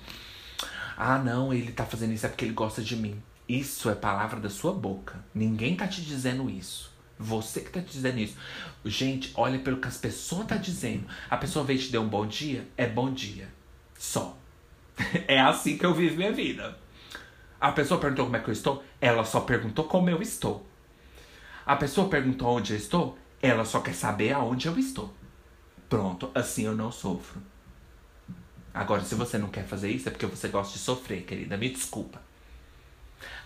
ah, 0.97 1.17
não, 1.17 1.53
ele 1.53 1.71
tá 1.71 1.86
fazendo 1.86 2.13
isso 2.13 2.25
é 2.25 2.30
porque 2.30 2.45
ele 2.45 2.53
gosta 2.53 2.82
de 2.82 2.95
mim. 2.95 3.21
Isso 3.47 3.89
é 3.89 3.95
palavra 3.95 4.39
da 4.39 4.49
sua 4.49 4.73
boca. 4.73 5.23
Ninguém 5.34 5.75
tá 5.75 5.88
te 5.88 6.01
dizendo 6.01 6.49
isso. 6.49 6.91
Você 7.20 7.59
que 7.59 7.70
tá 7.70 7.82
dizendo 7.82 8.17
isso. 8.17 8.38
Gente, 8.86 9.34
olha 9.36 9.59
pelo 9.59 9.82
que 9.82 9.89
as 9.89 9.97
pessoas 9.97 10.47
tá 10.47 10.55
dizendo. 10.55 11.05
A 11.30 11.36
pessoa 11.36 11.65
veio 11.65 11.78
te 11.78 11.91
dar 11.91 11.99
um 11.99 12.07
bom 12.07 12.26
dia, 12.26 12.65
é 12.78 12.88
bom 12.88 13.11
dia. 13.11 13.49
Só. 13.97 14.38
é 15.28 15.38
assim 15.38 15.78
que 15.78 15.86
eu 15.86 15.93
vivo 15.93 16.15
minha 16.15 16.32
vida. 16.32 16.78
A 17.59 17.74
pessoa 17.74 17.99
perguntou 17.99 18.26
como 18.26 18.38
é 18.38 18.39
que 18.39 18.49
eu 18.49 18.53
estou, 18.53 18.84
ela 19.01 19.26
só 19.26 19.41
perguntou 19.41 19.84
como 19.84 20.09
eu 20.09 20.22
estou. 20.22 20.65
A 21.65 21.76
pessoa 21.76 22.07
perguntou 22.07 22.47
onde 22.47 22.72
eu 22.72 22.78
estou, 22.78 23.17
ela 23.41 23.65
só 23.65 23.82
quer 23.82 23.93
saber 23.93 24.32
aonde 24.32 24.67
eu 24.67 24.80
estou. 24.80 25.13
Pronto, 25.89 26.32
assim 26.34 26.65
eu 26.65 26.76
não 26.76 26.89
sofro. 26.89 27.41
Agora, 28.74 29.03
se 29.03 29.13
você 29.13 29.38
não 29.38 29.49
quer 29.49 29.65
fazer 29.65 29.91
isso, 29.91 30.07
é 30.07 30.11
porque 30.11 30.26
você 30.26 30.47
gosta 30.47 30.72
de 30.72 30.80
sofrer, 30.80 31.24
querida. 31.24 31.57
Me 31.57 31.70
desculpa. 31.70 32.22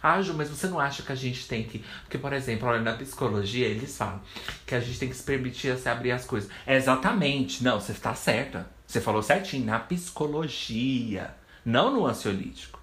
Ah, 0.02 0.22
Ju, 0.22 0.34
mas 0.34 0.50
você 0.50 0.68
não 0.68 0.80
acha 0.80 1.04
que 1.04 1.12
a 1.12 1.16
gente 1.16 1.48
tem 1.48 1.64
que. 1.64 1.84
Porque, 2.02 2.18
por 2.18 2.34
exemplo, 2.34 2.68
olha, 2.68 2.82
na 2.82 2.94
psicologia 2.94 3.68
eles 3.68 3.98
falam 3.98 4.22
que 4.66 4.76
a 4.76 4.80
gente 4.80 5.00
tem 5.00 5.10
que 5.10 5.16
se 5.16 5.24
permitir 5.24 5.78
se 5.78 5.90
abrir 5.90 6.12
as 6.12 6.26
coisas. 6.26 6.50
Exatamente. 6.68 7.64
Não, 7.64 7.80
você 7.80 7.92
está 7.92 8.14
certa. 8.14 8.70
Você 8.86 9.00
falou 9.00 9.24
certinho. 9.24 9.66
Na 9.66 9.80
psicologia. 9.80 11.34
Não 11.66 11.94
no 11.94 12.06
ansiolítico. 12.06 12.80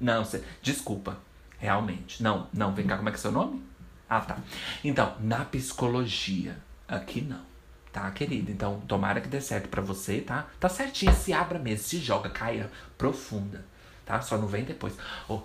Não, 0.00 0.24
você. 0.24 0.42
Desculpa. 0.62 1.18
Realmente. 1.58 2.22
Não, 2.22 2.48
não. 2.52 2.74
Vem 2.74 2.86
cá, 2.86 2.96
como 2.96 3.08
é 3.08 3.12
que 3.12 3.18
é 3.18 3.20
seu 3.20 3.32
nome? 3.32 3.62
Ah, 4.08 4.20
tá. 4.20 4.38
Então, 4.82 5.16
na 5.20 5.44
psicologia. 5.44 6.56
Aqui 6.88 7.20
não. 7.20 7.52
Tá, 7.92 8.10
querida? 8.10 8.50
Então, 8.50 8.80
tomara 8.88 9.20
que 9.20 9.28
dê 9.28 9.40
certo 9.40 9.68
para 9.68 9.82
você, 9.82 10.22
tá? 10.22 10.48
Tá 10.58 10.68
certinho, 10.68 11.14
se 11.14 11.32
abra 11.32 11.58
mesmo, 11.58 11.84
se 11.84 11.98
joga, 11.98 12.30
caia 12.30 12.70
profunda 12.96 13.71
tá? 14.04 14.20
Só 14.20 14.36
não 14.36 14.46
vem 14.46 14.64
depois. 14.64 14.96
Oh. 15.28 15.40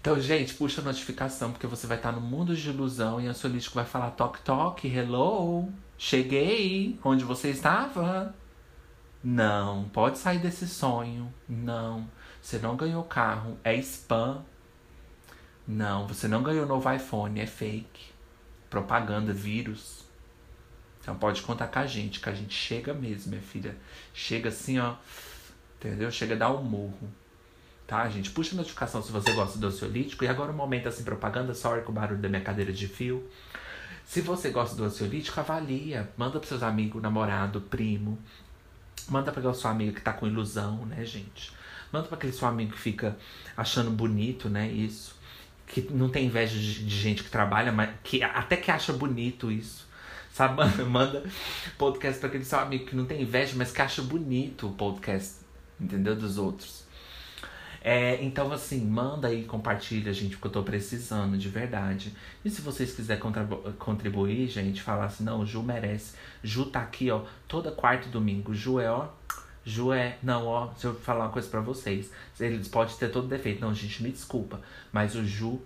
Então, 0.00 0.20
gente, 0.20 0.54
puxa 0.54 0.80
a 0.80 0.84
notificação, 0.84 1.52
porque 1.52 1.66
você 1.66 1.86
vai 1.86 1.96
estar 1.96 2.12
no 2.12 2.20
mundo 2.20 2.54
de 2.54 2.68
ilusão 2.68 3.20
e 3.20 3.26
o 3.26 3.30
ansiolítico 3.30 3.74
vai 3.74 3.84
falar 3.84 4.10
toque, 4.12 4.40
toque, 4.42 4.88
hello, 4.88 5.68
cheguei, 5.96 6.98
onde 7.04 7.24
você 7.24 7.50
estava? 7.50 8.34
Não, 9.22 9.88
pode 9.88 10.18
sair 10.18 10.38
desse 10.38 10.66
sonho. 10.66 11.32
Não, 11.48 12.08
você 12.40 12.58
não 12.58 12.76
ganhou 12.76 13.02
carro, 13.04 13.58
é 13.64 13.74
spam. 13.76 14.44
Não, 15.66 16.06
você 16.06 16.26
não 16.28 16.42
ganhou 16.42 16.66
novo 16.66 16.90
iPhone, 16.92 17.40
é 17.40 17.46
fake. 17.46 18.12
Propaganda, 18.70 19.32
vírus. 19.32 20.04
Então 21.00 21.16
pode 21.16 21.42
contar 21.42 21.68
com 21.68 21.78
a 21.78 21.86
gente, 21.86 22.20
que 22.20 22.28
a 22.28 22.34
gente 22.34 22.54
chega 22.54 22.94
mesmo, 22.94 23.30
minha 23.30 23.42
filha. 23.42 23.76
Chega 24.12 24.48
assim, 24.50 24.78
ó. 24.78 24.94
Entendeu? 25.76 26.10
Chega 26.10 26.34
a 26.34 26.38
dar 26.38 26.52
um 26.52 26.62
murro 26.62 27.08
tá, 27.88 28.06
gente? 28.10 28.30
Puxa 28.30 28.54
a 28.54 28.58
notificação 28.58 29.02
se 29.02 29.10
você 29.10 29.32
gosta 29.32 29.58
do 29.58 29.66
ansiolítico. 29.66 30.22
E 30.22 30.28
agora 30.28 30.52
um 30.52 30.56
momento 30.56 30.88
assim, 30.88 31.02
propaganda, 31.02 31.54
sorry 31.54 31.80
com 31.82 31.90
o 31.90 31.94
barulho 31.94 32.20
da 32.20 32.28
minha 32.28 32.42
cadeira 32.42 32.70
de 32.70 32.86
fio. 32.86 33.26
Se 34.04 34.20
você 34.20 34.50
gosta 34.50 34.76
do 34.76 34.84
ansiolítico, 34.84 35.40
avalia. 35.40 36.08
Manda 36.16 36.38
pros 36.38 36.50
seus 36.50 36.62
amigos, 36.62 37.02
namorado, 37.02 37.62
primo. 37.62 38.18
Manda 39.08 39.32
pra 39.32 39.40
aquele 39.40 39.54
seu 39.54 39.70
amigo 39.70 39.94
que 39.94 40.02
tá 40.02 40.12
com 40.12 40.26
ilusão, 40.26 40.84
né, 40.84 41.02
gente? 41.04 41.50
Manda 41.90 42.06
pra 42.06 42.18
aquele 42.18 42.32
seu 42.32 42.46
amigo 42.46 42.72
que 42.72 42.78
fica 42.78 43.16
achando 43.56 43.90
bonito, 43.90 44.50
né, 44.50 44.68
isso. 44.68 45.16
Que 45.66 45.80
não 45.90 46.10
tem 46.10 46.26
inveja 46.26 46.58
de, 46.58 46.84
de 46.84 46.94
gente 46.94 47.24
que 47.24 47.30
trabalha, 47.30 47.72
mas 47.72 47.90
que 48.04 48.22
até 48.22 48.56
que 48.56 48.70
acha 48.70 48.92
bonito 48.92 49.50
isso. 49.50 49.88
Sabe? 50.30 50.56
Manda, 50.62 50.84
manda 50.84 51.24
podcast 51.78 52.20
pra 52.20 52.28
aquele 52.28 52.44
seu 52.44 52.58
amigo 52.58 52.84
que 52.84 52.94
não 52.94 53.06
tem 53.06 53.22
inveja, 53.22 53.54
mas 53.56 53.72
que 53.72 53.80
acha 53.80 54.02
bonito 54.02 54.68
o 54.68 54.72
podcast, 54.72 55.36
entendeu? 55.80 56.14
Dos 56.14 56.36
outros. 56.36 56.87
É, 57.80 58.22
então, 58.22 58.52
assim, 58.52 58.84
manda 58.84 59.28
aí, 59.28 59.44
compartilha, 59.44 60.12
gente, 60.12 60.36
porque 60.36 60.48
eu 60.48 60.52
tô 60.52 60.62
precisando, 60.62 61.38
de 61.38 61.48
verdade. 61.48 62.12
E 62.44 62.50
se 62.50 62.60
vocês 62.60 62.92
quiserem 62.94 63.22
contribuir, 63.78 64.48
gente, 64.48 64.82
falar 64.82 65.06
assim, 65.06 65.24
não, 65.24 65.46
Ju 65.46 65.62
merece. 65.62 66.14
Ju 66.42 66.66
tá 66.66 66.80
aqui, 66.80 67.10
ó, 67.10 67.24
toda 67.46 67.70
quarta 67.70 68.08
e 68.08 68.10
domingo. 68.10 68.54
Ju 68.54 68.80
é, 68.80 68.90
ó. 68.90 69.08
Ju 69.64 69.92
é. 69.92 70.18
Não, 70.22 70.46
ó, 70.46 70.66
deixa 70.66 70.88
eu 70.88 70.94
falar 70.94 71.26
uma 71.26 71.32
coisa 71.32 71.48
pra 71.48 71.60
vocês. 71.60 72.10
Eles 72.40 72.68
podem 72.68 72.96
ter 72.96 73.10
todo 73.10 73.28
defeito. 73.28 73.60
Não, 73.60 73.74
gente, 73.74 74.02
me 74.02 74.10
desculpa. 74.10 74.60
Mas 74.92 75.14
o 75.14 75.24
Ju, 75.24 75.60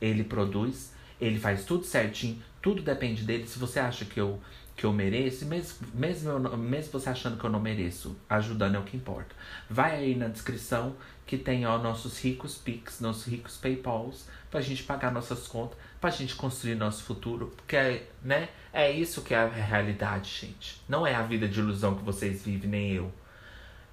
ele 0.00 0.24
produz, 0.24 0.92
ele 1.20 1.38
faz 1.38 1.64
tudo 1.64 1.84
certinho, 1.84 2.40
tudo 2.62 2.82
depende 2.82 3.24
dele. 3.24 3.46
Se 3.46 3.58
você 3.58 3.80
acha 3.80 4.04
que 4.04 4.18
eu 4.18 4.40
que 4.78 4.86
eu 4.86 4.92
mereço, 4.92 5.44
mesmo, 5.44 5.88
mesmo, 5.92 6.30
eu, 6.30 6.56
mesmo 6.56 6.92
você 6.92 7.10
achando 7.10 7.36
que 7.36 7.44
eu 7.44 7.50
não 7.50 7.58
mereço, 7.58 8.16
ajudando 8.30 8.76
é 8.76 8.78
o 8.78 8.84
que 8.84 8.96
importa. 8.96 9.34
Vai 9.68 9.96
aí 9.96 10.14
na 10.14 10.28
descrição 10.28 10.94
que 11.28 11.36
tem 11.36 11.66
ó, 11.66 11.76
nossos 11.76 12.18
ricos 12.18 12.56
Pix, 12.56 13.00
nossos 13.00 13.26
ricos 13.26 13.58
Paypals, 13.58 14.26
pra 14.50 14.62
gente 14.62 14.82
pagar 14.82 15.12
nossas 15.12 15.46
contas, 15.46 15.78
pra 16.00 16.08
gente 16.08 16.34
construir 16.34 16.74
nosso 16.74 17.02
futuro. 17.02 17.52
Porque 17.54 17.76
é, 17.76 18.08
né, 18.24 18.48
é 18.72 18.90
isso 18.90 19.20
que 19.20 19.34
é 19.34 19.36
a 19.36 19.46
realidade, 19.46 20.30
gente. 20.40 20.80
Não 20.88 21.06
é 21.06 21.14
a 21.14 21.22
vida 21.22 21.46
de 21.46 21.60
ilusão 21.60 21.94
que 21.94 22.02
vocês 22.02 22.42
vivem, 22.42 22.70
nem 22.70 22.92
eu. 22.92 23.12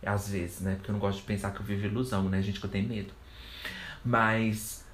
Às 0.04 0.30
vezes, 0.30 0.62
né? 0.62 0.76
Porque 0.76 0.90
eu 0.90 0.94
não 0.94 1.00
gosto 1.00 1.18
de 1.18 1.26
pensar 1.26 1.52
que 1.52 1.60
eu 1.60 1.66
vivo 1.66 1.86
ilusão, 1.86 2.24
né, 2.30 2.42
gente? 2.42 2.60
Que 2.60 2.66
eu 2.68 2.72
tenho 2.72 2.88
medo. 2.88 3.14
Mas 4.04 4.86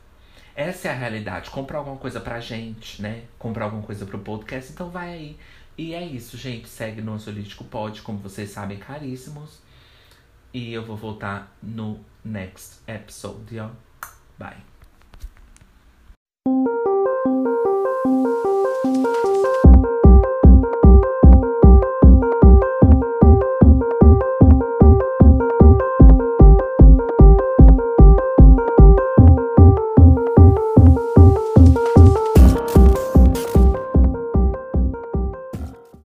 essa 0.56 0.88
é 0.88 0.92
a 0.92 0.96
realidade. 0.96 1.52
Comprar 1.52 1.78
alguma 1.78 1.98
coisa 1.98 2.20
pra 2.20 2.40
gente, 2.40 3.02
né? 3.02 3.26
Comprar 3.38 3.66
alguma 3.66 3.84
coisa 3.84 4.04
pro 4.04 4.18
podcast, 4.18 4.72
então 4.72 4.90
vai 4.90 5.14
aí 5.14 5.38
e 5.78 5.94
é 5.94 6.04
isso, 6.04 6.38
gente. 6.38 6.68
Segue 6.68 7.02
no 7.02 7.14
Ansiolítico 7.14 7.64
Pod, 7.64 8.02
como 8.02 8.20
vocês 8.20 8.50
sabem, 8.50 8.78
caríssimos. 8.78 9.60
E 10.54 10.74
eu 10.74 10.84
vou 10.84 10.98
voltar 10.98 11.56
no 11.62 12.00
next 12.24 12.82
episode. 12.88 13.70
Bye. 14.38 14.58